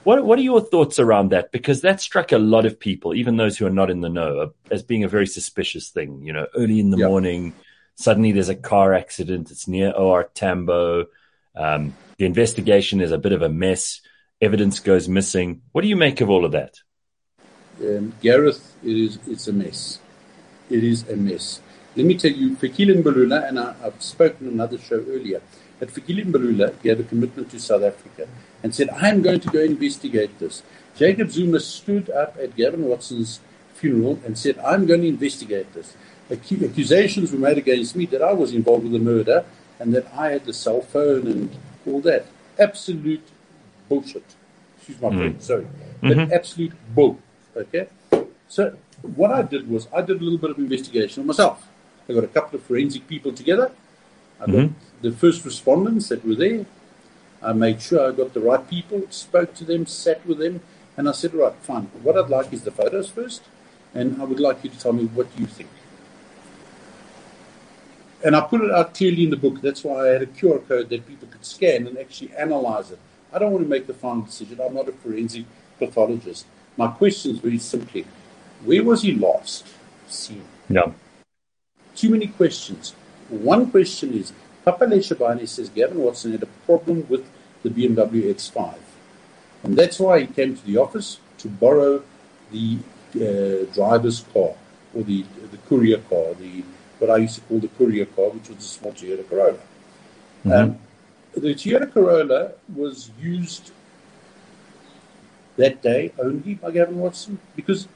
What 0.03 0.25
what 0.25 0.39
are 0.39 0.43
your 0.43 0.62
thoughts 0.62 0.97
around 0.97 1.29
that? 1.29 1.51
Because 1.51 1.82
that 1.82 2.01
struck 2.01 2.32
a 2.32 2.38
lot 2.38 2.65
of 2.65 2.79
people, 2.79 3.13
even 3.13 3.38
those 3.38 3.58
who 3.58 3.67
are 3.67 3.77
not 3.82 3.91
in 3.91 4.01
the 4.01 4.10
know, 4.10 4.39
uh, 4.39 4.49
as 4.71 4.82
being 4.82 5.03
a 5.03 5.08
very 5.08 5.27
suspicious 5.27 5.89
thing. 5.89 6.23
You 6.23 6.34
know, 6.34 6.47
early 6.56 6.79
in 6.79 6.89
the 6.89 6.97
yeah. 6.97 7.08
morning, 7.08 7.53
suddenly 7.95 8.32
there's 8.32 8.49
a 8.49 8.56
car 8.56 8.93
accident. 8.93 9.51
It's 9.51 9.67
near 9.67 9.91
OR 9.91 10.23
Tambo 10.34 11.06
um, 11.55 11.95
the 12.17 12.25
investigation 12.25 13.01
is 13.01 13.11
a 13.11 13.17
bit 13.17 13.31
of 13.31 13.41
a 13.41 13.49
mess. 13.49 14.01
Evidence 14.41 14.79
goes 14.79 15.07
missing. 15.07 15.61
What 15.71 15.81
do 15.81 15.87
you 15.87 15.95
make 15.95 16.21
of 16.21 16.29
all 16.29 16.45
of 16.45 16.51
that? 16.51 16.75
Um, 17.81 18.13
Gareth, 18.21 18.75
it 18.83 18.95
is 18.95 19.19
it's 19.27 19.47
a 19.47 19.53
mess. 19.53 19.99
It 20.69 20.83
is 20.83 21.07
a 21.09 21.15
mess. 21.15 21.61
Let 21.95 22.05
me 22.05 22.17
tell 22.17 22.31
you, 22.31 22.55
Fikile 22.55 23.03
Mbalula, 23.03 23.47
and 23.47 23.59
I, 23.59 23.73
have 23.83 24.01
spoken 24.01 24.47
on 24.47 24.53
another 24.53 24.77
show 24.77 25.03
earlier, 25.07 25.41
that 25.79 25.89
Fikile 25.89 26.25
Mbalula 26.25 26.81
gave 26.81 26.99
a 26.99 27.03
commitment 27.03 27.51
to 27.51 27.59
South 27.59 27.83
Africa 27.83 28.27
and 28.63 28.73
said, 28.73 28.89
I'm 28.89 29.21
going 29.21 29.39
to 29.41 29.49
go 29.49 29.59
investigate 29.59 30.39
this. 30.39 30.63
Jacob 30.95 31.29
Zuma 31.29 31.59
stood 31.59 32.09
up 32.09 32.37
at 32.41 32.55
Gavin 32.55 32.85
Watson's 32.85 33.41
funeral 33.73 34.19
and 34.25 34.37
said, 34.37 34.57
I'm 34.59 34.85
going 34.85 35.01
to 35.01 35.07
investigate 35.07 35.73
this. 35.73 35.95
Accusations 36.31 37.31
were 37.31 37.39
made 37.39 37.57
against 37.57 37.95
me 37.95 38.05
that 38.07 38.21
I 38.21 38.33
was 38.33 38.53
involved 38.53 38.83
with 38.83 38.93
the 38.93 38.99
murder 38.99 39.45
and 39.79 39.93
that 39.93 40.07
I 40.13 40.29
had 40.31 40.45
the 40.45 40.53
cell 40.53 40.81
phone 40.81 41.27
and 41.27 41.55
all 41.86 42.01
that. 42.01 42.25
Absolute 42.59 43.23
bullshit. 43.89 44.23
Excuse 44.77 45.01
my 45.01 45.09
mm. 45.09 45.41
sorry. 45.41 45.67
But 46.01 46.17
mm-hmm. 46.17 46.33
absolute 46.33 46.73
bull. 46.93 47.19
Okay? 47.55 47.88
So 48.47 48.77
what 49.01 49.31
I 49.31 49.41
did 49.41 49.69
was 49.69 49.88
I 49.95 50.01
did 50.01 50.21
a 50.21 50.23
little 50.23 50.39
bit 50.39 50.51
of 50.51 50.57
investigation 50.57 51.21
on 51.21 51.27
myself. 51.27 51.67
I 52.07 52.13
got 52.13 52.23
a 52.23 52.27
couple 52.27 52.57
of 52.57 52.63
forensic 52.63 53.07
people 53.07 53.31
together. 53.31 53.71
I 54.39 54.45
got 54.45 54.55
mm-hmm. 54.55 54.73
the 55.01 55.12
first 55.12 55.45
respondents 55.45 56.09
that 56.09 56.25
were 56.25 56.36
there. 56.36 56.65
I 57.41 57.53
made 57.53 57.81
sure 57.81 58.07
I 58.07 58.12
got 58.12 58.33
the 58.33 58.39
right 58.39 58.67
people, 58.69 59.03
spoke 59.09 59.53
to 59.55 59.65
them, 59.65 59.86
sat 59.86 60.25
with 60.25 60.39
them, 60.39 60.62
and 60.95 61.09
I 61.09 61.12
said, 61.12 61.33
right, 61.33 61.53
fine. 61.62 61.89
What 62.01 62.17
I'd 62.17 62.29
like 62.29 62.53
is 62.53 62.63
the 62.63 62.71
photos 62.71 63.09
first, 63.09 63.43
and 63.93 64.21
I 64.21 64.25
would 64.25 64.39
like 64.39 64.63
you 64.63 64.69
to 64.69 64.79
tell 64.79 64.93
me 64.93 65.05
what 65.05 65.27
you 65.38 65.45
think. 65.45 65.69
And 68.23 68.36
I 68.36 68.41
put 68.41 68.62
it 68.62 68.71
out 68.71 68.93
clearly 68.93 69.25
in 69.25 69.29
the 69.29 69.38
book. 69.38 69.62
That's 69.62 69.83
why 69.83 70.07
I 70.07 70.13
had 70.13 70.21
a 70.21 70.27
QR 70.27 70.65
code 70.67 70.89
that 70.89 71.05
people 71.07 71.27
could 71.27 71.45
scan 71.45 71.88
and 71.88 71.97
actually 71.97 72.33
analyze 72.36 72.91
it. 72.91 72.99
I 73.33 73.39
don't 73.39 73.51
want 73.51 73.65
to 73.65 73.69
make 73.69 73.88
the 73.88 73.93
final 73.93 74.21
decision. 74.21 74.59
I'm 74.62 74.73
not 74.73 74.88
a 74.88 74.93
forensic 74.93 75.45
pathologist. 75.77 76.45
My 76.77 76.88
question 76.88 77.31
is 77.31 77.39
very 77.39 77.57
simply 77.57 78.05
where 78.63 78.83
was 78.83 79.01
he 79.01 79.13
last 79.13 79.67
seen? 80.07 80.43
No. 80.69 80.93
Too 81.95 82.09
many 82.09 82.27
questions. 82.27 82.95
One 83.29 83.69
question 83.69 84.13
is 84.13 84.31
Papa 84.63 84.86
Leshabane 84.86 85.47
says 85.47 85.69
Gavin 85.69 85.97
Watson 85.97 86.31
had 86.31 86.43
a 86.43 86.51
problem 86.65 87.05
with 87.09 87.29
the 87.63 87.69
BMW 87.69 88.33
X5. 88.33 88.75
And 89.63 89.77
that's 89.77 89.99
why 89.99 90.21
he 90.21 90.27
came 90.27 90.55
to 90.55 90.65
the 90.65 90.77
office 90.77 91.19
to 91.39 91.49
borrow 91.49 92.03
the 92.51 92.77
uh, 93.15 93.73
driver's 93.73 94.21
car 94.33 94.55
or 94.93 95.03
the, 95.03 95.25
the 95.51 95.57
courier 95.69 95.97
car, 96.09 96.33
the 96.36 96.63
what 97.03 97.11
I 97.11 97.17
used 97.17 97.35
to 97.35 97.41
call 97.41 97.59
the 97.59 97.67
courier 97.67 98.05
car, 98.05 98.29
which 98.29 98.47
was 98.49 98.59
a 98.59 98.61
small 98.61 98.93
Toyota 98.93 99.27
Corolla. 99.27 99.59
Mm-hmm. 100.45 100.51
Um, 100.51 100.79
the 101.33 101.53
Toyota 101.53 101.91
Corolla 101.91 102.51
was 102.73 103.11
used 103.19 103.71
that 105.57 105.81
day 105.81 106.13
only 106.17 106.55
by 106.55 106.71
Gavin 106.71 106.97
Watson 106.97 107.39
because 107.55 107.87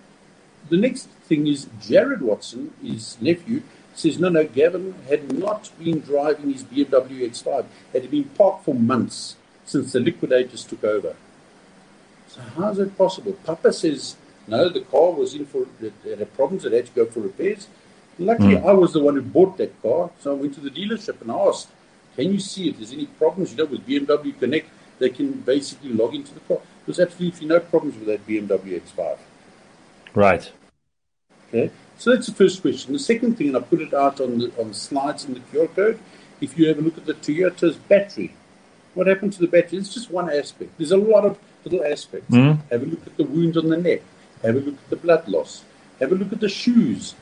the 0.70 0.78
next 0.78 1.08
thing 1.30 1.48
is 1.48 1.67
Jared 1.80 2.22
Watson, 2.22 2.74
his 2.84 3.17
nephew, 3.22 3.63
says, 3.96 4.20
no, 4.20 4.30
no, 4.30 4.43
Gavin 4.43 4.93
had 5.10 5.32
not 5.34 5.72
been 5.80 6.02
driving 6.02 6.52
his 6.52 6.63
BMW 6.63 7.30
X5. 7.30 7.65
It 7.93 8.02
had 8.02 8.12
been 8.12 8.26
parked 8.26 8.65
for 8.65 8.76
months 8.76 9.38
since 9.65 9.93
the 9.93 10.00
liquidators 10.02 10.63
took 10.65 10.84
over. 10.84 11.15
So 12.28 12.41
how 12.41 12.70
is 12.72 12.80
it 12.80 12.98
possible? 12.98 13.34
Papa 13.46 13.72
says, 13.72 14.17
no, 14.48 14.70
the 14.70 14.82
car 14.82 15.12
was 15.12 15.34
in 15.34 15.46
for, 15.46 15.65
it 15.82 15.93
had 16.20 16.34
problems, 16.36 16.65
it 16.65 16.74
had 16.74 16.86
to 16.88 16.91
go 16.91 17.06
for 17.06 17.22
repairs. 17.22 17.67
Luckily, 18.20 18.56
mm. 18.56 18.66
I 18.66 18.72
was 18.74 18.94
the 18.94 19.00
one 19.00 19.16
who 19.16 19.22
bought 19.22 19.58
that 19.58 19.80
car, 19.82 20.10
so 20.20 20.32
I 20.32 20.36
went 20.36 20.56
to 20.56 20.62
the 20.62 20.72
dealership 20.72 21.22
and 21.22 21.30
asked, 21.30 21.70
"Can 22.16 22.32
you 22.34 22.40
see 22.40 22.70
if 22.70 22.78
there's 22.78 22.94
any 22.94 23.06
problems?" 23.06 23.52
You 23.52 23.58
know, 23.58 23.66
with 23.66 23.86
BMW 23.86 24.38
Connect, 24.40 24.70
they 25.00 25.10
can 25.10 25.34
basically 25.34 25.90
log 25.90 26.16
into 26.16 26.34
the 26.34 26.40
car. 26.42 26.60
There's 26.86 27.00
absolutely 27.00 27.48
no 27.48 27.60
problems 27.60 27.96
with 27.96 28.08
that 28.08 28.26
BMW 28.26 28.82
X5. 28.82 29.18
Right. 30.16 30.52
Okay. 31.50 31.72
So 31.98 32.14
that's 32.14 32.28
the 32.28 32.34
first 32.34 32.62
question. 32.62 32.94
The 32.94 33.00
second 33.00 33.38
thing, 33.38 33.48
and 33.48 33.58
I 33.58 33.62
put 33.62 33.82
it 33.82 33.94
out 33.94 34.20
on 34.20 34.40
the 34.40 34.52
on 34.60 34.70
the 34.70 34.74
slides 34.74 35.26
in 35.26 35.34
the 35.36 35.40
QR 35.40 35.74
code. 35.76 36.00
If 36.40 36.58
you 36.58 36.68
have 36.68 36.78
a 36.78 36.82
look 36.82 36.98
at 36.98 37.06
the 37.06 37.16
Toyota's 37.16 37.78
battery, 37.78 38.34
what 38.94 39.08
happened 39.08 39.34
to 39.34 39.40
the 39.40 39.48
battery? 39.48 39.80
It's 39.80 39.94
just 39.94 40.12
one 40.12 40.30
aspect. 40.30 40.78
There's 40.78 40.92
a 40.92 40.98
lot 40.98 41.26
of 41.26 41.38
little 41.64 41.84
aspects. 41.86 42.30
Mm. 42.30 42.60
Have 42.72 42.84
a 42.84 42.86
look 42.86 43.06
at 43.06 43.18
the 43.18 43.24
wound 43.24 43.58
on 43.58 43.70
the 43.70 43.78
neck. 43.78 44.02
Have 44.44 44.56
a 44.56 44.60
look 44.60 44.76
at 44.76 44.90
the 44.90 44.96
blood 44.96 45.28
loss. 45.28 45.64
Have 46.00 46.12
a 46.12 46.16
look 46.16 46.32
at 46.32 46.40
the 46.40 46.50
shoes 46.50 47.16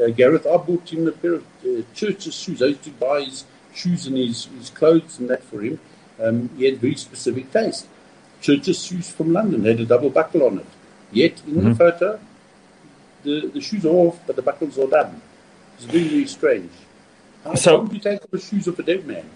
uh, 0.00 0.08
Gareth, 0.08 0.46
I 0.46 0.56
bought 0.56 0.92
him 0.92 1.08
a 1.08 1.12
pair 1.12 1.34
of 1.34 1.44
uh, 1.64 1.82
church's 1.94 2.34
shoes. 2.34 2.62
I 2.62 2.66
used 2.66 2.84
to 2.84 2.90
buy 2.90 3.22
his 3.22 3.44
shoes 3.74 4.06
and 4.06 4.16
his, 4.16 4.46
his 4.46 4.70
clothes 4.70 5.18
and 5.18 5.28
that 5.30 5.42
for 5.42 5.60
him. 5.60 5.80
Um, 6.20 6.50
he 6.56 6.66
had 6.66 6.78
very 6.78 6.94
specific 6.96 7.52
taste. 7.52 7.86
Church's 8.40 8.84
shoes 8.84 9.10
from 9.10 9.32
London 9.32 9.64
had 9.64 9.80
a 9.80 9.86
double 9.86 10.10
buckle 10.10 10.44
on 10.44 10.58
it. 10.58 10.66
Yet 11.10 11.42
in 11.46 11.54
mm-hmm. 11.54 11.68
the 11.70 11.74
photo, 11.74 12.20
the, 13.22 13.50
the 13.52 13.60
shoes 13.60 13.84
are 13.84 13.90
off, 13.90 14.18
but 14.26 14.36
the 14.36 14.42
buckles 14.42 14.78
are 14.78 14.86
done. 14.86 15.20
It's 15.76 15.84
very, 15.84 16.08
very 16.08 16.26
strange. 16.26 16.70
How 17.44 17.54
so, 17.54 17.80
would 17.80 17.92
you 17.92 18.00
take 18.00 18.30
the 18.30 18.38
shoes 18.38 18.66
of 18.68 18.78
a 18.78 18.82
dead 18.82 19.06
man? 19.06 19.28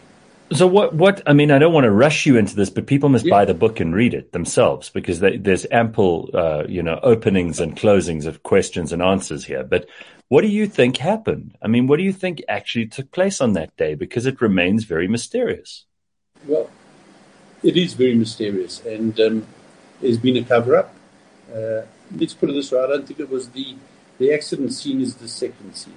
So 0.53 0.67
what? 0.67 0.95
What 0.95 1.23
I 1.27 1.33
mean, 1.33 1.51
I 1.51 1.59
don't 1.59 1.73
want 1.73 1.85
to 1.85 1.91
rush 1.91 2.25
you 2.25 2.37
into 2.37 2.55
this, 2.55 2.71
but 2.71 2.87
people 2.87 3.09
must 3.09 3.25
yeah. 3.25 3.31
buy 3.31 3.45
the 3.45 3.55
book 3.55 3.81
and 3.81 3.93
read 3.95 4.15
it 4.15 4.33
themselves 4.33 4.91
because 4.91 5.19
they, 5.19 5.39
there's 5.39 5.67
ample, 5.73 6.31
uh, 6.35 6.65
you 6.69 6.83
know, 6.83 7.01
openings 7.03 7.59
and 7.59 7.77
closings 7.77 8.27
of 8.27 8.45
questions 8.45 8.93
and 8.93 9.03
answers 9.03 9.45
here. 9.45 9.65
But 9.65 9.89
what 10.29 10.43
do 10.43 10.49
you 10.49 10.69
think 10.69 10.99
happened? 10.99 11.57
I 11.63 11.67
mean, 11.67 11.89
what 11.89 11.97
do 11.97 12.05
you 12.05 12.13
think 12.13 12.43
actually 12.49 12.87
took 12.87 13.11
place 13.11 13.41
on 13.41 13.55
that 13.55 13.77
day? 13.77 13.95
Because 13.95 14.25
it 14.25 14.41
remains 14.41 14.85
very 14.85 15.09
mysterious. 15.09 15.85
Well, 16.47 16.71
it 17.65 17.77
is 17.77 17.95
very 17.95 18.15
mysterious, 18.15 18.81
and 18.87 19.19
um, 19.19 19.47
there's 20.01 20.19
been 20.19 20.37
a 20.37 20.45
cover 20.45 20.77
up. 20.77 20.95
Uh, 21.53 21.83
let's 22.15 22.35
put 22.35 22.51
it 22.51 22.53
this 22.53 22.71
way: 22.71 22.81
I 22.81 22.87
don't 22.87 23.07
think 23.07 23.19
it 23.19 23.29
was 23.29 23.49
the 23.49 23.75
the 24.19 24.33
accident 24.33 24.73
scene 24.73 25.01
is 25.01 25.17
the 25.17 25.29
second 25.29 25.75
scene. 25.75 25.95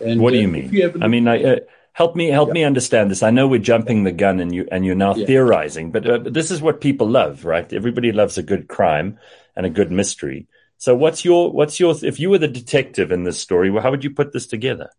And, 0.00 0.20
what 0.20 0.32
do 0.32 0.38
you 0.38 0.48
uh, 0.48 0.50
mean? 0.50 0.72
You 0.72 0.92
I 1.00 1.08
mean, 1.08 1.28
I, 1.28 1.42
uh, 1.42 1.56
help 1.94 2.14
me 2.14 2.28
help 2.28 2.48
yeah. 2.48 2.54
me 2.54 2.64
understand 2.64 3.10
this. 3.10 3.22
I 3.22 3.30
know 3.30 3.48
we're 3.48 3.58
jumping 3.58 4.04
the 4.04 4.12
gun, 4.12 4.40
and 4.40 4.54
you 4.54 4.68
and 4.70 4.84
you're 4.84 4.94
now 4.94 5.14
yeah. 5.14 5.26
theorizing, 5.26 5.90
but 5.90 6.06
uh, 6.06 6.18
this 6.18 6.50
is 6.50 6.60
what 6.60 6.82
people 6.82 7.08
love, 7.08 7.46
right? 7.46 7.72
Everybody 7.72 8.12
loves 8.12 8.36
a 8.36 8.42
good 8.42 8.68
crime 8.68 9.18
and 9.56 9.64
a 9.64 9.70
good 9.70 9.90
mystery. 9.90 10.46
So 10.76 10.94
what's 10.94 11.24
your 11.24 11.50
what's 11.50 11.80
your 11.80 11.94
if 12.02 12.20
you 12.20 12.28
were 12.28 12.38
the 12.38 12.48
detective 12.48 13.10
in 13.10 13.24
this 13.24 13.40
story, 13.40 13.72
how 13.80 13.90
would 13.90 14.04
you 14.04 14.10
put 14.10 14.32
this 14.32 14.46
together? 14.46 14.90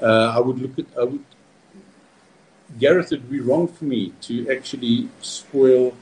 Uh, 0.00 0.32
I 0.34 0.38
would 0.38 0.58
look 0.58 0.78
at 0.78 0.86
I 0.98 1.04
would 1.04 1.24
Gareth, 2.78 3.12
it 3.12 3.20
would 3.22 3.30
be 3.30 3.40
wrong 3.40 3.66
for 3.66 3.84
me 3.84 4.12
to 4.22 4.50
actually 4.50 5.08
spoil 5.20 5.94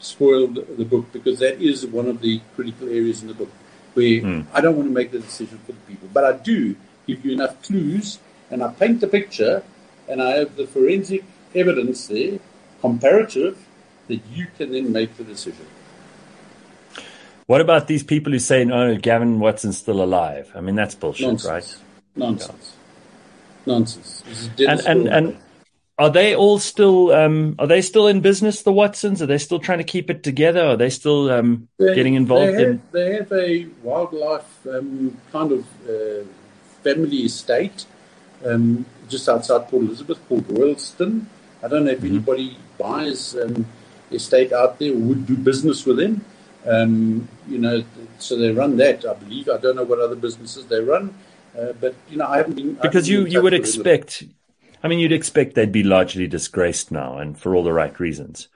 spoil 0.00 0.46
the, 0.46 0.62
the, 0.62 0.84
book 0.84 1.12
because 1.12 1.40
that 1.40 1.60
is 1.60 1.84
one 1.84 2.06
of 2.06 2.20
the 2.20 2.40
critical 2.54 2.88
areas 2.88 3.20
in 3.20 3.28
the 3.28 3.34
book 3.34 3.50
where 3.94 4.22
mm. 4.22 4.46
I 4.54 4.60
don't 4.60 4.76
want 4.76 4.88
to 4.88 4.94
make 4.94 5.10
the 5.10 5.18
decision 5.18 5.58
for 5.66 5.72
the 5.72 5.80
people, 5.80 6.08
but 6.12 6.24
I 6.24 6.32
do 6.32 6.76
give 7.06 7.24
you 7.24 7.32
enough 7.32 7.60
clues 7.62 8.20
and 8.50 8.62
I 8.62 8.72
paint 8.72 9.00
the 9.00 9.08
picture 9.08 9.62
and 10.08 10.22
I 10.22 10.36
have 10.36 10.56
the 10.56 10.66
forensic 10.66 11.24
evidence 11.54 12.06
there, 12.06 12.38
comparative, 12.80 13.58
that 14.08 14.20
you 14.32 14.46
can 14.56 14.72
then 14.72 14.92
make 14.92 15.16
the 15.16 15.24
decision. 15.24 15.66
What 17.46 17.60
about 17.60 17.88
these 17.88 18.02
people 18.02 18.32
who 18.32 18.38
say, 18.38 18.64
no, 18.64 18.96
Gavin 18.96 19.40
Watson's 19.40 19.78
still 19.78 20.02
alive? 20.02 20.50
I 20.54 20.60
mean, 20.60 20.74
that's 20.74 20.94
bullshit, 20.94 21.28
Nonsense. 21.28 21.48
right? 21.48 21.76
Nonsense. 22.16 22.74
Yeah. 23.64 23.72
Nonsense. 23.72 24.22
And, 24.58 24.80
and, 24.80 25.08
and 25.08 25.38
are 25.98 26.10
they 26.10 26.34
all 26.34 26.58
still, 26.58 27.10
um, 27.12 27.54
are 27.58 27.66
they 27.66 27.82
still 27.82 28.06
in 28.06 28.20
business, 28.20 28.62
the 28.62 28.72
Watsons? 28.72 29.22
Are 29.22 29.26
they 29.26 29.38
still 29.38 29.58
trying 29.58 29.78
to 29.78 29.84
keep 29.84 30.10
it 30.10 30.22
together? 30.22 30.60
Are 30.60 30.76
they 30.76 30.90
still 30.90 31.30
um, 31.30 31.68
they, 31.78 31.94
getting 31.94 32.14
involved 32.14 32.54
they 32.54 32.62
have, 32.62 32.70
in? 32.70 32.82
They 32.92 33.14
have 33.14 33.32
a 33.32 33.66
wildlife 33.82 34.66
um, 34.66 35.16
kind 35.32 35.52
of 35.52 35.66
uh, 35.88 36.24
family 36.82 37.24
estate 37.24 37.86
um, 38.44 38.86
just 39.08 39.28
outside 39.28 39.68
Port 39.68 39.84
Elizabeth 39.84 40.20
called 40.28 40.46
Royalston. 40.50 41.28
I 41.62 41.68
don't 41.68 41.84
know 41.84 41.92
if 41.92 41.98
mm-hmm. 41.98 42.06
anybody 42.06 42.56
buys 42.76 43.36
um, 43.36 43.66
estate 44.10 44.52
out 44.52 44.78
there 44.78 44.92
or 44.92 44.96
would 44.96 45.26
do 45.26 45.36
business 45.36 45.84
with 45.84 45.98
them. 45.98 46.24
Um, 46.66 47.28
you 47.48 47.58
know, 47.58 47.82
so 48.18 48.36
they 48.36 48.50
run 48.50 48.76
that. 48.76 49.04
I 49.06 49.14
believe. 49.14 49.48
I 49.48 49.58
don't 49.58 49.76
know 49.76 49.84
what 49.84 50.00
other 50.00 50.16
businesses 50.16 50.66
they 50.66 50.80
run, 50.80 51.14
uh, 51.58 51.72
but 51.80 51.94
you 52.10 52.16
know, 52.16 52.26
I 52.26 52.38
haven't 52.38 52.54
been 52.54 52.74
because 52.74 53.06
haven't 53.06 53.10
you 53.10 53.24
been 53.24 53.32
you 53.32 53.42
would 53.42 53.54
expect. 53.54 54.24
I 54.82 54.88
mean, 54.88 54.98
you'd 54.98 55.12
expect 55.12 55.54
they'd 55.54 55.72
be 55.72 55.82
largely 55.82 56.26
disgraced 56.26 56.90
now, 56.92 57.18
and 57.18 57.38
for 57.38 57.54
all 57.54 57.64
the 57.64 57.72
right 57.72 57.98
reasons. 57.98 58.48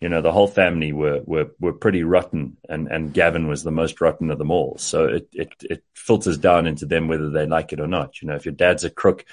You 0.00 0.08
know, 0.08 0.22
the 0.22 0.32
whole 0.32 0.46
family 0.46 0.92
were 0.92 1.22
were 1.24 1.50
were 1.58 1.72
pretty 1.72 2.04
rotten, 2.04 2.56
and 2.68 2.88
and 2.88 3.12
Gavin 3.12 3.48
was 3.48 3.64
the 3.64 3.72
most 3.72 4.00
rotten 4.00 4.30
of 4.30 4.38
them 4.38 4.50
all. 4.50 4.78
So 4.78 5.06
it 5.06 5.28
it 5.32 5.52
it 5.62 5.84
filters 5.94 6.38
down 6.38 6.66
into 6.66 6.86
them 6.86 7.08
whether 7.08 7.30
they 7.30 7.46
like 7.46 7.72
it 7.72 7.80
or 7.80 7.88
not. 7.88 8.22
You 8.22 8.28
know, 8.28 8.36
if 8.36 8.44
your 8.44 8.54
dad's 8.54 8.84
a 8.84 8.90
crook 8.90 9.24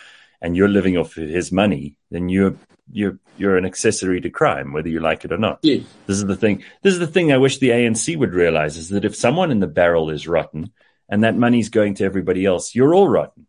and 0.41 0.55
you're 0.55 0.67
living 0.67 0.97
off 0.97 1.13
his 1.13 1.51
money, 1.51 1.97
then 2.09 2.29
you're 2.29 2.55
you're 2.91 3.19
you're 3.37 3.57
an 3.57 3.65
accessory 3.65 4.21
to 4.21 4.29
crime, 4.29 4.73
whether 4.73 4.89
you 4.89 4.99
like 4.99 5.25
it 5.25 5.31
or 5.31 5.37
not. 5.37 5.59
Yes. 5.61 5.83
This 6.07 6.17
is 6.17 6.25
the 6.25 6.35
thing. 6.35 6.63
This 6.81 6.93
is 6.93 6.99
the 6.99 7.07
thing 7.07 7.31
I 7.31 7.37
wish 7.37 7.57
the 7.57 7.69
ANC 7.69 8.17
would 8.17 8.33
realize 8.33 8.77
is 8.77 8.89
that 8.89 9.05
if 9.05 9.15
someone 9.15 9.51
in 9.51 9.59
the 9.59 9.67
barrel 9.67 10.09
is 10.09 10.27
rotten 10.27 10.71
and 11.09 11.23
that 11.23 11.35
money's 11.35 11.69
going 11.69 11.95
to 11.95 12.05
everybody 12.05 12.45
else, 12.45 12.73
you're 12.73 12.93
all 12.93 13.07
rotten. 13.07 13.47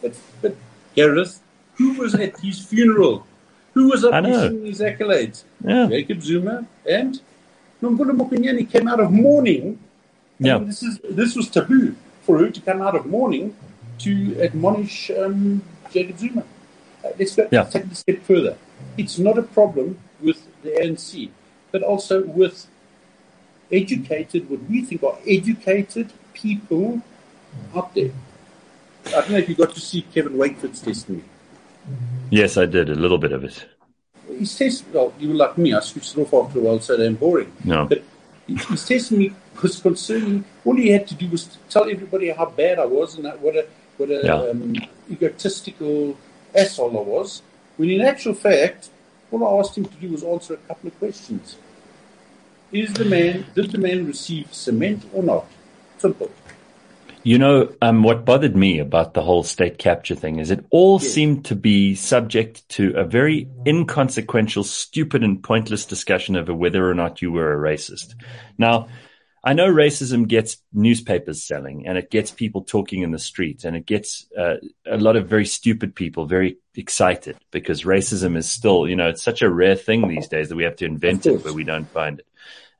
But, 0.00 0.16
but 0.40 0.56
Gareth, 0.94 1.40
who 1.74 1.94
was 1.94 2.14
at 2.14 2.38
his 2.40 2.64
funeral? 2.64 3.26
Who 3.74 3.88
was 3.88 4.04
up 4.04 4.24
his 4.24 4.80
accolades? 4.80 5.44
Yeah. 5.64 5.86
Jacob 5.88 6.22
Zuma 6.22 6.66
and 6.88 7.20
Nomvula 7.82 8.12
Mokonyane 8.12 8.70
came 8.70 8.86
out 8.86 9.00
of 9.00 9.10
mourning. 9.10 9.78
Yeah. 10.38 10.58
This 10.58 10.82
is 10.82 10.98
this 11.08 11.34
was 11.34 11.48
taboo 11.48 11.96
for 12.22 12.38
her 12.38 12.50
to 12.50 12.60
come 12.60 12.82
out 12.82 12.94
of 12.94 13.06
mourning 13.06 13.56
to 13.98 14.40
admonish 14.40 15.10
um, 15.10 15.62
Jacob 15.90 16.18
Zuma. 16.18 16.44
Uh, 17.04 17.08
let's 17.18 17.34
go 17.34 17.48
yeah. 17.50 17.64
take 17.64 17.84
it 17.84 17.92
a 17.92 17.94
step 17.94 18.22
further. 18.22 18.56
It's 18.98 19.18
not 19.18 19.38
a 19.38 19.42
problem 19.42 19.98
with 20.20 20.46
the 20.62 20.70
ANC, 20.70 21.30
but 21.70 21.82
also 21.82 22.24
with 22.24 22.66
educated, 23.70 24.50
what 24.50 24.62
we 24.68 24.82
think 24.82 25.02
are 25.02 25.18
educated 25.26 26.12
people 26.34 27.00
out 27.74 27.94
there. 27.94 28.12
I 29.06 29.10
don't 29.10 29.30
know 29.30 29.38
if 29.38 29.48
you 29.48 29.54
got 29.54 29.74
to 29.74 29.80
see 29.80 30.02
Kevin 30.02 30.36
Wakeford's 30.36 30.80
testimony. 30.80 31.24
Yes, 32.30 32.56
I 32.56 32.66
did 32.66 32.88
a 32.88 32.94
little 32.94 33.18
bit 33.18 33.32
of 33.32 33.44
it. 33.44 33.66
His 34.38 34.56
test, 34.56 34.84
well, 34.92 35.12
you 35.18 35.28
were 35.28 35.34
like 35.34 35.58
me. 35.58 35.74
I 35.74 35.80
switched 35.80 36.16
it 36.16 36.20
off 36.20 36.32
after 36.32 36.58
a 36.58 36.62
while, 36.62 36.80
so 36.80 36.96
damn 36.96 37.14
boring. 37.14 37.52
No, 37.64 37.86
but 37.86 38.02
his 38.46 38.86
testimony 38.86 39.34
was 39.62 39.80
concerning. 39.80 40.44
All 40.64 40.74
he 40.74 40.88
had 40.88 41.06
to 41.08 41.14
do 41.14 41.28
was 41.28 41.58
tell 41.68 41.88
everybody 41.88 42.30
how 42.30 42.46
bad 42.46 42.78
I 42.78 42.86
was 42.86 43.16
and 43.16 43.26
what 43.40 43.56
a 43.56 43.66
what 43.96 44.10
a 44.10 44.20
yeah. 44.24 44.50
um, 44.50 44.74
egotistical 45.10 46.16
asshole 46.54 46.98
I 46.98 47.02
was, 47.02 47.42
when 47.76 47.90
in 47.90 48.00
actual 48.00 48.34
fact, 48.34 48.90
all 49.30 49.46
I 49.46 49.60
asked 49.60 49.76
him 49.76 49.84
to 49.84 49.96
do 49.96 50.08
was 50.10 50.22
answer 50.22 50.54
a 50.54 50.56
couple 50.68 50.88
of 50.88 50.98
questions. 50.98 51.56
is 52.72 52.92
the 52.94 53.04
man, 53.04 53.44
did 53.54 53.70
the 53.70 53.78
man 53.78 54.06
receive 54.06 54.52
cement 54.52 55.04
or 55.12 55.22
not? 55.22 55.46
Simple. 55.98 56.30
You 57.24 57.38
know, 57.38 57.72
um, 57.80 58.02
what 58.02 58.24
bothered 58.24 58.56
me 58.56 58.80
about 58.80 59.14
the 59.14 59.22
whole 59.22 59.44
state 59.44 59.78
capture 59.78 60.16
thing 60.16 60.40
is 60.40 60.50
it 60.50 60.64
all 60.70 60.98
yes. 61.00 61.12
seemed 61.12 61.44
to 61.46 61.54
be 61.54 61.94
subject 61.94 62.68
to 62.70 62.94
a 62.96 63.04
very 63.04 63.48
inconsequential, 63.64 64.64
stupid 64.64 65.22
and 65.22 65.42
pointless 65.42 65.86
discussion 65.86 66.36
over 66.36 66.52
whether 66.52 66.88
or 66.88 66.94
not 66.94 67.22
you 67.22 67.30
were 67.30 67.52
a 67.52 67.74
racist. 67.74 68.14
Now, 68.58 68.88
I 69.44 69.54
know 69.54 69.72
racism 69.72 70.26
gets 70.26 70.56
newspapers 70.72 71.44
selling 71.44 71.86
and 71.86 71.96
it 71.96 72.10
gets 72.10 72.30
people 72.32 72.62
talking 72.62 73.02
in 73.02 73.12
the 73.12 73.18
street 73.18 73.64
and 73.64 73.76
it 73.76 73.86
gets 73.86 74.26
uh, 74.36 74.56
a 74.86 74.96
lot 74.98 75.16
of 75.16 75.28
very 75.28 75.46
stupid 75.46 75.94
people 75.94 76.26
very 76.26 76.58
excited 76.74 77.36
because 77.50 77.82
racism 77.82 78.36
is 78.36 78.48
still, 78.48 78.88
you 78.88 78.96
know, 78.96 79.08
it's 79.08 79.22
such 79.22 79.42
a 79.42 79.50
rare 79.50 79.76
thing 79.76 80.08
these 80.08 80.28
days 80.28 80.48
that 80.48 80.56
we 80.56 80.64
have 80.64 80.76
to 80.76 80.86
invent 80.86 81.26
it 81.26 81.44
where 81.44 81.54
we 81.54 81.64
don't 81.64 81.90
find 81.90 82.20
it. 82.20 82.26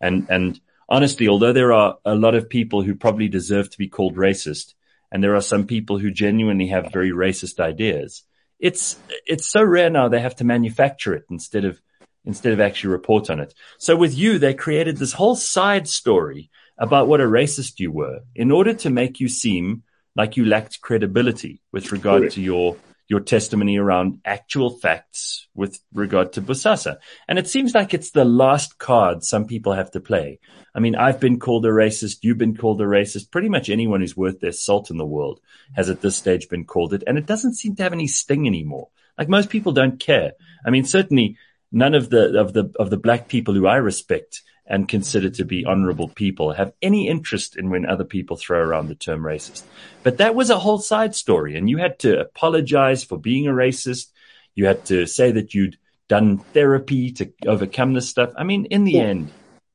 And, 0.00 0.26
and, 0.28 0.60
honestly, 0.92 1.26
although 1.26 1.54
there 1.54 1.72
are 1.72 1.96
a 2.04 2.14
lot 2.14 2.34
of 2.34 2.50
people 2.50 2.82
who 2.82 2.94
probably 2.94 3.26
deserve 3.26 3.70
to 3.70 3.78
be 3.78 3.88
called 3.88 4.14
racist, 4.14 4.74
and 5.10 5.24
there 5.24 5.34
are 5.34 5.42
some 5.42 5.66
people 5.66 5.98
who 5.98 6.10
genuinely 6.10 6.68
have 6.68 6.92
very 6.92 7.10
racist 7.10 7.58
ideas, 7.58 8.22
it's 8.60 8.96
it's 9.26 9.50
so 9.50 9.64
rare 9.64 9.90
now 9.90 10.08
they 10.08 10.20
have 10.20 10.36
to 10.36 10.44
manufacture 10.44 11.14
it 11.14 11.24
instead 11.30 11.64
of 11.64 11.80
instead 12.24 12.52
of 12.52 12.60
actually 12.60 12.90
report 12.90 13.30
on 13.30 13.40
it. 13.40 13.52
So 13.78 13.96
with 13.96 14.14
you, 14.16 14.38
they 14.38 14.54
created 14.54 14.98
this 14.98 15.14
whole 15.14 15.34
side 15.34 15.88
story 15.88 16.50
about 16.78 17.08
what 17.08 17.20
a 17.20 17.24
racist 17.24 17.80
you 17.80 17.90
were 17.90 18.20
in 18.34 18.52
order 18.52 18.74
to 18.74 18.90
make 18.90 19.18
you 19.18 19.28
seem 19.28 19.82
like 20.14 20.36
you 20.36 20.44
lacked 20.44 20.80
credibility 20.82 21.62
with 21.72 21.90
regard 21.90 22.30
to 22.32 22.40
your 22.40 22.76
your 23.08 23.20
testimony 23.20 23.76
around 23.76 24.20
actual 24.24 24.70
facts 24.70 25.48
with 25.54 25.78
regard 25.92 26.32
to 26.32 26.42
Bosasa. 26.42 26.96
And 27.28 27.38
it 27.38 27.48
seems 27.48 27.74
like 27.74 27.92
it's 27.92 28.10
the 28.10 28.24
last 28.24 28.78
card 28.78 29.22
some 29.22 29.46
people 29.46 29.72
have 29.72 29.90
to 29.92 30.00
play. 30.00 30.38
I 30.74 30.80
mean, 30.80 30.96
I've 30.96 31.20
been 31.20 31.38
called 31.38 31.66
a 31.66 31.70
racist. 31.70 32.18
You've 32.22 32.38
been 32.38 32.56
called 32.56 32.80
a 32.80 32.84
racist. 32.84 33.30
Pretty 33.30 33.48
much 33.48 33.68
anyone 33.68 34.00
who's 34.00 34.16
worth 34.16 34.40
their 34.40 34.52
salt 34.52 34.90
in 34.90 34.96
the 34.96 35.04
world 35.04 35.40
has 35.74 35.90
at 35.90 36.00
this 36.00 36.16
stage 36.16 36.48
been 36.48 36.64
called 36.64 36.94
it. 36.94 37.04
And 37.06 37.18
it 37.18 37.26
doesn't 37.26 37.54
seem 37.54 37.76
to 37.76 37.82
have 37.82 37.92
any 37.92 38.06
sting 38.06 38.46
anymore. 38.46 38.88
Like 39.18 39.28
most 39.28 39.50
people 39.50 39.72
don't 39.72 40.00
care. 40.00 40.32
I 40.64 40.70
mean, 40.70 40.84
certainly 40.84 41.36
none 41.70 41.94
of 41.94 42.08
the, 42.08 42.40
of 42.40 42.54
the, 42.54 42.72
of 42.78 42.90
the 42.90 42.96
black 42.96 43.28
people 43.28 43.54
who 43.54 43.66
I 43.66 43.76
respect 43.76 44.42
and 44.66 44.88
consider 44.88 45.28
to 45.28 45.44
be 45.44 45.64
honorable 45.64 46.08
people 46.08 46.52
have 46.52 46.72
any 46.80 47.08
interest 47.08 47.56
in 47.56 47.70
when 47.70 47.84
other 47.84 48.04
people 48.04 48.36
throw 48.36 48.60
around 48.60 48.88
the 48.88 48.94
term 48.94 49.22
racist. 49.22 49.64
But 50.02 50.18
that 50.18 50.34
was 50.34 50.50
a 50.50 50.58
whole 50.58 50.78
side 50.78 51.14
story 51.14 51.56
and 51.56 51.68
you 51.68 51.78
had 51.78 51.98
to 52.00 52.20
apologize 52.20 53.04
for 53.04 53.18
being 53.18 53.48
a 53.48 53.52
racist. 53.52 54.12
You 54.54 54.66
had 54.66 54.84
to 54.86 55.06
say 55.06 55.32
that 55.32 55.54
you'd 55.54 55.78
done 56.08 56.38
therapy 56.38 57.10
to 57.12 57.32
overcome 57.46 57.94
this 57.94 58.08
stuff. 58.08 58.32
I 58.36 58.44
mean, 58.44 58.66
in 58.66 58.84
the 58.84 58.92
yeah. 58.92 59.02
end, 59.02 59.32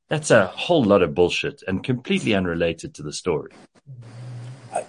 that's 0.08 0.30
a 0.30 0.46
whole 0.46 0.84
lot 0.84 1.02
of 1.02 1.14
bullshit 1.14 1.62
and 1.66 1.84
completely 1.84 2.34
unrelated 2.34 2.94
to 2.94 3.02
the 3.02 3.12
story. 3.12 3.52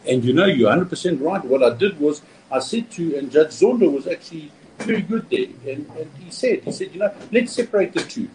And 0.08 0.24
you 0.24 0.34
know, 0.34 0.46
you're 0.46 0.72
100% 0.72 1.22
right. 1.22 1.44
What 1.44 1.64
I 1.64 1.76
did 1.76 2.00
was 2.00 2.22
I 2.52 2.60
said 2.60 2.90
to, 2.92 3.18
and 3.18 3.32
Judge 3.32 3.50
Zondo 3.50 3.92
was 3.92 4.08
actually 4.08 4.52
very 4.80 5.02
good 5.02 5.30
there. 5.30 5.48
And, 5.74 5.90
and 5.98 6.12
he 6.20 6.32
said, 6.32 6.64
he 6.64 6.72
said, 6.72 6.94
you 6.94 7.00
know, 7.00 7.14
let's 7.32 7.54
separate 7.54 7.94
the 7.94 8.02
two. 8.02 8.30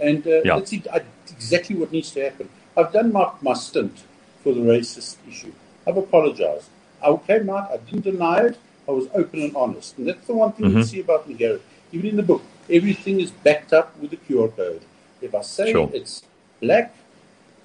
And 0.00 0.26
uh, 0.26 0.42
yeah. 0.44 0.54
let's 0.54 0.70
see 0.70 0.82
exactly 1.30 1.76
what 1.76 1.92
needs 1.92 2.10
to 2.12 2.24
happen. 2.24 2.48
I've 2.76 2.92
done 2.92 3.12
my, 3.12 3.30
my 3.40 3.54
stint 3.54 4.04
for 4.42 4.52
the 4.52 4.60
racist 4.60 5.16
issue. 5.28 5.52
I've 5.86 5.96
apologized. 5.96 6.68
I 7.02 7.14
came 7.26 7.50
out, 7.50 7.70
I 7.70 7.76
didn't 7.76 8.02
deny 8.02 8.38
it, 8.40 8.58
I 8.88 8.92
was 8.92 9.08
open 9.14 9.42
and 9.42 9.56
honest. 9.56 9.98
And 9.98 10.08
that's 10.08 10.26
the 10.26 10.34
one 10.34 10.52
thing 10.52 10.66
mm-hmm. 10.66 10.78
you 10.78 10.84
see 10.84 11.00
about 11.00 11.28
me, 11.28 11.34
Gareth. 11.34 11.62
Even 11.92 12.10
in 12.10 12.16
the 12.16 12.22
book, 12.22 12.42
everything 12.70 13.20
is 13.20 13.30
backed 13.30 13.72
up 13.72 13.96
with 13.98 14.10
the 14.10 14.16
QR 14.16 14.54
code. 14.54 14.82
If 15.20 15.34
I 15.34 15.42
say 15.42 15.72
sure. 15.72 15.90
it's 15.92 16.22
black, 16.60 16.94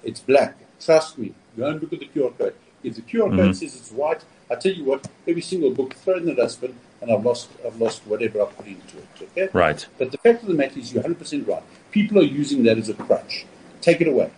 it's 0.02 0.20
black. 0.20 0.56
Trust 0.80 1.18
me. 1.18 1.34
Go 1.56 1.66
and 1.66 1.80
look 1.80 1.92
at 1.92 2.00
the 2.00 2.06
QR 2.06 2.36
code. 2.36 2.54
If 2.82 2.96
the 2.96 3.02
QR 3.02 3.30
code 3.30 3.38
mm-hmm. 3.38 3.52
says 3.52 3.76
it's 3.76 3.90
white, 3.90 4.22
I 4.50 4.54
tell 4.54 4.72
you 4.72 4.84
what, 4.84 5.06
every 5.28 5.42
single 5.42 5.70
book, 5.70 5.94
throw 5.94 6.16
in 6.16 6.26
the 6.26 6.34
dustbin, 6.34 6.74
and 7.00 7.10
I've 7.10 7.24
lost, 7.24 7.50
I've 7.66 7.80
lost 7.80 8.06
whatever 8.06 8.42
I 8.42 8.46
put 8.46 8.66
into 8.66 8.98
it. 8.98 9.08
Okay. 9.22 9.48
Right. 9.52 9.86
But 9.98 10.10
the 10.10 10.18
fact 10.18 10.42
of 10.42 10.48
the 10.48 10.54
matter 10.54 10.78
is, 10.78 10.92
you're 10.92 11.02
100 11.02 11.18
percent 11.18 11.46
right. 11.46 11.62
People 11.90 12.18
are 12.18 12.22
using 12.40 12.62
that 12.64 12.78
as 12.78 12.88
a 12.88 12.94
crutch. 12.94 13.46
Take 13.80 14.00
it 14.00 14.08
away. 14.08 14.30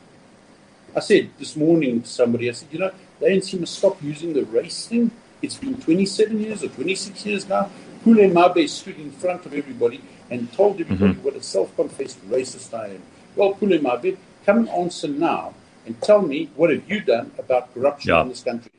I 0.94 1.00
said 1.00 1.30
this 1.38 1.56
morning 1.56 2.02
to 2.02 2.08
somebody, 2.08 2.48
I 2.48 2.52
said, 2.52 2.68
you 2.70 2.78
know, 2.78 2.92
the 3.18 3.26
ANC 3.26 3.58
must 3.58 3.74
stop 3.74 4.02
using 4.02 4.32
the 4.32 4.44
race 4.44 4.86
thing. 4.86 5.10
It's 5.40 5.56
been 5.56 5.80
27 5.80 6.40
years 6.40 6.62
or 6.62 6.68
26 6.68 7.26
years 7.26 7.48
now. 7.48 7.70
Pule 8.04 8.28
Mabe 8.28 8.68
stood 8.68 8.98
in 8.98 9.10
front 9.12 9.46
of 9.46 9.54
everybody 9.54 10.00
and 10.30 10.52
told 10.52 10.80
everybody 10.80 11.14
mm-hmm. 11.14 11.22
what 11.22 11.36
a 11.36 11.42
self-confessed 11.42 12.28
racist 12.28 12.74
I 12.74 12.88
am. 12.88 13.02
Well, 13.36 13.54
Pule 13.54 13.78
Mabe, 13.78 14.18
come 14.44 14.58
and 14.58 14.68
answer 14.68 15.08
now 15.08 15.54
and 15.86 16.00
tell 16.00 16.22
me 16.22 16.50
what 16.56 16.70
have 16.70 16.88
you 16.90 17.00
done 17.00 17.32
about 17.38 17.72
corruption 17.74 18.10
yeah. 18.10 18.22
in 18.22 18.28
this 18.28 18.42
country? 18.42 18.70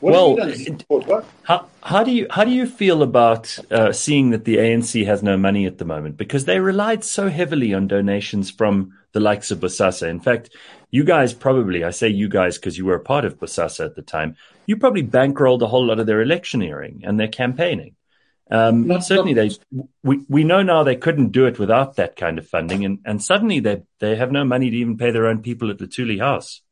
What 0.00 0.12
well, 0.12 1.18
how, 1.42 1.68
how 1.82 2.04
do 2.04 2.12
you 2.12 2.28
how 2.30 2.44
do 2.44 2.52
you 2.52 2.66
feel 2.66 3.02
about 3.02 3.58
uh, 3.72 3.90
seeing 3.92 4.30
that 4.30 4.44
the 4.44 4.56
ANC 4.56 5.04
has 5.04 5.24
no 5.24 5.36
money 5.36 5.66
at 5.66 5.78
the 5.78 5.84
moment 5.84 6.16
because 6.16 6.44
they 6.44 6.60
relied 6.60 7.02
so 7.02 7.28
heavily 7.28 7.74
on 7.74 7.88
donations 7.88 8.48
from 8.48 8.96
the 9.12 9.18
likes 9.18 9.50
of 9.50 9.58
Bosasa. 9.58 10.08
In 10.08 10.20
fact, 10.20 10.50
you 10.92 11.02
guys 11.02 11.34
probably 11.34 11.82
I 11.82 11.90
say 11.90 12.08
you 12.08 12.28
guys 12.28 12.58
because 12.58 12.78
you 12.78 12.84
were 12.84 12.94
a 12.94 13.00
part 13.00 13.24
of 13.24 13.40
Bosasa 13.40 13.86
at 13.86 13.96
the 13.96 14.02
time. 14.02 14.36
You 14.66 14.76
probably 14.76 15.02
bankrolled 15.02 15.62
a 15.62 15.66
whole 15.66 15.86
lot 15.86 15.98
of 15.98 16.06
their 16.06 16.22
electioneering 16.22 17.02
and 17.04 17.18
their 17.18 17.28
campaigning. 17.28 17.96
Um, 18.50 19.02
certainly, 19.02 19.34
they 19.34 19.50
we 20.02 20.24
we 20.28 20.44
know 20.44 20.62
now 20.62 20.84
they 20.84 20.96
couldn't 20.96 21.32
do 21.32 21.46
it 21.46 21.58
without 21.58 21.96
that 21.96 22.16
kind 22.16 22.38
of 22.38 22.48
funding, 22.48 22.84
and, 22.84 23.00
and 23.04 23.22
suddenly 23.22 23.60
they 23.60 23.82
they 23.98 24.16
have 24.16 24.30
no 24.30 24.44
money 24.44 24.70
to 24.70 24.76
even 24.76 24.96
pay 24.96 25.10
their 25.10 25.26
own 25.26 25.42
people 25.42 25.70
at 25.70 25.78
Luthuli 25.78 26.18
House. 26.18 26.62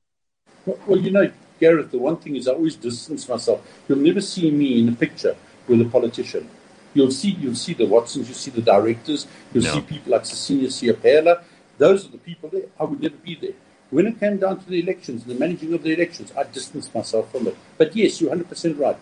Well, 0.65 0.99
you 0.99 1.11
know, 1.11 1.31
Gareth, 1.59 1.91
the 1.91 1.99
one 1.99 2.17
thing 2.17 2.37
is 2.37 2.49
I 2.49 2.53
always 2.53 2.77
distance 2.77 3.29
myself. 3.29 3.61
You'll 3.89 3.99
never 3.99 4.21
see 4.21 4.51
me 4.51 4.81
in 4.81 4.89
a 4.89 4.93
picture 4.93 5.37
with 5.69 5.81
a 5.81 5.85
politician. 5.85 6.49
You'll 6.95 7.11
see 7.11 7.31
you'll 7.31 7.55
see 7.55 7.75
the 7.75 7.87
Watsons, 7.87 8.29
you'll 8.29 8.39
see 8.39 8.51
the 8.51 8.63
directors, 8.63 9.27
you'll 9.53 9.65
no. 9.65 9.75
see 9.75 9.81
people 9.83 10.13
like 10.13 10.25
Cecilia 10.25 10.69
Siapela. 10.69 11.43
Those 11.79 12.07
are 12.07 12.11
the 12.11 12.19
people 12.19 12.49
there. 12.49 12.67
I 12.81 12.85
would 12.85 13.01
never 13.01 13.17
be 13.17 13.35
there. 13.35 13.53
When 13.91 14.07
it 14.07 14.19
came 14.19 14.39
down 14.39 14.61
to 14.61 14.69
the 14.69 14.81
elections, 14.81 15.25
the 15.25 15.35
managing 15.35 15.73
of 15.75 15.83
the 15.83 15.93
elections, 15.93 16.33
I 16.37 16.45
distanced 16.45 16.95
myself 16.95 17.31
from 17.31 17.47
it. 17.47 17.57
But 17.79 17.95
yes, 17.95 18.21
you're 18.21 18.35
100% 18.35 18.79
right. 18.79 18.97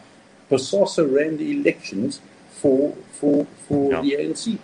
Bosasa 0.50 1.10
ran 1.10 1.38
the 1.38 1.50
elections 1.58 2.20
for 2.50 2.94
for 3.12 3.46
for 3.66 3.92
yeah. 3.92 4.00
the 4.02 4.12
ANC. 4.12 4.58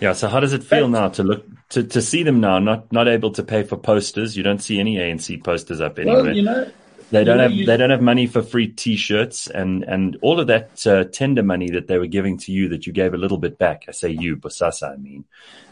Yeah. 0.00 0.12
So 0.12 0.28
how 0.28 0.40
does 0.40 0.52
it 0.52 0.64
feel 0.64 0.88
now 0.88 1.08
to 1.10 1.22
look 1.22 1.46
to, 1.70 1.82
to 1.82 2.02
see 2.02 2.22
them 2.22 2.40
now 2.40 2.58
not 2.58 2.92
not 2.92 3.08
able 3.08 3.32
to 3.32 3.42
pay 3.42 3.62
for 3.62 3.76
posters? 3.76 4.36
You 4.36 4.42
don't 4.42 4.62
see 4.62 4.80
any 4.80 4.96
ANC 4.96 5.42
posters 5.42 5.80
up 5.80 5.98
anywhere. 5.98 6.24
Well, 6.24 6.36
you 6.36 6.42
know. 6.42 6.70
They 7.10 7.22
don't 7.22 7.38
have 7.38 7.52
you, 7.52 7.66
they 7.66 7.76
don't 7.76 7.90
have 7.90 8.02
money 8.02 8.26
for 8.26 8.42
free 8.42 8.66
T-shirts 8.68 9.48
and, 9.48 9.84
and 9.84 10.16
all 10.20 10.40
of 10.40 10.48
that 10.48 10.84
uh, 10.86 11.04
tender 11.04 11.42
money 11.42 11.70
that 11.70 11.86
they 11.86 11.98
were 11.98 12.06
giving 12.06 12.38
to 12.38 12.52
you 12.52 12.70
that 12.70 12.86
you 12.86 12.92
gave 12.92 13.14
a 13.14 13.18
little 13.18 13.38
bit 13.38 13.56
back. 13.56 13.84
I 13.86 13.92
say 13.92 14.10
you, 14.10 14.36
Bosasa, 14.36 14.94
I 14.94 14.96
mean, 14.96 15.24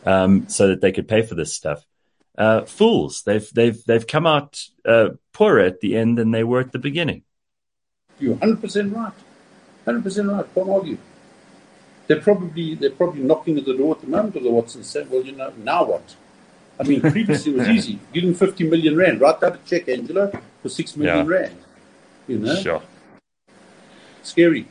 um, 0.05 0.49
so 0.49 0.69
that 0.69 0.81
they 0.81 0.93
could 0.93 1.09
pay 1.09 1.23
for 1.23 1.35
this 1.35 1.53
stuff. 1.53 1.85
Uh, 2.39 2.65
fools! 2.65 3.23
They've 3.25 3.49
they've 3.53 3.85
they've 3.85 4.07
come 4.07 4.27
out 4.27 4.65
uh, 4.87 5.11
poorer 5.33 5.61
at 5.61 5.81
the 5.81 5.97
end 5.97 6.17
than 6.17 6.31
they 6.31 6.45
were 6.45 6.61
at 6.61 6.73
the 6.73 6.79
beginning. 6.79 7.25
You're 8.19 8.35
100 8.35 8.61
percent 8.61 8.95
right. 8.95 9.13
Hundred 9.85 10.03
percent 10.05 10.29
right. 10.29 10.47
Can't 10.55 10.71
argue. 10.71 10.99
They're 12.07 12.21
probably 12.21 12.75
they're 12.75 12.91
probably 12.91 13.23
knocking 13.23 13.59
at 13.59 13.65
the 13.65 13.77
door 13.77 13.95
at 13.95 14.01
the 14.01 14.09
moment 14.09 14.37
of 14.37 14.43
the 14.43 14.51
Watson 14.51 14.85
said, 14.85 15.11
Well, 15.11 15.23
you 15.23 15.33
know, 15.33 15.53
now 15.59 15.85
what? 15.85 16.17
I 16.79 16.85
mean, 16.85 17.01
previously 17.01 17.53
it 17.53 17.59
was 17.59 17.69
easy. 17.77 17.99
Give 18.13 18.25
them 18.25 18.35
fifty 18.35 18.69
million 18.69 18.97
rand. 18.97 19.21
Write 19.21 19.43
out 19.43 19.55
a 19.55 19.59
check, 19.67 19.89
Angelo, 19.89 20.33
for 20.63 20.69
six 20.69 20.97
million 20.97 21.29
yeah. 21.29 21.35
rand. 21.35 21.57
You 22.29 22.39
know? 22.39 22.55
Sure. 22.57 22.83
Scary. 24.23 24.67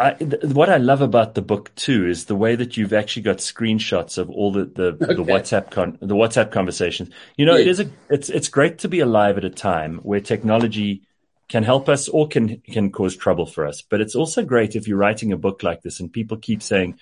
I, 0.00 0.12
th- 0.12 0.42
what 0.44 0.70
I 0.70 0.78
love 0.78 1.02
about 1.02 1.34
the 1.34 1.42
book 1.42 1.74
too 1.74 2.06
is 2.06 2.24
the 2.24 2.36
way 2.36 2.56
that 2.56 2.76
you've 2.76 2.94
actually 2.94 3.22
got 3.22 3.38
screenshots 3.38 4.16
of 4.16 4.30
all 4.30 4.50
the 4.50 4.64
the, 4.64 4.82
okay. 5.02 5.14
the 5.14 5.24
WhatsApp 5.24 5.70
con- 5.70 5.98
the 6.00 6.14
WhatsApp 6.14 6.50
conversations. 6.50 7.10
You 7.36 7.46
know, 7.46 7.56
it 7.56 7.66
is 7.66 7.80
a 7.80 7.90
it's 8.08 8.28
it's 8.28 8.48
great 8.48 8.78
to 8.78 8.88
be 8.88 9.00
alive 9.00 9.36
at 9.36 9.44
a 9.44 9.50
time 9.50 9.98
where 9.98 10.20
technology 10.20 11.02
can 11.48 11.62
help 11.62 11.88
us 11.88 12.08
or 12.08 12.28
can 12.28 12.60
can 12.60 12.90
cause 12.90 13.16
trouble 13.16 13.46
for 13.46 13.66
us. 13.66 13.82
But 13.82 14.00
it's 14.00 14.14
also 14.14 14.44
great 14.44 14.76
if 14.76 14.88
you're 14.88 14.98
writing 14.98 15.32
a 15.32 15.36
book 15.36 15.62
like 15.62 15.82
this 15.82 16.00
and 16.00 16.12
people 16.12 16.36
keep 16.36 16.62
saying, 16.62 16.98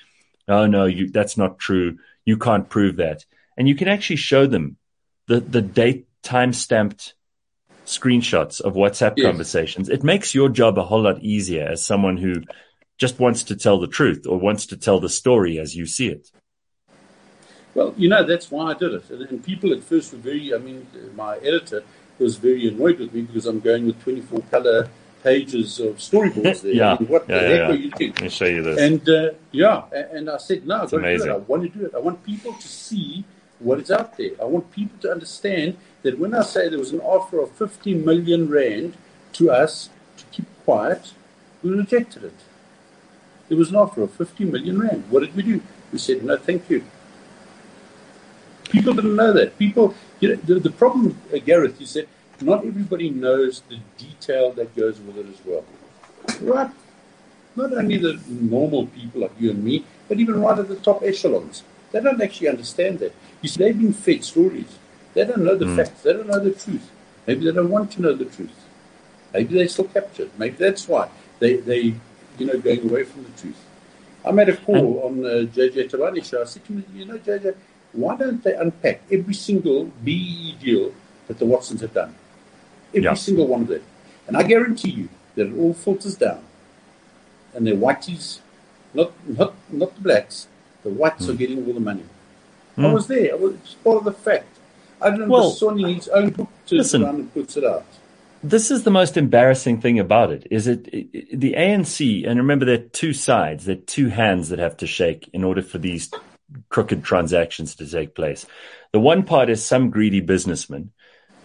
"Oh 0.49 0.67
no, 0.67 0.85
you, 0.87 1.11
that's 1.11 1.37
not 1.37 1.59
true. 1.59 1.99
You 2.25 2.37
can't 2.37 2.69
prove 2.69 2.97
that," 2.97 3.25
and 3.57 3.69
you 3.69 3.75
can 3.75 3.89
actually 3.89 4.17
show 4.17 4.47
them 4.47 4.77
the 5.27 5.41
the 5.41 5.63
date 5.63 6.07
time 6.23 6.53
stamped 6.53 7.15
screenshots 7.87 8.61
of 8.61 8.75
WhatsApp 8.75 9.15
yes. 9.17 9.27
conversations. 9.27 9.89
It 9.89 10.03
makes 10.03 10.35
your 10.35 10.49
job 10.49 10.79
a 10.79 10.83
whole 10.83 11.03
lot 11.03 11.23
easier 11.23 11.69
as 11.69 11.85
someone 11.85 12.17
who 12.17 12.43
just 12.97 13.19
wants 13.19 13.45
to 13.45 13.57
tell 13.57 13.79
the 13.79 13.87
truth 13.87 14.27
or 14.27 14.39
wants 14.39 14.67
to 14.67 14.77
tell 14.77 15.01
the 15.01 15.09
story 15.09 15.59
as 15.59 15.77
you 15.77 15.87
see 15.87 16.09
it. 16.09 16.31
Well, 17.75 17.93
you 17.97 18.09
know, 18.09 18.25
that's 18.25 18.51
why 18.51 18.71
I 18.71 18.75
did 18.75 18.93
it. 18.95 19.11
And, 19.11 19.43
people 19.43 19.73
at 19.73 19.83
first 19.83 20.13
were 20.13 20.19
very, 20.19 20.55
I 20.55 20.59
mean, 20.59 20.87
my 21.17 21.37
editor 21.39 21.83
was 22.19 22.37
very 22.37 22.69
annoyed 22.69 22.99
with 22.99 23.13
me 23.13 23.23
because 23.23 23.47
I'm 23.47 23.61
going 23.61 23.87
with 23.87 24.03
24 24.03 24.41
color 24.51 24.89
pages 25.23 25.81
of 25.81 25.97
storyboards 25.97 26.63
there. 26.63 26.73
Yeah. 26.81 26.95
I 26.95 26.99
mean, 26.99 27.09
what 27.09 27.29
Yeah, 27.29 27.39
the 27.39 27.43
yeah, 27.43 27.49
heck 27.49 27.59
yeah. 27.59 27.69
are 27.69 27.75
you 27.75 27.91
doing? 27.91 28.13
Let 28.13 28.23
me 28.23 28.29
show 28.29 28.47
you 28.47 28.63
this. 28.63 28.79
And 28.81 29.09
uh, 29.09 29.31
yeah, 29.53 29.85
and 30.13 30.31
I 30.31 30.37
said, 30.39 30.67
no, 30.67 30.83
I've 30.83 30.91
got 30.91 30.99
to 30.99 31.17
do 31.19 31.25
it. 31.25 31.31
I 31.31 31.37
want 31.37 31.63
to 31.73 31.79
do 31.79 31.87
it. 31.87 31.95
I 31.95 31.99
want 31.99 32.23
people 32.25 32.53
to 32.53 32.69
see 32.69 33.25
what 33.59 33.81
is 33.81 33.91
out 33.91 34.17
there. 34.19 34.33
I 34.41 34.45
want 34.45 34.71
people 34.71 34.99
to 35.01 35.11
understand 35.11 35.77
that 36.03 36.19
when 36.19 36.35
I 36.35 36.43
say 36.43 36.69
there 36.69 36.79
was 36.79 36.93
an 36.93 37.01
offer 37.01 37.41
of 37.41 37.51
50 37.53 37.95
million 37.95 38.49
rand 38.51 38.95
to 39.35 39.51
us 39.51 39.89
to 40.19 40.25
keep 40.31 40.47
quiet, 40.65 41.13
we 41.63 41.71
rejected 41.71 42.25
it. 42.25 42.35
There 43.49 43.57
was 43.57 43.71
an 43.71 43.77
offer 43.77 44.03
of 44.03 44.13
50 44.13 44.45
million 44.45 44.79
rand. 44.81 45.05
What 45.11 45.21
did 45.21 45.35
we 45.35 45.43
do? 45.43 45.63
We 45.93 45.99
said, 45.99 46.23
no, 46.23 46.37
thank 46.37 46.69
you. 46.69 46.85
People 48.65 48.93
didn't 48.95 49.17
know 49.17 49.33
that. 49.33 49.59
People, 49.59 49.95
you 50.25 50.31
know, 50.31 50.37
the, 50.37 50.55
the 50.69 50.71
problem, 50.71 51.21
uh, 51.33 51.39
Gareth, 51.39 51.81
is 51.81 51.93
that 51.95 52.09
not 52.41 52.65
everybody 52.65 53.11
knows 53.11 53.63
the 53.69 53.79
detail 53.99 54.53
that 54.53 54.75
goes 54.75 54.99
with 55.01 55.19
it 55.19 55.27
as 55.27 55.41
well. 55.45 55.65
Right? 56.41 56.71
Not 57.57 57.73
only 57.73 57.99
the 57.99 58.19
normal 58.29 58.87
people 58.87 59.21
like 59.21 59.33
you 59.39 59.51
and 59.51 59.63
me, 59.63 59.85
but 60.09 60.19
even 60.19 60.41
right 60.41 60.59
at 60.59 60.69
the 60.69 60.77
top 60.77 61.03
echelons. 61.03 61.63
They 61.93 62.01
don't 62.01 62.21
actually 62.21 62.49
understand 62.49 62.99
that. 63.01 63.15
You 63.43 63.49
see, 63.49 63.63
they've 63.63 63.79
been 63.79 63.93
fed 63.93 64.25
stories. 64.25 64.79
They 65.13 65.25
don't 65.25 65.45
know 65.45 65.57
the 65.57 65.77
facts. 65.77 66.03
They 66.03 66.13
don't 66.13 66.27
know 66.27 66.41
the 66.41 66.53
truth. 66.53 66.91
Maybe 67.27 67.45
they 67.45 67.53
don't 67.53 67.71
want 67.71 67.93
to 67.93 68.03
know 68.03 68.15
the 68.15 68.25
truth. 68.25 68.59
Maybe 69.33 69.55
they're 69.55 69.69
still 69.69 69.85
captured. 69.85 70.31
Maybe 70.39 70.57
that's 70.57 70.89
why 70.89 71.09
they, 71.39 71.57
they 71.57 71.95
you 72.39 72.47
know, 72.47 72.59
going 72.59 72.91
away 72.91 73.05
from 73.05 73.25
the 73.25 73.31
truth. 73.41 73.61
I 74.25 74.31
made 74.33 74.49
a 74.49 74.57
call 74.57 75.03
on 75.05 75.25
uh, 75.25 75.29
JJ 75.55 75.91
Tabane 75.91 76.25
show. 76.25 76.43
I 76.43 76.47
said 76.47 76.65
to 76.65 76.73
him, 76.73 76.85
you 76.95 77.05
know, 77.05 77.19
JJ, 77.19 77.55
why 77.95 78.17
don't 78.17 78.43
they 78.43 78.55
unpack 78.55 79.03
every 79.11 79.35
single 79.35 79.85
BE 80.05 80.57
deal 80.61 80.93
that 81.29 81.39
the 81.39 81.47
Watsons 81.47 81.81
have 81.81 81.95
done? 81.95 82.15
Every 82.91 83.03
Yeah. 83.05 83.15
single 83.15 83.47
one 83.47 83.63
of 83.63 83.69
them. 83.69 83.83
And 84.27 84.37
I 84.37 84.43
guarantee 84.43 84.91
you 84.91 85.09
that 85.37 85.47
it 85.49 85.57
all 85.59 85.75
filters 85.75 86.17
down. 86.17 86.41
And 87.55 87.67
the 87.67 87.73
whiteys, 87.73 88.41
not, 88.95 89.13
not, 89.27 89.55
not 89.71 89.95
the 89.95 90.01
blacks, 90.01 90.49
the 90.83 90.91
whites 90.91 91.27
Hmm. 91.27 91.33
are 91.33 91.35
getting 91.35 91.65
all 91.67 91.73
the 91.73 91.81
money. 91.81 92.03
I 92.77 92.93
was 92.93 93.07
there. 93.07 93.33
I 93.33 93.37
was, 93.37 93.55
it's 93.55 93.75
part 93.75 93.99
of 93.99 94.05
the 94.05 94.13
fact. 94.13 94.47
I 95.01 95.11
don't 95.11 95.21
know 95.21 95.27
Well, 95.29 95.51
Sonny 95.51 95.85
needs 95.85 96.09
own 96.09 96.31
book 96.31 96.49
turns 96.67 96.79
listen. 96.79 97.05
around 97.05 97.15
and 97.17 97.35
puts 97.35 97.57
it 97.57 97.65
out. 97.65 97.85
this 98.43 98.71
is 98.71 98.83
the 98.83 98.91
most 98.91 99.17
embarrassing 99.17 99.81
thing 99.81 99.99
about 99.99 100.31
it 100.31 100.47
is 100.51 100.67
it, 100.67 100.87
it 100.93 101.41
the 101.41 101.55
ANC 101.57 102.27
and 102.27 102.39
remember 102.39 102.65
there 102.67 102.75
are 102.75 102.89
two 103.03 103.13
sides 103.15 103.65
there 103.65 103.77
are 103.77 103.81
two 103.87 104.09
hands 104.09 104.51
that 104.51 104.59
have 104.59 104.77
to 104.77 104.87
shake 104.87 105.31
in 105.33 105.43
order 105.45 105.63
for 105.63 105.79
these 105.79 106.11
crooked 106.69 107.05
transactions 107.05 107.75
to 107.77 107.89
take 107.89 108.15
place 108.15 108.47
the 108.93 109.01
one 109.01 109.23
part 109.23 109.51
is 109.51 109.65
some 109.65 109.91
greedy 109.91 110.21
businessman 110.21 110.91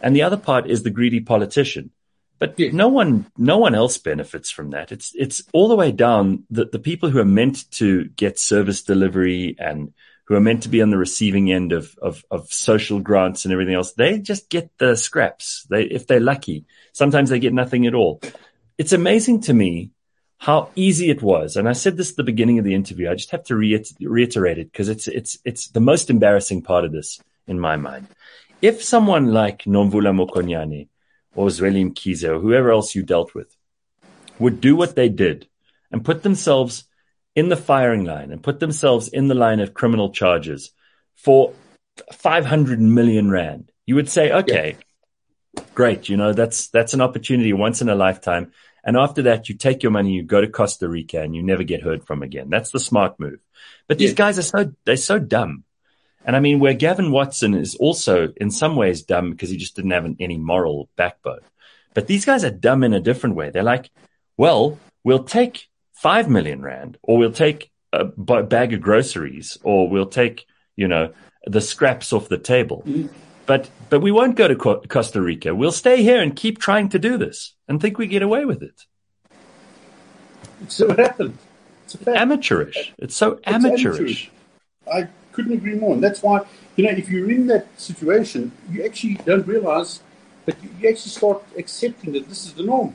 and 0.02 0.16
the 0.16 0.24
other 0.24 0.38
part 0.38 0.70
is 0.70 0.84
the 0.84 0.90
greedy 0.90 1.20
politician 1.20 1.92
but 2.40 2.58
Yes. 2.58 2.74
no 2.74 2.88
one 2.88 3.26
no 3.38 3.58
one 3.58 3.76
else 3.76 3.98
benefits 3.98 4.50
from 4.50 4.72
that 4.72 4.92
it's 4.92 5.12
it's 5.16 5.44
all 5.54 5.68
the 5.68 5.76
way 5.76 5.92
down 5.92 6.44
that 6.52 6.72
the 6.72 6.80
people 6.80 7.10
who 7.10 7.20
are 7.20 7.26
meant 7.26 7.70
to 7.72 8.06
get 8.10 8.40
service 8.40 8.84
delivery 8.84 9.56
and 9.60 9.94
who 10.30 10.36
are 10.36 10.40
meant 10.40 10.62
to 10.64 10.70
be 10.70 10.82
on 10.82 10.92
the 10.92 10.98
receiving 10.98 11.52
end 11.52 11.72
of, 11.72 11.98
of, 12.04 12.24
of 12.30 12.54
social 12.54 13.00
grants 13.00 13.46
and 13.46 13.52
everything 13.52 13.74
else, 13.74 13.94
they 13.94 14.20
just 14.20 14.48
get 14.48 14.70
the 14.78 14.96
scraps. 14.96 15.66
They, 15.72 15.86
if 15.86 16.06
they're 16.06 16.20
lucky, 16.20 16.66
sometimes 16.94 17.32
they 17.32 17.40
get 17.40 17.52
nothing 17.52 17.88
at 17.88 17.96
all. 17.96 18.22
It's 18.78 18.94
amazing 18.94 19.42
to 19.42 19.54
me 19.56 19.90
how 20.40 20.72
easy 20.76 21.10
it 21.10 21.22
was. 21.22 21.58
And 21.58 21.68
I 21.68 21.74
said 21.74 21.98
this 21.98 22.12
at 22.12 22.16
the 22.16 22.24
beginning 22.24 22.60
of 22.60 22.66
the 22.66 22.74
interview. 22.74 23.10
I 23.10 23.16
just 23.16 23.32
have 23.32 23.44
to 23.46 23.56
reiter- 23.56 23.94
reiterate 24.00 24.58
it 24.58 24.72
because 24.72 24.88
it's, 24.88 25.08
it's, 25.08 25.38
it's 25.44 25.68
the 25.68 25.82
most 25.82 26.10
embarrassing 26.10 26.62
part 26.62 26.86
of 26.86 26.94
this 26.94 27.22
in 27.46 27.60
my 27.60 27.76
mind. 27.76 28.08
If 28.62 28.82
someone 28.82 29.28
like 29.28 29.64
Nomvula 29.64 30.16
Mokonyane 30.16 30.88
or 31.36 31.48
Zweli 31.48 31.92
Mkhize 31.92 32.24
or 32.24 32.40
whoever 32.40 32.72
else 32.72 32.96
you 32.96 33.04
dealt 33.04 33.36
with 33.36 33.54
would 34.40 34.62
do 34.62 34.78
what 34.78 34.96
they 34.96 35.10
did 35.10 35.48
and 35.92 36.06
put 36.06 36.24
themselves 36.24 36.86
in 37.36 37.50
the 37.50 37.58
firing 37.58 38.06
line 38.06 38.32
and 38.32 38.42
put 38.42 38.62
themselves 38.62 39.10
in 39.10 39.28
the 39.28 39.36
line 39.36 39.60
of 39.60 39.74
criminal 39.74 40.12
charges 40.12 40.72
for 41.16 41.54
500 42.14 42.80
million 42.80 43.30
rand, 43.30 43.72
you 43.86 43.96
would 43.96 44.10
say, 44.10 44.32
okay, 44.32 44.78
great. 45.76 46.08
You 46.08 46.16
know, 46.16 46.32
that's, 46.32 46.70
that's 46.70 46.94
an 46.94 47.02
opportunity 47.02 47.52
once 47.52 47.82
in 47.82 47.90
a 47.90 47.96
lifetime. 47.96 48.54
And 48.84 48.98
after 48.98 49.24
that, 49.24 49.50
you 49.50 49.56
take 49.56 49.84
your 49.84 49.92
money, 49.92 50.12
you 50.14 50.24
go 50.24 50.42
to 50.42 50.48
Costa 50.48 50.88
Rica 50.88 51.22
and 51.22 51.36
you 51.36 51.44
never 51.44 51.64
get 51.64 51.82
heard 51.82 52.06
from 52.06 52.24
again. 52.24 52.50
That's 52.50 52.72
the 52.72 52.80
smart 52.80 53.20
move. 53.20 53.40
But 53.88 53.98
these 53.98 54.12
Yeah. 54.12 54.16
guys 54.16 54.40
are 54.40 54.44
so, 54.44 54.72
they're 54.86 54.98
so 54.98 55.20
dumb. 55.20 55.64
And 56.26 56.36
I 56.36 56.40
mean, 56.40 56.60
where 56.60 56.74
Gavin 56.74 57.12
Watson 57.12 57.54
is 57.54 57.76
also 57.76 58.34
in 58.38 58.52
some 58.52 58.76
ways 58.76 59.04
dumb 59.04 59.32
because 59.32 59.50
he 59.50 59.58
just 59.58 59.76
didn't 59.76 59.92
have 59.92 60.06
an, 60.06 60.18
any 60.20 60.38
moral 60.38 60.90
backbone. 60.96 61.42
But 61.94 62.08
these 62.08 62.26
guys 62.26 62.44
are 62.44 62.52
dumb 62.52 62.84
in 62.84 62.94
a 62.94 63.00
different 63.00 63.36
way. 63.36 63.50
They're 63.50 63.64
like, 63.64 63.90
well, 64.38 64.78
we'll 65.04 65.24
take 65.24 65.68
five 65.94 66.30
million 66.30 66.62
rand 66.62 66.98
or 67.02 67.18
we'll 67.18 67.32
take 67.32 67.72
a 67.92 68.06
bag 68.06 68.74
of 68.74 68.82
groceries 68.82 69.58
or 69.64 69.90
we'll 69.90 70.06
take, 70.06 70.46
you 70.76 70.88
know, 70.88 71.12
the 71.46 71.62
scraps 71.62 72.14
off 72.14 72.30
the 72.30 72.38
table. 72.38 72.84
Mm-hmm. 72.86 73.08
But, 73.50 73.68
but 73.90 74.02
we 74.02 74.12
won't 74.12 74.36
go 74.36 74.48
to 74.48 74.56
Co- 74.56 74.82
Costa 74.82 75.20
Rica. 75.20 75.56
We'll 75.56 75.72
stay 75.72 76.04
here 76.04 76.22
and 76.22 76.36
keep 76.36 76.60
trying 76.60 76.90
to 76.90 77.00
do 77.00 77.18
this 77.18 77.56
and 77.68 77.82
think 77.82 77.98
we 77.98 78.06
get 78.06 78.22
away 78.22 78.46
with 78.46 78.62
it. 78.62 78.86
So 80.68 80.86
what 80.86 81.00
happened? 81.00 81.36
It's 81.84 81.96
a 81.96 81.98
fact. 81.98 82.16
Amateurish. 82.16 82.94
It's 83.00 83.16
so 83.16 83.40
It's 83.48 83.48
amateurish. 83.48 84.30
I 84.94 85.08
couldn't 85.32 85.54
agree 85.54 85.74
more. 85.74 85.96
And 85.96 86.04
that's 86.04 86.22
why, 86.22 86.46
you 86.76 86.84
know, 86.84 86.92
if 86.92 87.10
you're 87.10 87.32
in 87.32 87.48
that 87.48 87.66
situation, 87.82 88.52
you 88.70 88.86
actually 88.86 89.16
don't 89.16 89.48
realize, 89.48 90.04
but 90.46 90.62
you, 90.62 90.70
you 90.80 90.90
actually 90.90 91.10
start 91.10 91.44
accepting 91.58 92.14
that 92.14 92.30
this 92.30 92.46
is 92.46 92.54
the 92.54 92.62
norm. 92.62 92.94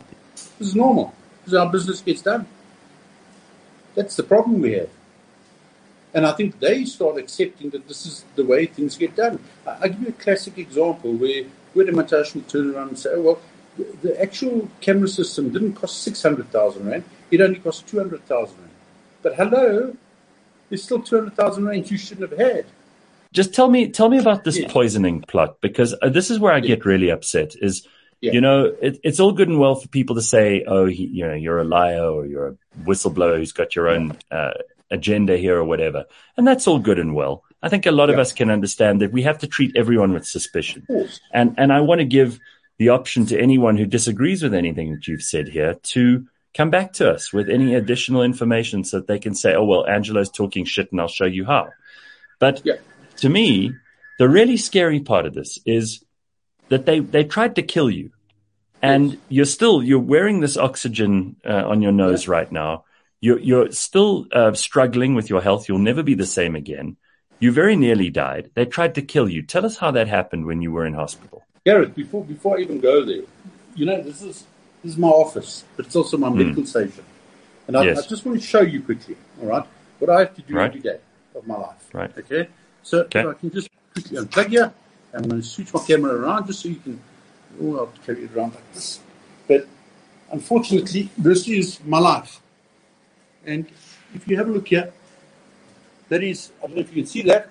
This 0.61 0.69
is 0.69 0.77
normal. 0.77 1.13
This 1.45 1.55
is 1.55 1.59
how 1.59 1.67
business 1.67 2.01
gets 2.01 2.23
done. 2.23 2.47
That's 3.97 4.15
the 4.15 4.23
problem 4.23 4.61
we 4.61 4.75
have. 4.75 4.91
And 6.15 6.25
I 6.25 6.33
think 6.33 6.61
they 6.61 6.85
start 6.85 7.19
accepting 7.19 7.71
that 7.71 7.89
this 7.89 8.07
is 8.07 8.25
the 8.37 8.45
way 8.45 8.67
things 8.67 8.97
get 8.97 9.17
done. 9.17 9.41
I, 9.67 9.71
I'll 9.83 9.89
give 9.89 10.01
you 10.01 10.09
a 10.09 10.13
classic 10.13 10.57
example 10.59 11.13
where 11.13 11.43
Mantashe 11.75 12.35
will 12.37 12.43
turn 12.43 12.73
around 12.75 12.89
and 12.89 12.99
say, 12.99 13.11
oh, 13.13 13.21
well, 13.21 13.41
the, 13.77 13.85
the 14.03 14.23
actual 14.23 14.71
camera 14.81 15.09
system 15.09 15.51
didn't 15.51 15.75
cost 15.75 16.03
600,000 16.03 16.87
Rand, 16.87 17.05
it 17.33 17.41
only 17.41 17.59
cost 17.59 17.89
200,000 17.89 18.57
Rand. 18.57 18.71
But 19.23 19.35
hello, 19.35 19.97
there's 20.69 20.85
still 20.85 21.03
200,000 21.03 21.65
Rand 21.67 21.91
you 21.91 21.99
shouldn't 21.99 22.31
have 22.31 22.39
had. 22.39 22.67
Just 23.33 23.53
tell 23.53 23.69
me, 23.69 23.89
tell 23.89 24.09
me 24.09 24.19
about 24.19 24.45
this 24.45 24.59
Yeah. 24.59 24.69
poisoning 24.69 25.23
plot 25.23 25.61
because 25.61 25.95
uh, 26.01 26.09
this 26.09 26.31
is 26.31 26.39
where 26.39 26.53
I 26.53 26.61
get 26.61 26.85
really 26.85 27.11
upset. 27.11 27.57
Is 27.61 27.85
Yeah. 28.21 28.33
you 28.33 28.41
know, 28.41 28.73
it, 28.81 29.01
it's 29.03 29.19
all 29.19 29.33
good 29.33 29.49
and 29.49 29.59
well 29.59 29.75
for 29.75 29.89
people 29.89 30.15
to 30.15 30.23
say, 30.23 30.63
"Oh, 30.67 30.87
he, 30.87 31.07
you 31.07 31.27
know, 31.27 31.35
you're 31.35 31.59
a 31.59 31.65
liar 31.65 32.07
or 32.07 32.27
you're 32.27 32.47
a 32.47 32.57
whistleblower 32.89 33.37
who's 33.37 33.53
got 33.53 33.75
your 33.75 33.89
own 33.89 34.17
uh, 34.31 34.53
agenda 34.95 35.37
here 35.37 35.57
or 35.57 35.65
whatever," 35.65 36.05
and 36.37 36.47
that's 36.47 36.67
all 36.67 36.79
good 36.79 36.99
and 36.99 37.15
well. 37.15 37.43
I 37.63 37.69
think 37.69 37.87
a 37.87 37.93
lot 38.01 38.11
of 38.11 38.19
us 38.19 38.33
can 38.33 38.51
understand 38.51 39.01
that 39.01 39.13
we 39.13 39.23
have 39.23 39.39
to 39.39 39.47
treat 39.47 39.77
everyone 39.77 40.13
with 40.15 40.27
suspicion, 40.27 40.87
and 41.33 41.55
and 41.59 41.73
I 41.73 41.81
want 41.81 42.01
to 42.01 42.17
give 42.19 42.39
the 42.79 42.89
option 42.89 43.27
to 43.27 43.39
anyone 43.39 43.77
who 43.77 43.87
disagrees 43.87 44.43
with 44.43 44.55
anything 44.55 44.93
that 44.93 45.07
you've 45.07 45.23
said 45.23 45.49
here 45.49 45.75
to 45.95 46.27
come 46.59 46.71
back 46.71 46.93
to 46.95 47.11
us 47.15 47.33
with 47.33 47.49
any 47.49 47.75
additional 47.75 48.23
information 48.23 48.85
so 48.85 48.99
that 48.99 49.07
they 49.07 49.19
can 49.19 49.35
say, 49.35 49.55
"Oh, 49.55 49.65
well, 49.65 49.87
Angelo's 49.87 50.31
talking 50.31 50.65
shit, 50.65 50.91
and 50.93 51.01
I'll 51.01 51.09
show 51.09 51.27
you 51.27 51.45
how." 51.45 51.69
But 52.39 52.63
Yeah. 52.65 52.75
to 53.19 53.29
me, 53.29 53.73
the 54.19 54.29
really 54.29 54.57
scary 54.57 55.01
part 55.01 55.27
of 55.27 55.35
this 55.35 55.59
is 55.67 56.05
that 56.69 56.87
they, 56.87 57.01
they 57.01 57.25
tried 57.25 57.55
to 57.57 57.63
kill 57.63 57.91
you. 57.91 58.11
And 58.83 59.19
you're 59.29 59.47
still, 59.47 59.83
you're 59.83 59.99
wearing 59.99 60.41
this 60.41 60.57
oxygen 60.57 61.37
uh, 61.45 61.65
on 61.67 61.81
your 61.81 61.93
nose 61.93 62.29
right 62.29 62.51
now. 62.53 62.85
You're, 63.25 63.39
you're 63.39 63.73
still 63.73 64.27
uh, 64.33 64.53
struggling 64.53 65.15
with 65.15 65.31
your 65.31 65.41
health. 65.41 65.67
You'll 65.67 65.79
never 65.79 66.03
be 66.03 66.15
the 66.15 66.27
same 66.27 66.55
again. 66.55 66.99
You 67.41 67.53
very 67.53 67.75
nearly 67.75 68.11
died. 68.11 68.51
They 68.53 68.67
tried 68.67 68.97
to 68.97 69.03
kill 69.03 69.31
you. 69.31 69.41
Tell 69.41 69.65
us 69.65 69.79
how 69.79 69.93
that 69.93 70.09
happened 70.09 70.45
when 70.45 70.61
you 70.61 70.71
were 70.71 70.85
in 70.85 70.93
hospital. 70.93 71.43
Gareth, 71.65 71.95
before 71.95 72.23
before 72.23 72.59
I 72.59 72.61
even 72.61 72.81
go 72.81 73.03
there, 73.03 73.23
you 73.75 73.87
know, 73.87 74.03
this 74.03 74.21
is 74.21 74.45
this 74.83 74.93
is 74.93 74.99
my 74.99 75.09
office, 75.09 75.65
but 75.75 75.87
it's 75.87 75.97
also 75.97 76.19
my 76.19 76.29
medical 76.29 76.67
station. 76.67 77.03
And 77.67 77.79
I. 77.79 77.85
Yes. 77.85 78.05
I 78.05 78.09
just 78.09 78.27
want 78.27 78.39
to 78.43 78.47
show 78.47 78.61
you 78.61 78.83
quickly, 78.83 79.17
all 79.41 79.47
right, 79.47 79.67
what 80.01 80.11
I 80.11 80.19
have 80.21 80.35
to 80.35 80.43
do 80.43 80.57
Right. 80.57 80.69
every 80.69 80.81
day 80.81 80.99
of 81.35 81.47
my 81.47 81.57
life. 81.57 81.83
Right. 81.95 82.13
Okay. 82.19 82.49
So 82.83 83.05
Okay. 83.05 83.21
if 83.21 83.27
I 83.27 83.33
can 83.41 83.51
just 83.51 83.71
quickly 83.95 84.19
unplug 84.19 84.49
here, 84.49 84.71
I'm 85.15 85.23
going 85.31 85.41
to 85.41 85.49
switch 85.49 85.73
my 85.73 85.81
camera 85.81 86.13
around 86.15 86.47
just 86.47 86.61
so 86.61 86.69
you 86.69 86.77
can. 86.77 87.01
Oh, 87.59 87.79
I'll 87.79 87.93
carry 88.05 88.25
it 88.25 88.37
around 88.37 88.53
like 88.55 88.69
this. 88.75 89.01
But 89.49 89.67
unfortunately, 90.31 91.09
this 91.17 91.49
is 91.49 91.81
my 91.87 91.99
life. 91.99 92.43
And 93.47 93.67
if 94.15 94.27
you 94.29 94.37
have 94.37 94.49
a 94.49 94.53
look 94.53 94.69
here, 94.69 94.93
that 96.09 96.23
is, 96.23 96.51
I 96.63 96.67
don't 96.67 96.77
know 96.77 96.81
if 96.81 96.95
you 96.95 97.03
can 97.03 97.07
see 97.07 97.23
that. 97.23 97.51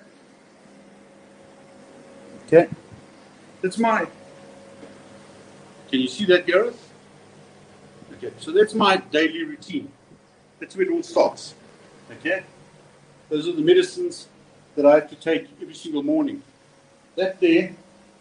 Okay. 2.46 2.68
That's 3.62 3.78
my. 3.78 4.06
Can 5.90 6.00
you 6.00 6.08
see 6.08 6.24
that, 6.26 6.46
Gareth? 6.46 6.80
Okay, 8.14 8.32
so 8.38 8.52
that's 8.52 8.74
my 8.74 8.96
daily 8.96 9.44
routine. 9.44 9.90
That's 10.60 10.76
where 10.76 10.86
it 10.86 10.92
all 10.92 11.02
starts. 11.02 11.54
Okay? 12.10 12.44
Those 13.28 13.48
are 13.48 13.52
the 13.52 13.62
medicines 13.62 14.28
that 14.76 14.86
I 14.86 14.94
have 14.96 15.08
to 15.10 15.16
take 15.16 15.48
every 15.60 15.74
single 15.74 16.02
morning. 16.02 16.42
That 17.16 17.40
there 17.40 17.74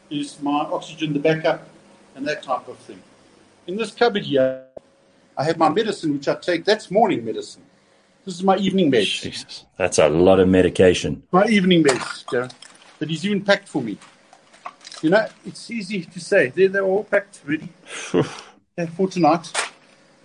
is 0.10 0.40
my 0.42 0.62
oxygen, 0.62 1.14
the 1.14 1.20
backup, 1.20 1.68
and 2.16 2.28
that 2.28 2.44
type 2.44 2.68
of 2.68 2.78
thing. 2.78 3.02
In 3.68 3.76
this 3.76 3.92
cupboard 3.92 4.24
here, 4.24 4.66
I 5.38 5.44
have 5.44 5.58
my 5.58 5.70
medicine, 5.70 6.14
which 6.14 6.28
I 6.28 6.36
take. 6.36 6.66
That's 6.66 6.92
morning 6.92 7.26
medicine. 7.26 7.64
This 8.26 8.36
is 8.36 8.44
my 8.44 8.58
evening 8.58 8.90
med. 8.90 9.04
Jesus, 9.04 9.66
that's 9.78 9.98
a 9.98 10.08
lot 10.08 10.40
of 10.40 10.48
medication. 10.48 11.24
My 11.32 11.46
evening 11.48 11.84
meds, 11.84 12.24
Darren. 12.26 12.52
But 13.00 13.10
he's 13.10 13.26
even 13.26 13.44
packed 13.44 13.68
for 13.68 13.82
me. 13.82 13.98
You 15.02 15.10
know, 15.10 15.28
it's 15.46 15.70
easy 15.70 16.06
to 16.06 16.20
say. 16.20 16.48
They're, 16.48 16.70
they're 16.70 16.86
all 16.86 17.04
packed, 17.04 17.42
ready 17.46 17.68
for 18.96 19.08
tonight. 19.10 19.52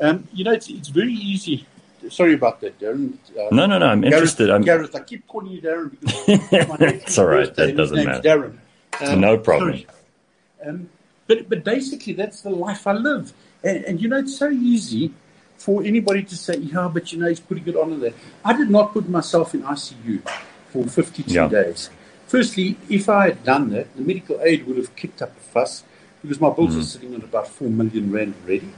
Um, 0.00 0.28
you 0.32 0.44
know, 0.44 0.52
it's, 0.52 0.68
it's 0.68 0.88
very 0.88 1.12
easy. 1.12 1.66
Sorry 2.08 2.34
about 2.34 2.60
that, 2.60 2.78
Darren. 2.78 3.14
Uh, 3.36 3.48
no, 3.50 3.66
no, 3.66 3.78
no. 3.78 3.86
I'm 3.86 4.02
Gareth, 4.02 4.14
interested. 4.14 4.50
I'm... 4.50 4.62
Gareth, 4.62 4.94
I 4.94 5.00
keep 5.00 5.26
calling 5.26 5.48
you 5.48 5.60
Darren 5.60 5.90
because 6.00 6.28
it's 6.28 7.18
all 7.18 7.26
right. 7.26 7.52
That 7.56 7.76
doesn't 7.76 8.04
matter. 8.04 8.22
Darren. 8.22 8.58
Um, 9.00 9.20
no 9.20 9.36
problem. 9.38 9.82
Um, 10.64 10.88
but 11.26 11.48
but 11.48 11.64
basically, 11.64 12.12
that's 12.12 12.42
the 12.42 12.50
life 12.50 12.86
I 12.86 12.92
live. 12.92 13.32
And, 13.64 13.84
and, 13.84 14.00
you 14.00 14.08
know, 14.08 14.18
it's 14.18 14.36
so 14.36 14.50
easy 14.50 15.12
for 15.56 15.82
anybody 15.82 16.22
to 16.22 16.36
say, 16.36 16.56
yeah, 16.58 16.88
but 16.92 17.12
you 17.12 17.18
know, 17.18 17.28
he's 17.28 17.40
putting 17.40 17.66
it 17.66 17.76
on 17.76 17.98
there. 18.00 18.12
I 18.44 18.56
did 18.56 18.70
not 18.70 18.92
put 18.92 19.08
myself 19.08 19.54
in 19.54 19.62
ICU 19.62 20.22
for 20.70 20.84
52 20.86 21.32
Yeah. 21.32 21.48
days. 21.48 21.90
Firstly, 22.26 22.76
if 22.88 23.08
I 23.08 23.26
had 23.30 23.44
done 23.44 23.70
that, 23.70 23.94
the 23.96 24.02
medical 24.02 24.40
aid 24.42 24.66
would 24.66 24.76
have 24.76 24.94
kicked 24.94 25.22
up 25.22 25.30
a 25.36 25.40
fuss 25.40 25.82
because 26.22 26.40
my 26.40 26.50
bills 26.50 26.76
are 26.76 26.82
sitting 26.82 27.14
at 27.14 27.24
about 27.24 27.48
4 27.48 27.68
million 27.68 28.12
rand 28.12 28.34
already. 28.44 28.68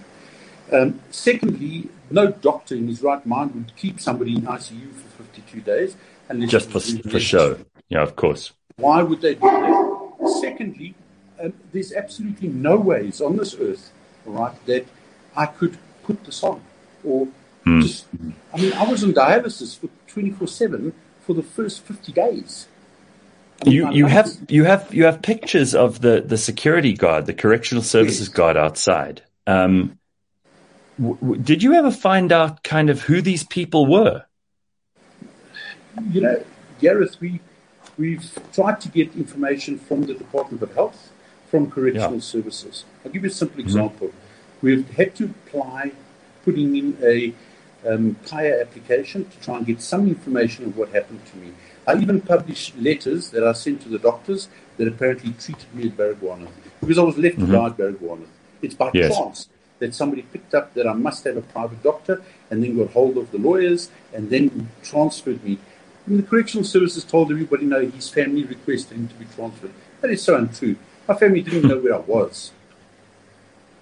Um, 0.73 1.01
secondly, 1.11 1.89
no 2.11 2.29
doctor 2.29 2.77
in 2.77 2.87
his 2.87 3.03
right 3.03 3.25
mind 3.27 3.55
would 3.55 3.75
keep 3.77 4.01
somebody 4.01 4.37
in 4.37 4.43
ICU 4.43 4.93
for 4.93 5.25
52 5.25 5.61
days 5.61 5.97
unless 6.29 6.51
Just 6.51 6.71
for, 6.71 6.81
for 6.81 7.19
show. 7.21 7.59
Yeah, 7.89 8.03
of 8.03 8.15
course. 8.15 8.53
Why 8.77 9.03
would 9.03 9.21
they 9.21 9.35
do 9.35 9.41
that? 9.41 10.39
Secondly, 10.41 10.95
um, 11.43 11.53
there's 11.73 11.93
absolutely 11.93 12.49
no 12.49 12.77
ways 12.77 13.21
on 13.21 13.37
this 13.37 13.57
earth, 13.59 13.91
right, 14.31 14.67
that 14.67 14.87
I 15.37 15.47
could 15.47 15.79
put 16.03 16.25
this 16.25 16.43
on. 16.43 16.61
Or 17.05 17.29
just, 17.81 18.07
I 18.53 18.57
mean, 18.61 18.73
I 18.75 18.85
was 18.91 19.05
on 19.05 19.13
dialysis 19.13 19.79
for 19.79 19.89
24 20.09 20.49
7 20.49 20.93
for 21.21 21.35
the 21.35 21.43
first 21.43 21.83
50 21.83 22.13
days. 22.13 22.67
I 23.63 23.67
mean, 23.67 23.75
You 23.75 23.93
you 23.93 24.07
have 24.07 24.31
you 24.49 24.65
have 24.65 24.93
you 24.95 25.05
have 25.05 25.21
pictures 25.23 25.75
of 25.75 26.01
the 26.01 26.23
the 26.27 26.39
security 26.39 26.95
guard, 26.95 27.27
the 27.27 27.35
correctional 27.35 27.83
services 27.83 28.29
Yes. 28.29 28.35
guard 28.35 28.57
outside. 28.57 29.23
Um, 29.47 29.99
w- 30.99 31.19
w- 31.21 31.43
did 31.43 31.63
you 31.63 31.75
ever 31.75 31.91
find 31.91 32.33
out 32.33 32.63
kind 32.63 32.89
of 32.91 33.03
who 33.03 33.21
these 33.21 33.45
people 33.45 33.87
were? 33.87 34.25
you 36.11 36.21
know, 36.21 36.43
Gareth, 36.81 37.21
we, 37.21 37.41
we've 37.99 38.39
tried 38.53 38.81
to 38.81 38.89
get 38.89 39.15
information 39.15 39.79
from 39.79 40.03
the 40.07 40.15
Department 40.15 40.63
of 40.63 40.73
Health, 40.75 41.11
from 41.51 41.71
correctional 41.71 42.15
Yeah. 42.15 42.21
services. 42.21 42.85
I'll 43.05 43.11
give 43.11 43.25
you 43.25 43.31
a 43.31 43.33
simple 43.33 43.61
example. 43.61 44.13
We've 44.63 44.89
had 44.91 45.15
to 45.17 45.25
apply 45.25 45.93
putting 46.45 46.77
in 46.77 46.97
a 47.03 47.33
um, 47.87 48.17
application 48.31 49.25
to 49.25 49.41
try 49.41 49.57
and 49.57 49.67
get 49.67 49.81
some 49.81 50.07
information 50.07 50.67
of 50.67 50.77
what 50.77 50.91
happened 50.91 51.25
to 51.33 51.37
me. 51.39 51.53
I 51.87 51.97
even 51.97 52.21
published 52.21 52.77
letters 52.79 53.31
that 53.31 53.43
I 53.43 53.53
sent 53.53 53.81
to 53.83 53.89
the 53.89 53.99
doctors 53.99 54.49
that 54.77 54.87
apparently 54.87 55.33
treated 55.33 55.75
me 55.75 55.87
at 55.87 55.97
Baragwanath 55.97 56.53
because 56.81 56.99
I 56.99 57.03
was 57.03 57.17
left 57.17 57.39
to 57.41 57.47
die 57.47 57.67
at 57.67 57.77
Baragwanath. 57.79 58.29
It's 58.63 58.75
by 58.75 58.91
Yes. 58.93 59.17
chance 59.17 59.49
that 59.79 59.95
somebody 59.95 60.23
picked 60.23 60.55
up 60.55 60.75
that 60.75 60.87
I 60.87 60.93
must 60.93 61.25
have 61.25 61.39
a 61.39 61.43
private 61.43 61.83
doctor 61.83 62.23
and 62.51 62.63
then 62.63 62.77
got 62.77 62.91
hold 62.91 63.17
of 63.17 63.31
the 63.33 63.39
lawyers 63.39 63.91
and 64.13 64.29
then 64.29 64.69
transferred 64.83 65.43
me. 65.43 65.59
And 66.07 66.19
the 66.19 66.23
correctional 66.23 66.65
services 66.65 67.03
told 67.03 67.31
everybody, 67.31 67.65
no, 67.65 67.81
his 67.87 68.11
family 68.11 68.45
requested 68.45 68.99
him 68.99 69.09
to 69.09 69.15
be 69.15 69.25
transferred. 69.35 69.73
That 70.03 70.11
is 70.11 70.23
so 70.23 70.37
untrue. 70.37 70.77
My 71.09 71.15
family 71.15 71.43
didn't 71.43 71.69
know 71.69 71.79
where 71.79 71.95
I 71.95 71.99
was. 71.99 72.53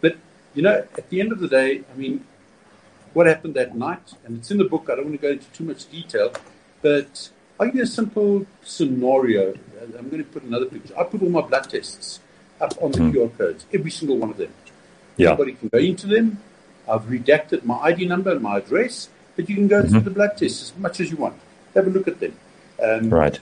But, 0.01 0.17
you 0.55 0.63
know, 0.63 0.87
at 0.97 1.11
the 1.11 1.21
end 1.21 1.33
of 1.33 1.41
the 1.41 1.49
day, 1.49 1.83
I 1.93 1.97
mean, 1.97 2.25
what 3.13 3.27
happened 3.27 3.55
that 3.55 3.77
night, 3.77 4.15
and 4.25 4.39
it's 4.39 4.51
in 4.51 4.59
the 4.59 4.65
book, 4.65 4.89
I 4.91 4.97
don't 4.97 5.07
want 5.07 5.21
to 5.21 5.23
go 5.27 5.33
into 5.33 5.47
too 5.47 5.65
much 5.65 5.91
detail, 5.91 6.33
but 6.83 7.31
I'll 7.59 7.67
give 7.67 7.77
you 7.77 7.83
a 7.83 7.87
simple 7.87 8.47
scenario. 8.63 9.55
I'm 9.99 10.09
going 10.09 10.25
to 10.25 10.31
put 10.31 10.43
another 10.45 10.67
picture. 10.67 10.99
I 10.99 11.05
put 11.05 11.23
all 11.23 11.29
my 11.29 11.41
blood 11.41 11.69
tests 11.69 12.21
up 12.61 12.75
on 12.83 12.93
the 12.93 12.99
QR 12.99 13.37
codes, 13.37 13.67
every 13.73 13.91
single 13.91 14.17
one 14.17 14.31
of 14.31 14.37
them. 14.37 14.53
Yeah. 15.17 15.29
Anybody 15.31 15.53
can 15.55 15.69
go 15.69 15.79
into 15.79 16.07
them. 16.07 16.41
I've 16.89 17.03
redacted 17.03 17.65
my 17.65 17.77
ID 17.79 18.07
number 18.07 18.31
and 18.31 18.41
my 18.41 18.59
address, 18.59 19.09
but 19.37 19.49
you 19.49 19.55
can 19.55 19.69
go 19.69 19.83
through 19.87 20.01
the 20.01 20.11
blood 20.11 20.37
tests 20.37 20.71
as 20.73 20.79
much 20.79 21.01
as 21.01 21.11
you 21.11 21.17
want. 21.17 21.35
Have 21.75 21.87
a 21.87 21.91
look 21.91 22.09
at 22.09 22.21
them. 22.21 22.35
Um, 22.83 23.11
Right. 23.11 23.39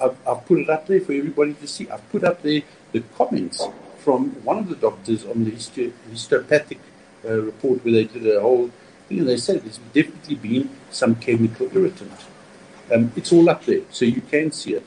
I've, 0.00 0.16
I've 0.26 0.46
put 0.46 0.58
it 0.60 0.70
up 0.70 0.86
there 0.86 1.00
for 1.00 1.12
everybody 1.12 1.52
to 1.54 1.66
see. 1.66 1.88
I've 1.90 2.06
put 2.10 2.24
up 2.24 2.42
there 2.42 2.62
the 2.92 3.00
comments 3.16 3.66
from 3.98 4.30
one 4.44 4.58
of 4.58 4.68
the 4.68 4.76
doctors 4.76 5.24
on 5.24 5.44
the 5.44 5.52
histo- 5.52 5.92
histopathic 6.10 6.78
uh, 7.24 7.40
report 7.40 7.84
where 7.84 7.94
they 7.94 8.04
did 8.04 8.26
a 8.26 8.40
whole 8.40 8.70
thing. 9.08 9.18
And 9.20 9.28
they 9.28 9.36
said 9.36 9.62
there's 9.62 9.78
definitely 9.92 10.36
been 10.36 10.70
some 10.90 11.14
chemical 11.16 11.68
irritant. 11.76 12.12
Um, 12.92 13.12
it's 13.14 13.32
all 13.32 13.48
up 13.48 13.64
there, 13.64 13.82
so 13.90 14.04
you 14.04 14.20
can 14.20 14.50
see 14.52 14.74
it. 14.74 14.86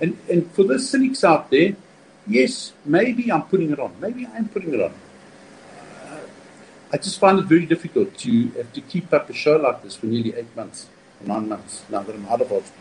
And, 0.00 0.16
and 0.30 0.50
for 0.52 0.64
the 0.64 0.78
cynics 0.78 1.24
out 1.24 1.50
there, 1.50 1.76
yes, 2.26 2.72
maybe 2.84 3.30
I'm 3.30 3.42
putting 3.42 3.70
it 3.70 3.78
on. 3.78 3.94
Maybe 4.00 4.26
I'm 4.26 4.48
putting 4.48 4.74
it 4.74 4.80
on. 4.80 4.94
Uh, 6.06 6.20
I 6.92 6.96
just 6.96 7.18
find 7.18 7.38
it 7.38 7.44
very 7.44 7.66
difficult 7.66 8.16
to 8.18 8.48
have 8.56 8.72
to 8.72 8.80
keep 8.80 9.12
up 9.12 9.28
a 9.28 9.32
show 9.32 9.56
like 9.56 9.82
this 9.82 9.96
for 9.96 10.06
nearly 10.06 10.34
eight 10.34 10.54
months, 10.56 10.88
nine 11.26 11.48
months, 11.48 11.84
now 11.90 12.02
that 12.02 12.14
I'm 12.14 12.26
out 12.26 12.40
of. 12.40 12.72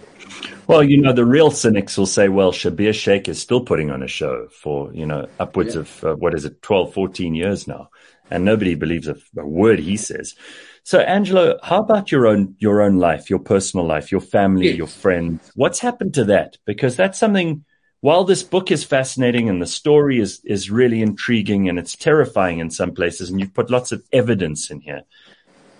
Well, 0.67 0.83
you 0.83 1.01
know, 1.01 1.13
the 1.13 1.25
real 1.25 1.51
cynics 1.51 1.97
will 1.97 2.05
say, 2.05 2.29
well, 2.29 2.51
Schabir 2.51 2.91
Shaik 2.91 3.27
is 3.27 3.41
still 3.41 3.61
putting 3.65 3.91
on 3.91 4.01
a 4.01 4.07
show 4.07 4.47
for, 4.61 4.93
you 4.93 5.05
know, 5.05 5.27
upwards 5.39 5.75
Yeah. 5.75 5.81
of, 5.81 6.03
uh, 6.03 6.15
what 6.15 6.33
is 6.33 6.45
it, 6.45 6.61
12, 6.61 6.93
14 6.93 7.35
years 7.35 7.67
now. 7.67 7.89
And 8.31 8.45
nobody 8.45 8.75
believes 8.75 9.07
a, 9.07 9.17
a 9.37 9.45
word 9.45 9.79
he 9.79 9.97
says. 9.97 10.35
So, 10.83 10.99
Angelo, 10.99 11.59
how 11.61 11.79
about 11.79 12.11
your 12.11 12.27
own, 12.27 12.55
your 12.59 12.81
own 12.81 12.97
life, 12.97 13.29
your 13.29 13.39
personal 13.39 13.85
life, 13.85 14.11
your 14.11 14.21
family, 14.21 14.67
Yes. 14.67 14.77
your 14.77 14.87
friends? 14.87 15.51
What's 15.55 15.79
happened 15.79 16.13
to 16.15 16.25
that? 16.25 16.57
Because 16.65 16.95
that's 16.95 17.19
something, 17.19 17.65
while 18.01 18.23
this 18.23 18.43
book 18.43 18.71
is 18.71 18.83
fascinating 18.83 19.49
and 19.49 19.61
the 19.61 19.67
story 19.67 20.19
is, 20.19 20.41
is 20.45 20.71
really 20.71 21.01
intriguing 21.01 21.69
and 21.69 21.77
it's 21.77 21.95
terrifying 21.95 22.59
in 22.59 22.69
some 22.69 22.93
places, 22.93 23.29
and 23.29 23.39
you've 23.39 23.53
put 23.53 23.69
lots 23.69 23.91
of 23.91 24.03
evidence 24.11 24.71
in 24.71 24.79
here, 24.81 25.03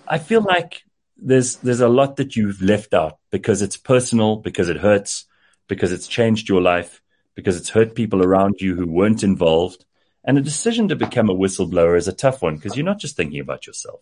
I 0.06 0.18
feel 0.18 0.42
like 0.42 0.82
there's 1.16 1.56
there's 1.56 1.80
a 1.80 1.88
lot 1.88 2.16
that 2.16 2.36
you've 2.36 2.60
left 2.60 2.94
out 2.94 3.18
because 3.30 3.62
it's 3.62 3.76
personal, 3.76 4.36
because 4.36 4.68
it 4.68 4.78
hurts, 4.78 5.26
because 5.68 5.92
it's 5.92 6.08
changed 6.08 6.48
your 6.48 6.60
life, 6.60 7.00
because 7.34 7.56
it's 7.56 7.70
hurt 7.70 7.94
people 7.94 8.22
around 8.22 8.60
you 8.60 8.74
who 8.74 8.86
weren't 8.86 9.22
involved. 9.22 9.84
And 10.24 10.38
a 10.38 10.40
decision 10.40 10.88
to 10.88 10.96
become 10.96 11.28
a 11.28 11.34
whistleblower 11.34 11.98
is 11.98 12.08
a 12.08 12.12
tough 12.12 12.40
one 12.40 12.56
because 12.56 12.76
you're 12.76 12.86
not 12.86 12.98
just 12.98 13.16
thinking 13.16 13.40
about 13.40 13.66
yourself. 13.66 14.00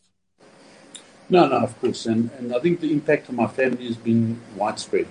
No, 1.28 1.48
no, 1.48 1.58
of 1.58 1.80
course, 1.80 2.06
and, 2.06 2.30
and 2.38 2.54
I 2.54 2.60
think 2.60 2.80
the 2.80 2.92
impact 2.92 3.28
on 3.30 3.36
my 3.36 3.46
family 3.46 3.86
has 3.86 3.96
been 3.96 4.40
widespread. 4.54 5.08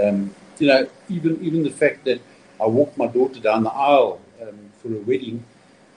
Um, 0.00 0.34
you 0.58 0.68
know, 0.68 0.88
even 1.08 1.42
even 1.42 1.62
the 1.62 1.70
fact 1.70 2.04
that 2.04 2.20
I 2.60 2.66
walked 2.66 2.96
my 2.96 3.06
daughter 3.06 3.40
down 3.40 3.64
the 3.64 3.72
aisle 3.72 4.20
um, 4.40 4.70
for 4.80 4.88
a 4.88 4.98
wedding, 4.98 5.44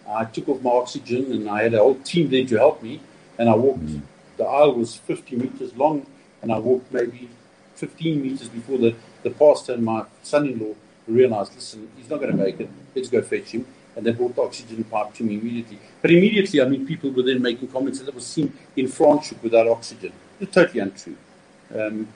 I 0.08 0.26
took 0.26 0.50
off 0.50 0.62
my 0.62 0.72
oxygen 0.72 1.32
and 1.32 1.50
I 1.50 1.64
had 1.64 1.74
a 1.74 1.80
whole 1.80 1.95
team 1.95 2.30
there 2.30 2.45
to 2.45 2.58
help 2.58 2.84
me, 2.84 3.02
and 3.38 3.50
I 3.50 3.56
walked. 3.56 3.89
The 4.40 4.46
aisle 4.46 4.76
was 4.76 4.96
50 4.96 5.36
meters 5.36 5.76
long, 5.76 6.06
and 6.42 6.50
I 6.50 6.60
walked 6.60 6.94
maybe 6.94 7.28
15 7.76 8.22
meters 8.22 8.48
before 8.48 8.78
the, 8.78 8.96
the 9.22 9.32
pastor 9.32 9.74
and 9.74 9.84
my 9.84 10.06
son-in-law 10.24 10.76
realized, 11.08 11.56
listen, 11.56 11.92
he's 11.98 12.10
not 12.10 12.22
going 12.22 12.32
to 12.32 12.38
make 12.38 12.58
it. 12.58 12.70
Let's 12.96 13.10
go 13.10 13.22
fetch 13.22 13.52
him. 13.52 13.66
And 13.98 14.06
they 14.06 14.12
brought 14.12 14.38
the 14.38 14.44
oxygen 14.44 14.86
pipe 14.86 15.14
to 15.16 15.26
me 15.26 15.34
immediately. 15.34 15.78
But 16.02 16.12
immediately, 16.12 16.62
I 16.62 16.70
mean, 16.70 16.88
people 16.88 17.10
were 17.10 17.24
then 17.24 17.42
making 17.42 17.68
comments 17.68 18.00
that 18.00 18.08
it 18.08 18.16
was 18.16 18.26
seen 18.26 18.54
in 18.78 18.86
Franschhoek 18.86 19.44
without 19.44 19.68
oxygen. 19.68 20.14
It's 20.40 20.54
totally 20.54 20.80
untrue. 20.80 21.18
Um, 21.76 22.08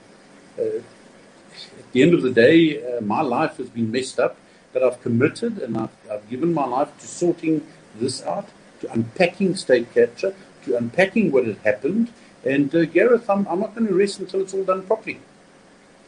uh, 0.57 0.77
at 0.77 1.91
the 1.91 2.03
end 2.03 2.13
of 2.13 2.21
the 2.21 2.31
day, 2.31 2.81
uh, 2.81 3.01
my 3.01 3.21
life 3.21 3.57
has 3.57 3.69
been 3.69 3.91
messed 3.91 4.17
up, 4.17 4.37
but 4.71 4.81
I've 4.81 5.01
committed 5.01 5.57
and 5.57 5.77
I've, 5.77 5.89
I've 6.09 6.29
given 6.29 6.53
my 6.53 6.65
life 6.65 6.97
to 6.99 7.05
sorting 7.05 7.67
this 7.99 8.23
out, 8.23 8.47
to 8.79 8.91
unpacking 8.93 9.57
state 9.57 9.93
capture, 9.93 10.33
to 10.63 10.77
unpacking 10.77 11.31
what 11.31 11.45
had 11.45 11.57
happened. 11.57 12.11
And 12.45 12.73
uh, 12.75 12.85
Gareth, 12.85 13.29
I'm, 13.29 13.47
I'm 13.47 13.59
not 13.59 13.73
going 13.75 13.87
to 13.87 13.93
rest 13.93 14.19
until 14.19 14.41
it's 14.41 14.53
all 14.53 14.63
done 14.63 14.83
properly. 14.83 15.19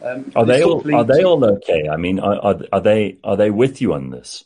Um, 0.02 0.32
Are 0.36 0.46
they 0.46 0.62
all 0.62 0.84
are 0.94 1.04
they 1.04 1.24
all 1.24 1.44
okay? 1.44 1.88
I 1.90 1.96
mean, 1.96 2.20
are, 2.20 2.36
are, 2.36 2.60
are 2.72 2.82
they 2.82 3.18
are 3.24 3.38
they 3.38 3.50
with 3.50 3.82
you 3.82 3.94
on 3.94 4.10
this? 4.10 4.44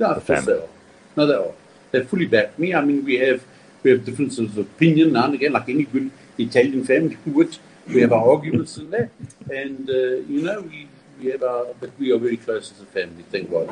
No, 0.00 0.14
the 0.14 0.20
they 0.20 0.26
family? 0.26 0.54
are. 0.54 0.68
No, 1.16 1.26
they 1.26 1.34
are. 1.34 1.52
They 1.92 2.02
fully 2.02 2.26
back 2.26 2.58
me. 2.58 2.74
I 2.74 2.80
mean, 2.80 3.04
we 3.04 3.16
have 3.18 3.44
we 3.82 3.90
have 3.90 4.04
differences 4.04 4.56
of 4.56 4.58
opinion 4.58 5.12
now 5.12 5.26
and 5.26 5.34
again, 5.34 5.52
like 5.52 5.68
any 5.68 5.84
good 5.84 6.10
Italian 6.38 6.84
family 6.84 7.16
would. 7.26 7.56
We 7.86 8.00
have 8.00 8.12
our 8.12 8.32
arguments 8.32 8.78
in 8.78 8.90
there, 8.90 9.10
and 9.48 9.88
uh, 9.88 9.92
you 10.26 10.42
know, 10.42 10.62
we 10.62 10.88
we 11.20 11.30
have 11.30 11.42
our, 11.42 11.66
but 11.78 11.90
we 12.00 12.10
are 12.12 12.18
very 12.18 12.36
close 12.36 12.72
as 12.72 12.80
a 12.80 12.86
family. 12.86 13.22
Thank 13.30 13.50
God. 13.50 13.70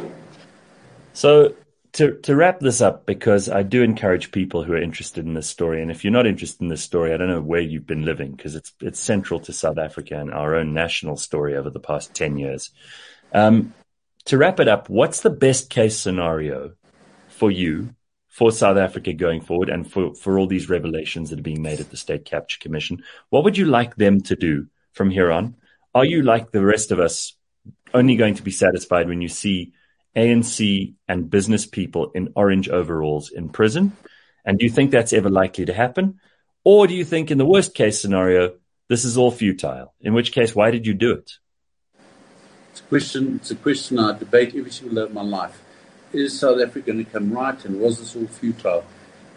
So 1.15 1.55
to 1.95 2.17
to 2.21 2.37
wrap 2.37 2.61
this 2.61 2.81
up, 2.81 3.07
because 3.07 3.49
I 3.49 3.63
do 3.63 3.83
encourage 3.83 4.31
people 4.31 4.63
who 4.63 4.75
are 4.75 4.83
interested 4.83 5.25
in 5.25 5.35
this 5.35 5.49
story, 5.49 5.83
and 5.83 5.91
if 5.91 6.05
you're 6.05 6.13
not 6.13 6.27
interested 6.27 6.63
in 6.63 6.69
this 6.69 6.83
story, 6.83 7.13
I 7.13 7.17
don't 7.17 7.29
know 7.29 7.41
where 7.41 7.61
you've 7.61 7.87
been 7.87 8.05
living 8.05 8.33
because 8.33 8.55
it's 8.55 8.73
it's 8.81 9.01
central 9.01 9.41
to 9.41 9.53
South 9.53 9.79
Africa 9.79 10.21
and 10.21 10.33
our 10.33 10.55
own 10.55 10.75
national 10.75 11.17
story 11.17 11.57
over 11.57 11.71
the 11.71 11.81
past 11.81 12.15
ten 12.15 12.37
years. 12.37 12.71
Um, 13.33 13.75
to 14.27 14.39
wrap 14.39 14.61
it 14.61 14.69
up, 14.69 14.89
what's 14.89 15.21
the 15.21 15.31
best 15.31 15.71
case 15.71 15.99
scenario 15.99 16.73
for 17.29 17.51
you, 17.51 17.95
for 18.29 18.51
South 18.51 18.77
Africa 18.77 19.13
going 19.13 19.41
forward 19.41 19.69
and 19.69 19.91
for, 19.91 20.15
for 20.15 20.39
all 20.39 20.47
these 20.47 20.69
revelations 20.69 21.31
that 21.31 21.39
are 21.39 21.43
being 21.43 21.63
made 21.63 21.81
at 21.81 21.91
the 21.91 21.97
State 21.97 22.25
Capture 22.25 22.59
Commission. 22.59 23.03
What 23.31 23.45
would 23.45 23.57
you 23.57 23.67
like 23.67 23.97
them 23.97 24.21
to 24.23 24.37
do 24.37 24.67
from 24.93 25.11
here 25.11 25.31
on? 25.31 25.57
Are 25.95 26.05
you 26.05 26.23
like 26.23 26.51
the 26.51 26.65
rest 26.65 26.91
of 26.91 26.99
us 26.99 27.37
only 27.93 28.17
going 28.17 28.35
to 28.35 28.43
be 28.43 28.51
satisfied 28.51 29.09
when 29.09 29.21
you 29.21 29.29
see 29.29 29.73
ANC 30.17 30.95
and 31.09 31.31
business 31.31 31.67
people 31.67 32.11
in 32.15 32.33
orange 32.37 32.69
overalls 32.69 33.31
in 33.31 33.49
prison? 33.49 33.97
And 34.45 34.59
do 34.59 34.65
you 34.65 34.71
think 34.71 34.91
that's 34.91 35.13
ever 35.13 35.31
likely 35.31 35.65
to 35.67 35.73
happen? 35.73 36.21
Or 36.65 36.87
do 36.87 36.95
you 36.95 37.05
think 37.05 37.31
in 37.31 37.39
the 37.39 37.47
worst 37.47 37.75
case 37.75 38.01
scenario, 38.01 38.55
this 38.89 39.05
is 39.05 39.17
all 39.17 39.31
futile? 39.31 39.95
In 40.01 40.15
which 40.15 40.33
case, 40.33 40.55
why 40.55 40.71
did 40.71 40.87
you 40.87 40.95
do 40.95 41.13
it? 41.13 41.33
It's 42.71 42.81
a 42.81 42.85
question, 42.85 43.37
it's 43.37 43.51
a 43.51 43.57
question 43.57 43.99
I 43.99 44.19
debate 44.19 44.55
every 44.57 44.71
single 44.71 44.97
day 44.97 45.03
of 45.03 45.13
my 45.13 45.23
life. 45.23 45.61
Is 46.13 46.39
South 46.39 46.61
Africa 46.61 46.93
going 46.93 47.05
to 47.05 47.11
come 47.11 47.33
right 47.33 47.65
and 47.65 47.81
was 47.81 47.99
this 47.99 48.17
all 48.17 48.27
futile? 48.27 48.85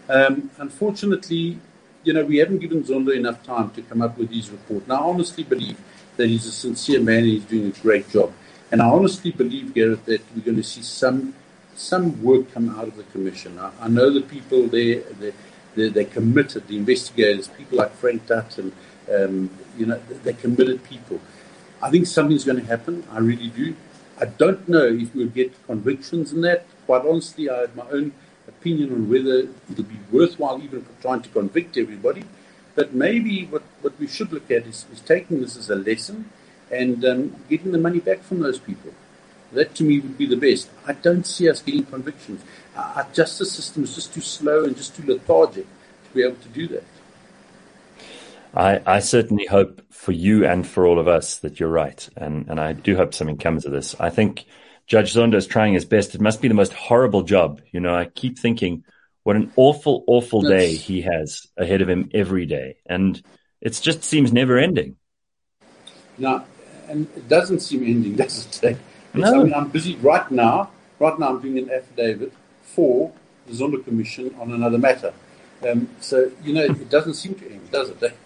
Um, 0.09 0.51
unfortunately, 0.57 1.59
you 2.03 2.13
know, 2.13 2.23
we 2.23 2.37
haven't 2.37 2.59
given 2.59 2.83
Zondo 2.83 3.15
enough 3.15 3.43
time 3.43 3.71
to 3.71 3.81
come 3.81 4.01
up 4.01 4.17
with 4.17 4.31
his 4.31 4.49
report. 4.49 4.87
Now, 4.87 4.95
I 4.95 5.09
honestly 5.09 5.43
believe 5.43 5.77
that 6.15 6.27
he's 6.27 6.45
a 6.45 6.51
sincere 6.51 7.01
man 7.01 7.19
and 7.19 7.27
he's 7.27 7.43
doing 7.43 7.67
a 7.67 7.81
great 7.81 8.09
job. 8.09 8.31
And 8.71 8.81
I 8.81 8.87
honestly 8.87 9.31
believe, 9.31 9.73
Gareth, 9.73 10.05
that 10.05 10.21
we're 10.35 10.43
going 10.43 10.57
to 10.57 10.63
see 10.63 10.81
some 10.81 11.33
some 11.75 12.23
work 12.23 12.51
come 12.51 12.69
out 12.77 12.87
of 12.87 12.97
the 12.97 13.03
commission. 13.03 13.59
I, 13.59 13.71
I 13.81 13.87
know 13.87 14.11
the 14.11 14.21
people 14.21 14.67
there, 14.67 15.01
they, 15.19 15.31
they, 15.75 15.89
they're 15.89 16.05
committed, 16.05 16.67
the 16.67 16.75
investigators, 16.75 17.49
people 17.49 17.77
like 17.77 17.93
Frank 17.93 18.25
Dutt, 18.25 18.57
and 18.57 18.71
um, 19.13 19.51
you 19.77 19.85
know, 19.85 20.01
they're 20.23 20.33
committed 20.33 20.83
people. 20.83 21.21
I 21.81 21.91
think 21.91 22.07
something's 22.07 22.43
going 22.43 22.59
to 22.59 22.65
happen. 22.65 23.05
I 23.11 23.19
really 23.19 23.49
do. 23.49 23.75
I 24.19 24.25
don't 24.25 24.67
know 24.67 24.87
if 24.87 25.13
we'll 25.13 25.27
get 25.27 25.53
convictions 25.67 26.33
in 26.33 26.41
that. 26.41 26.65
Quite 26.87 27.05
honestly, 27.05 27.47
I 27.49 27.61
have 27.61 27.75
my 27.75 27.87
own 27.91 28.11
opinion 28.47 28.91
on 28.91 29.09
whether 29.09 29.47
it'll 29.69 29.83
be 29.83 29.99
worthwhile 30.11 30.59
even 30.63 30.83
trying 31.01 31.21
to 31.21 31.29
convict 31.29 31.77
everybody. 31.77 32.23
But 32.73 32.93
maybe 32.93 33.45
what, 33.45 33.61
what 33.81 33.99
we 33.99 34.07
should 34.07 34.31
look 34.31 34.49
at 34.49 34.65
is, 34.65 34.85
is 34.91 35.01
taking 35.01 35.41
this 35.41 35.55
as 35.55 35.69
a 35.69 35.75
lesson 35.75 36.31
and 36.71 37.03
um, 37.05 37.35
getting 37.49 37.71
the 37.71 37.77
money 37.77 37.99
back 37.99 38.23
from 38.23 38.39
those 38.39 38.59
people. 38.59 38.93
That 39.53 39.75
to 39.75 39.83
me 39.83 39.99
would 39.99 40.17
be 40.17 40.25
the 40.25 40.35
best. 40.35 40.69
I 40.85 40.93
don't 40.93 41.25
see 41.25 41.49
us 41.49 41.61
getting 41.61 41.85
convictions. 41.85 42.43
Our 42.75 43.07
justice 43.13 43.51
system 43.51 43.83
is 43.83 43.95
just 43.95 44.13
too 44.13 44.21
slow 44.21 44.65
and 44.65 44.75
just 44.75 44.95
too 44.95 45.03
lethargic 45.05 45.65
to 45.65 46.13
be 46.13 46.23
able 46.23 46.35
to 46.35 46.49
do 46.49 46.67
that. 46.67 46.83
I, 48.53 48.81
I, 48.85 48.99
certainly 48.99 49.45
hope 49.45 49.81
for 49.91 50.11
you 50.11 50.45
and 50.45 50.65
for 50.65 50.87
all 50.87 50.99
of 50.99 51.07
us 51.07 51.39
that 51.39 51.59
you're 51.59 51.69
right. 51.69 52.07
And, 52.17 52.47
and 52.49 52.59
I 52.59 52.73
do 52.73 52.95
hope 52.95 53.13
something 53.13 53.37
comes 53.37 53.65
of 53.65 53.71
this. 53.71 53.95
I 53.99 54.09
think 54.09 54.45
Judge 54.87 55.13
Zondo 55.13 55.35
is 55.35 55.47
trying 55.47 55.73
his 55.73 55.85
best. 55.85 56.15
It 56.15 56.21
must 56.21 56.41
be 56.41 56.47
the 56.47 56.53
most 56.53 56.73
horrible 56.73 57.23
job. 57.23 57.61
You 57.71 57.81
know, 57.81 57.95
I 57.95 58.05
keep 58.05 58.39
thinking 58.39 58.83
what 59.23 59.35
an 59.35 59.51
awful, 59.57 60.03
awful 60.07 60.41
day 60.41 60.73
he 60.73 61.01
has 61.01 61.45
ahead 61.57 61.81
of 61.81 61.89
him 61.89 62.09
every 62.13 62.45
day. 62.45 62.77
And 62.85 63.21
it 63.61 63.79
just 63.81 64.03
seems 64.03 64.31
never 64.31 64.57
ending. 64.57 64.95
No, 66.17 66.45
and 66.89 67.07
it 67.15 67.27
doesn't 67.27 67.61
seem 67.61 67.83
ending, 67.83 68.15
does 68.23 68.61
it? 68.63 68.77
No. 69.13 69.41
I 69.41 69.43
mean, 69.43 69.53
I'm 69.53 69.69
busy 69.69 69.95
right 69.97 70.29
now. 70.31 70.71
Right 70.99 71.17
now, 71.19 71.29
I'm 71.29 71.41
doing 71.41 71.57
an 71.59 71.69
affidavit 71.69 72.33
for 72.63 73.11
the 73.45 73.53
Zondo 73.53 73.83
Commission 73.83 74.33
on 74.39 74.51
another 74.51 74.77
matter. 74.77 75.13
Um, 75.67 75.89
so 75.99 76.31
you 76.43 76.53
know, 76.53 76.63
it 76.63 76.89
doesn't 76.89 77.15
seem 77.15 77.35
to 77.35 77.51
end, 77.51 77.71
does 77.71 77.89
it? 77.89 78.17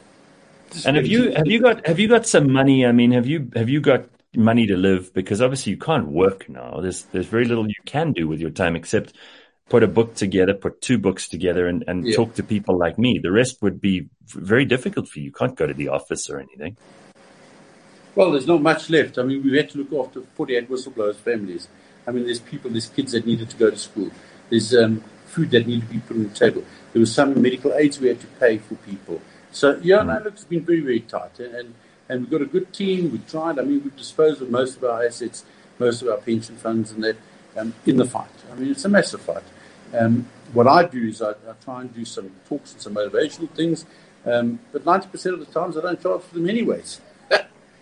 And 0.86 0.96
have 0.96 1.06
you 1.06 1.32
have 1.32 1.48
you 1.48 1.62
got 1.62 1.86
have 1.86 2.00
you 2.00 2.08
got 2.08 2.26
some 2.26 2.52
money? 2.52 2.86
I 2.86 2.92
mean, 2.92 3.12
have 3.12 3.28
you 3.28 3.50
have 3.56 3.70
you 3.70 3.82
got 3.82 4.06
money 4.36 4.68
to 4.68 4.78
live? 4.78 5.14
Because 5.14 5.42
obviously 5.42 5.72
you 5.72 5.78
can't 5.78 6.08
work 6.08 6.48
now. 6.50 6.80
There's 6.82 7.04
there's 7.06 7.26
very 7.26 7.46
little 7.46 7.68
you 7.68 7.74
can 7.86 8.14
do 8.14 8.28
with 8.28 8.40
your 8.40 8.52
time 8.52 8.76
except 8.76 9.14
put 9.70 9.84
a 9.84 9.88
book 9.88 10.16
together, 10.16 10.54
put 10.54 10.82
two 10.82 10.98
books 10.98 11.30
together, 11.30 11.68
and, 11.68 11.86
and 11.88 12.06
yeah. 12.06 12.16
talk 12.16 12.34
to 12.36 12.44
people 12.44 12.78
like 12.78 12.98
me. 12.98 13.20
The 13.20 13.32
rest 13.32 13.62
would 13.62 13.80
be 13.80 14.10
very 14.28 14.66
difficult 14.66 15.08
for 15.08 15.20
you. 15.20 15.26
You 15.26 15.32
can't 15.32 15.56
go 15.56 15.66
to 15.66 15.74
the 15.74 15.88
office 15.88 16.30
or 16.30 16.40
anything. 16.40 16.76
Well, 18.14 18.32
there's 18.32 18.48
not 18.48 18.62
much 18.62 18.90
left. 18.90 19.18
I 19.18 19.24
mean, 19.24 19.44
we 19.44 19.56
had 19.56 19.70
to 19.72 19.78
look 19.78 20.08
after 20.08 20.22
48 20.22 20.70
whistleblowers' 20.70 21.16
families. 21.16 21.68
I 22.06 22.12
mean, 22.12 22.26
there's 22.26 22.40
people, 22.40 22.70
there's 22.70 22.90
kids 22.90 23.14
that 23.14 23.26
needed 23.26 23.50
to 23.52 23.58
go 23.58 23.70
to 23.70 23.78
school. 23.78 24.12
There's 24.50 24.76
um, 24.76 25.04
food 25.26 25.52
that 25.52 25.66
needed 25.66 25.88
to 25.88 25.94
be 25.94 26.00
put 26.00 26.18
on 26.18 26.24
the 26.24 26.30
table. 26.30 26.64
There 26.92 27.00
was 27.00 27.14
some 27.14 27.42
medical 27.42 27.74
aids 27.74 28.00
we 28.00 28.10
had 28.10 28.20
to 28.20 28.28
pay 28.28 28.58
for 28.58 28.76
people. 28.76 29.22
So, 29.52 29.80
yeah, 29.82 30.04
no, 30.04 30.20
look, 30.20 30.34
it's 30.34 30.44
been 30.44 30.66
very, 30.66 30.82
very 30.82 31.00
tight. 31.00 31.40
And, 31.40 31.74
and 32.10 32.22
we've 32.22 32.30
got 32.30 32.42
a 32.42 32.46
good 32.46 32.74
team. 32.74 33.12
We've 33.12 33.28
tried. 33.30 33.60
I 33.60 33.62
mean, 33.62 33.82
we've 33.84 33.96
disposed 33.96 34.42
of 34.42 34.50
most 34.50 34.78
of 34.78 34.84
our 34.84 35.06
assets, 35.06 35.46
most 35.80 36.02
of 36.02 36.10
our 36.10 36.18
pension 36.18 36.58
funds 36.58 36.92
and 36.92 37.04
that 37.06 37.16
um, 37.56 37.74
in 37.86 37.98
the 37.98 38.06
fight. 38.06 38.30
I 38.52 38.56
mean, 38.56 38.72
it's 38.72 38.84
a 38.84 38.90
massive 38.90 39.22
fight. 39.22 39.44
Um, 39.98 40.28
what 40.54 40.68
I 40.68 40.84
do 40.86 41.08
is 41.08 41.22
I, 41.22 41.32
I, 41.32 41.54
try 41.64 41.82
and 41.82 41.94
do 41.94 42.06
some 42.06 42.32
talks 42.48 42.74
and 42.74 42.82
some 42.82 42.96
motivational 42.96 43.50
things. 43.52 43.86
Um, 44.26 44.60
but 44.72 44.84
90% 44.84 45.34
of 45.34 45.40
the 45.40 45.46
times 45.46 45.78
I 45.78 45.82
don't 45.82 46.02
charge 46.02 46.22
for 46.24 46.36
them 46.36 46.50
anyways. 46.50 47.00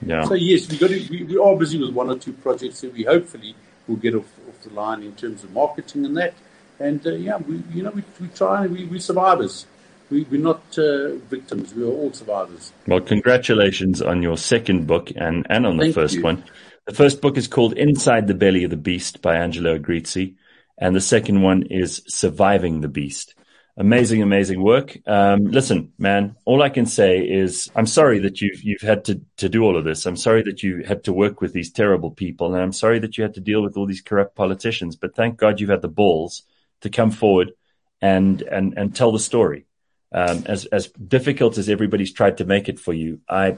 Yeah. 0.01 0.23
So 0.23 0.33
yes, 0.33 0.69
we 0.69 0.77
got 0.77 0.89
to, 0.89 1.07
we, 1.09 1.23
we 1.23 1.37
are 1.37 1.55
busy 1.55 1.79
with 1.79 1.93
one 1.93 2.09
or 2.09 2.17
two 2.17 2.33
projects 2.33 2.81
that 2.81 2.93
we 2.93 3.03
hopefully 3.03 3.55
will 3.87 3.97
get 3.97 4.15
off, 4.15 4.25
off 4.47 4.61
the 4.63 4.69
line 4.71 5.03
in 5.03 5.15
terms 5.15 5.43
of 5.43 5.51
marketing 5.51 6.05
and 6.05 6.15
that. 6.17 6.33
And 6.79 7.05
uh, 7.05 7.11
yeah, 7.11 7.37
we 7.37 7.61
you 7.73 7.83
know 7.83 7.91
we, 7.91 8.03
we 8.21 8.27
try 8.29 8.65
we 8.67 8.85
we 8.85 8.99
survivors. 8.99 9.65
We, 10.09 10.23
we're 10.23 10.41
not 10.41 10.63
uh, 10.77 11.15
victims. 11.29 11.75
We 11.75 11.83
are 11.83 11.87
all 11.87 12.11
survivors. 12.13 12.73
Well, 12.87 13.01
congratulations 13.01 14.01
on 14.01 14.23
your 14.23 14.37
second 14.37 14.87
book 14.87 15.11
and, 15.15 15.45
and 15.51 15.67
on 15.67 15.77
the 15.77 15.83
Thank 15.83 15.95
first 15.95 16.15
you. 16.15 16.23
one. 16.23 16.43
The 16.87 16.95
first 16.95 17.21
book 17.21 17.37
is 17.37 17.47
called 17.47 17.73
Inside 17.73 18.25
the 18.25 18.33
Belly 18.33 18.63
of 18.63 18.71
the 18.71 18.77
Beast 18.77 19.21
by 19.21 19.35
Angelo 19.35 19.77
Agrizzi. 19.77 20.33
And 20.79 20.95
the 20.95 21.01
second 21.01 21.43
one 21.43 21.61
is 21.69 22.01
Surviving 22.07 22.81
the 22.81 22.87
Beast 22.87 23.35
amazing, 23.79 24.21
amazing 24.21 24.61
work. 24.61 24.97
Um, 25.07 25.45
listen, 25.45 25.93
man, 25.97 26.35
all 26.45 26.61
I 26.61 26.69
can 26.69 26.85
say 26.85 27.19
is 27.19 27.71
I'm 27.75 27.87
sorry 27.87 28.19
that 28.19 28.41
you've 28.41 28.61
you've 28.61 28.81
had 28.81 29.05
to 29.05 29.21
to 29.37 29.49
do 29.49 29.63
all 29.63 29.77
of 29.77 29.85
this. 29.85 30.05
I'm 30.05 30.17
sorry 30.17 30.43
that 30.43 30.61
you 30.61 30.83
had 30.83 31.05
to 31.05 31.13
work 31.13 31.41
with 31.41 31.53
these 31.53 31.71
terrible 31.71 32.11
people, 32.11 32.53
and 32.53 32.61
I'm 32.61 32.73
sorry 32.73 32.99
that 32.99 33.17
you 33.17 33.23
had 33.23 33.33
to 33.35 33.41
deal 33.41 33.63
with 33.63 33.77
all 33.77 33.87
these 33.87 34.01
corrupt 34.01 34.35
politicians. 34.35 34.95
But 34.95 35.15
thank 35.15 35.37
God 35.37 35.59
you've 35.59 35.69
had 35.69 35.81
the 35.81 35.87
balls 35.87 36.43
to 36.81 36.89
come 36.89 37.11
forward 37.11 37.53
and 38.01 38.41
and 38.41 38.77
and 38.77 38.95
tell 38.95 39.11
the 39.11 39.19
story. 39.19 39.65
Um, 40.11 40.43
as 40.45 40.65
as 40.65 40.87
difficult 40.87 41.57
as 41.57 41.69
everybody's 41.69 42.13
tried 42.13 42.37
to 42.37 42.45
make 42.45 42.67
it 42.67 42.79
for 42.79 42.93
you, 42.93 43.21
I 43.29 43.57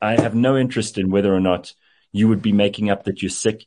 I 0.00 0.20
have 0.20 0.34
no 0.34 0.56
interest 0.56 0.98
in 0.98 1.10
whether 1.10 1.32
or 1.32 1.40
not 1.40 1.72
you 2.10 2.28
would 2.28 2.42
be 2.42 2.52
making 2.52 2.90
up 2.90 3.04
that 3.04 3.22
you're 3.22 3.30
sick. 3.30 3.66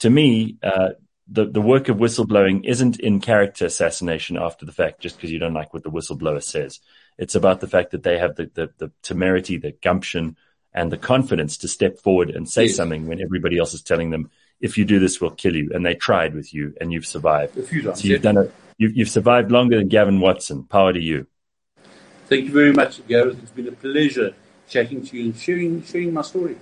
To 0.00 0.10
me, 0.10 0.56
uh, 0.62 0.90
the, 1.28 1.46
the 1.46 1.60
work 1.60 1.88
of 1.88 1.96
whistleblowing 1.96 2.64
isn't 2.64 3.00
in 3.00 3.20
character 3.20 3.64
assassination 3.66 4.36
after 4.36 4.66
the 4.66 4.72
fact, 4.72 5.00
just 5.00 5.16
because 5.16 5.30
you 5.30 5.38
don't 5.38 5.54
like 5.54 5.72
what 5.72 5.82
the 5.82 5.90
whistleblower 5.90 6.42
says. 6.42 6.80
It's 7.18 7.34
about 7.34 7.60
the 7.60 7.66
fact 7.66 7.92
that 7.92 8.02
they 8.02 8.18
have 8.18 8.36
the, 8.36 8.50
the, 8.52 8.70
the 8.78 8.92
temerity, 9.02 9.56
the 9.56 9.72
gumption, 9.72 10.36
and 10.72 10.90
the 10.90 10.98
confidence 10.98 11.58
to 11.58 11.68
step 11.68 11.98
forward 11.98 12.30
and 12.30 12.48
say 12.48 12.64
yes. 12.64 12.76
something 12.76 13.06
when 13.06 13.22
everybody 13.22 13.58
else 13.58 13.74
is 13.74 13.82
telling 13.82 14.10
them, 14.10 14.30
if 14.60 14.76
you 14.76 14.84
do 14.84 14.98
this, 14.98 15.20
we'll 15.20 15.30
kill 15.30 15.54
you. 15.54 15.70
And 15.72 15.86
they 15.86 15.94
tried 15.94 16.34
with 16.34 16.52
you 16.52 16.74
and 16.80 16.92
you've 16.92 17.06
survived. 17.06 17.56
A 17.56 17.62
few 17.62 17.82
times, 17.82 18.02
so 18.02 18.08
you've 18.08 18.22
done 18.22 18.38
it. 18.38 18.54
You've, 18.76 18.96
you've 18.96 19.08
survived 19.08 19.50
longer 19.50 19.78
than 19.78 19.88
Gavin 19.88 20.20
Watson. 20.20 20.64
Power 20.64 20.92
to 20.92 21.00
you. 21.00 21.26
Thank 22.26 22.46
you 22.46 22.52
very 22.52 22.72
much, 22.72 23.06
Gareth. 23.06 23.38
It's 23.40 23.52
been 23.52 23.68
a 23.68 23.72
pleasure 23.72 24.34
chatting 24.68 25.06
to 25.06 25.16
you 25.16 25.26
and 25.26 25.36
sharing, 25.36 25.82
sharing 25.84 26.12
my 26.12 26.22
story. 26.22 26.56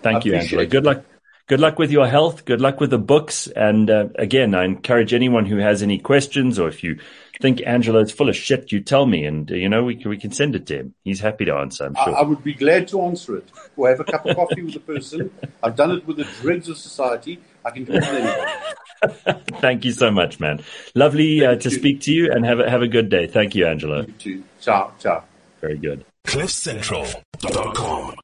Thank 0.00 0.24
I 0.24 0.28
you, 0.28 0.34
Angelo. 0.34 0.66
Good 0.66 0.84
luck 0.84 1.04
good 1.46 1.60
luck 1.60 1.78
with 1.78 1.90
your 1.90 2.06
health. 2.06 2.44
Good 2.44 2.60
luck 2.60 2.80
with 2.80 2.90
the 2.90 2.98
books. 2.98 3.46
And 3.48 3.90
uh, 3.90 4.08
again, 4.16 4.54
I 4.54 4.64
encourage 4.64 5.12
anyone 5.12 5.46
who 5.46 5.58
has 5.58 5.82
any 5.82 5.98
questions 5.98 6.58
or 6.58 6.68
if 6.68 6.82
you 6.82 6.98
think 7.40 7.62
Angelo 7.66 8.00
is 8.00 8.12
full 8.12 8.28
of 8.28 8.36
shit, 8.36 8.72
you 8.72 8.80
tell 8.80 9.06
me, 9.06 9.24
and 9.24 9.50
uh, 9.50 9.54
you 9.54 9.68
know 9.68 9.84
we 9.84 9.96
can, 9.96 10.08
we 10.10 10.16
can 10.16 10.32
send 10.32 10.54
it 10.54 10.66
to 10.66 10.78
him. 10.78 10.94
He's 11.02 11.20
happy 11.20 11.44
to 11.44 11.54
answer. 11.54 11.84
I'm 11.84 11.94
sure. 11.94 12.16
I, 12.16 12.20
I 12.20 12.22
would 12.22 12.44
be 12.44 12.54
glad 12.54 12.88
to 12.88 13.02
answer 13.02 13.36
it. 13.36 13.48
Or 13.76 13.88
have 13.88 14.00
a 14.00 14.04
cup 14.04 14.24
of 14.26 14.36
coffee 14.36 14.62
with 14.62 14.74
the 14.74 14.80
person. 14.80 15.30
I've 15.62 15.76
done 15.76 15.90
it 15.90 16.06
with 16.06 16.16
the 16.18 16.28
dregs 16.40 16.68
of 16.68 16.78
society. 16.78 17.40
I 17.64 17.70
can 17.70 17.84
do 17.84 17.94
it 17.94 18.00
with 18.00 18.08
anyone. 18.08 19.42
Thank 19.60 19.84
you 19.84 19.92
so 19.92 20.10
much, 20.10 20.40
man. 20.40 20.62
Lovely 20.94 21.44
uh, 21.44 21.56
to 21.56 21.70
you. 21.70 21.76
speak 21.76 22.00
to 22.02 22.12
you, 22.12 22.30
and 22.32 22.44
have 22.44 22.60
a, 22.60 22.70
have 22.70 22.82
a 22.82 22.88
good 22.88 23.08
day. 23.08 23.26
Thank 23.26 23.54
you, 23.54 23.66
Angelo. 23.66 24.02
You 24.02 24.12
too. 24.12 24.44
Ciao, 24.60 24.92
ciao. 24.98 25.24
Very 25.60 25.78
good. 25.78 26.04
CliffCentral.com 26.26 28.14